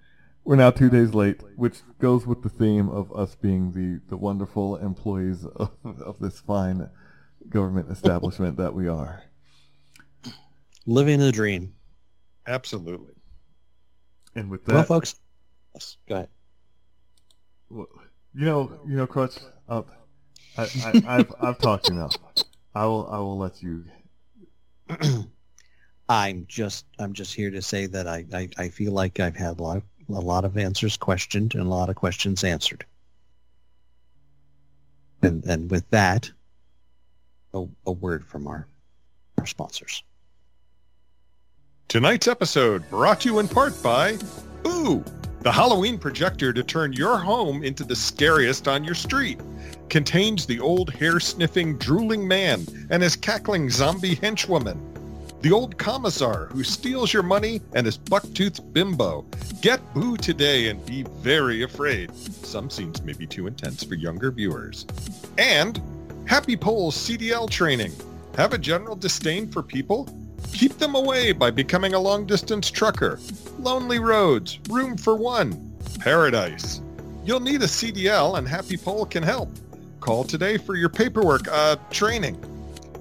we're 0.44 0.58
now 0.58 0.72
two 0.72 0.90
days 0.90 1.14
late, 1.14 1.42
which 1.56 1.78
goes 2.00 2.28
with 2.28 2.42
the 2.42 2.50
theme 2.50 2.90
of 2.90 3.12
us 3.14 3.36
being 3.36 3.72
the 3.72 4.02
the 4.10 4.18
wonderful 4.18 4.76
employees 4.78 5.46
of, 5.56 5.72
of 5.84 6.20
this 6.20 6.40
fine 6.40 6.90
government 7.50 7.90
establishment 7.90 8.58
that 8.58 8.74
we 8.74 8.88
are. 8.88 9.24
Living 10.86 11.20
the 11.20 11.32
dream. 11.32 11.74
Absolutely. 12.48 13.14
And 14.36 14.50
with 14.50 14.66
that, 14.66 14.74
well, 14.74 14.84
folks. 14.84 15.16
Yes, 15.74 15.98
go 16.08 16.16
ahead. 16.16 16.30
Well, 17.70 17.88
you 18.34 18.46
know, 18.46 18.80
you 18.88 18.96
know, 18.98 19.08
Crutch. 19.08 19.38
Uh, 19.68 19.84
I, 20.60 20.68
I, 20.86 21.04
I've 21.18 21.34
I've 21.40 21.58
talked 21.60 21.90
enough. 21.90 22.16
I 22.76 22.86
will 22.86 23.08
I 23.12 23.18
will 23.20 23.38
let 23.38 23.62
you. 23.62 23.86
I'm 26.10 26.46
just 26.48 26.86
I'm 26.98 27.14
just 27.14 27.34
here 27.34 27.52
to 27.52 27.62
say 27.62 27.86
that 27.86 28.08
I, 28.08 28.26
I, 28.34 28.50
I 28.58 28.70
feel 28.70 28.92
like 28.92 29.20
I've 29.20 29.36
had 29.36 29.60
a 29.60 29.64
lot, 29.64 29.84
a 30.10 30.14
lot 30.14 30.44
of 30.44 30.58
answers 30.58 30.98
questioned 30.98 31.54
and 31.54 31.64
a 31.64 31.70
lot 31.70 31.90
of 31.90 31.96
questions 31.96 32.44
answered. 32.44 32.86
And 35.22 35.46
and 35.46 35.70
with 35.70 35.88
that, 35.92 36.32
a, 37.54 37.66
a 37.86 37.92
word 37.92 38.26
from 38.26 38.48
our 38.48 38.68
our 39.38 39.46
sponsors. 39.46 40.04
Tonight's 41.88 42.28
episode 42.28 42.88
brought 42.90 43.22
to 43.22 43.30
you 43.30 43.40
in 43.40 43.48
part 43.48 43.82
by 43.82 44.18
Boo, 44.64 45.04
the 45.42 45.52
Halloween 45.52 45.98
projector 45.98 46.52
to 46.52 46.64
turn 46.64 46.92
your 46.92 47.18
home 47.18 47.64
into 47.64 47.84
the 47.84 47.96
scariest 47.96 48.68
on 48.68 48.84
your 48.84 48.96
street. 48.96 49.40
Contains 49.90 50.46
the 50.46 50.60
old 50.60 50.90
hair-sniffing, 50.90 51.78
drooling 51.78 52.28
man 52.28 52.66
and 52.90 53.02
his 53.02 53.16
cackling 53.16 53.70
zombie 53.70 54.18
henchwoman. 54.18 54.78
The 55.42 55.54
old 55.54 55.78
commissar 55.78 56.48
who 56.48 56.64
steals 56.64 57.14
your 57.14 57.24
money 57.24 57.62
and 57.74 57.86
his 57.86 57.98
buck-toothed 57.98 58.74
bimbo. 58.74 59.26
Get 59.62 59.82
Boo 59.94 60.18
today 60.18 60.68
and 60.68 60.86
be 60.86 61.04
very 61.22 61.64
afraid. 61.64 62.14
Some 62.16 62.70
scenes 62.70 63.02
may 63.02 63.14
be 63.14 63.26
too 63.26 63.48
intense 63.48 63.84
for 63.84 63.96
younger 63.96 64.32
viewers. 64.32 64.86
And 65.38 65.82
Happy 66.26 66.58
Pole's 66.58 66.96
CDL 66.96 67.50
training. 67.50 67.94
Have 68.36 68.52
a 68.52 68.58
general 68.58 68.96
disdain 68.98 69.50
for 69.50 69.64
people? 69.64 70.08
Keep 70.52 70.78
them 70.78 70.96
away 70.96 71.32
by 71.32 71.50
becoming 71.50 71.94
a 71.94 72.00
long-distance 72.00 72.70
trucker. 72.70 73.20
Lonely 73.60 74.00
roads, 74.00 74.58
room 74.70 74.96
for 74.96 75.18
one, 75.18 75.76
paradise. 76.00 76.82
You'll 77.26 77.42
need 77.42 77.62
a 77.62 77.66
CDL 77.66 78.38
and 78.38 78.48
Happy 78.48 78.78
Pole 78.78 79.06
can 79.06 79.22
help. 79.22 79.50
Call 80.00 80.24
today 80.24 80.58
for 80.58 80.76
your 80.76 80.88
paperwork, 80.88 81.46
uh, 81.52 81.76
training. 81.92 82.42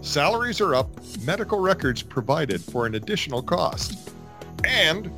Salaries 0.00 0.60
are 0.60 0.74
up, 0.74 0.90
medical 1.20 1.60
records 1.60 2.02
provided 2.02 2.60
for 2.60 2.86
an 2.86 2.96
additional 2.96 3.40
cost. 3.40 4.10
And 4.64 5.12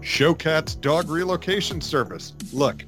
Showcat's 0.00 0.76
dog 0.76 1.10
relocation 1.10 1.80
service. 1.80 2.32
Look, 2.52 2.84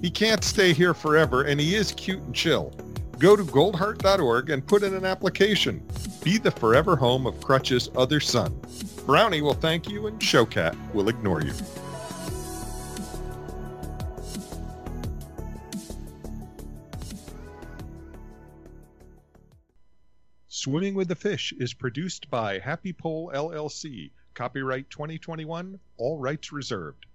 he 0.00 0.10
can't 0.10 0.44
stay 0.44 0.72
here 0.72 0.94
forever 0.94 1.42
and 1.42 1.58
he 1.60 1.74
is 1.74 1.90
cute 1.90 2.20
and 2.20 2.34
chill. 2.36 2.72
Go 3.18 3.34
to 3.34 3.42
goldheart.org 3.42 4.50
and 4.50 4.64
put 4.64 4.84
in 4.84 4.94
an 4.94 5.04
application. 5.04 5.84
Be 6.22 6.38
the 6.38 6.52
forever 6.52 6.94
home 6.94 7.26
of 7.26 7.40
Crutch's 7.40 7.90
other 7.96 8.20
son. 8.20 8.60
Brownie 9.08 9.40
will 9.40 9.54
thank 9.54 9.88
you 9.88 10.06
and 10.06 10.20
Showcat 10.20 10.76
will 10.92 11.08
ignore 11.08 11.40
you. 11.40 11.54
Swimming 20.48 20.94
with 20.94 21.08
the 21.08 21.14
Fish 21.14 21.54
is 21.58 21.72
produced 21.72 22.28
by 22.28 22.58
Happy 22.58 22.92
Pole 22.92 23.32
LLC. 23.34 24.10
Copyright 24.34 24.90
2021, 24.90 25.80
all 25.96 26.18
rights 26.18 26.52
reserved. 26.52 27.06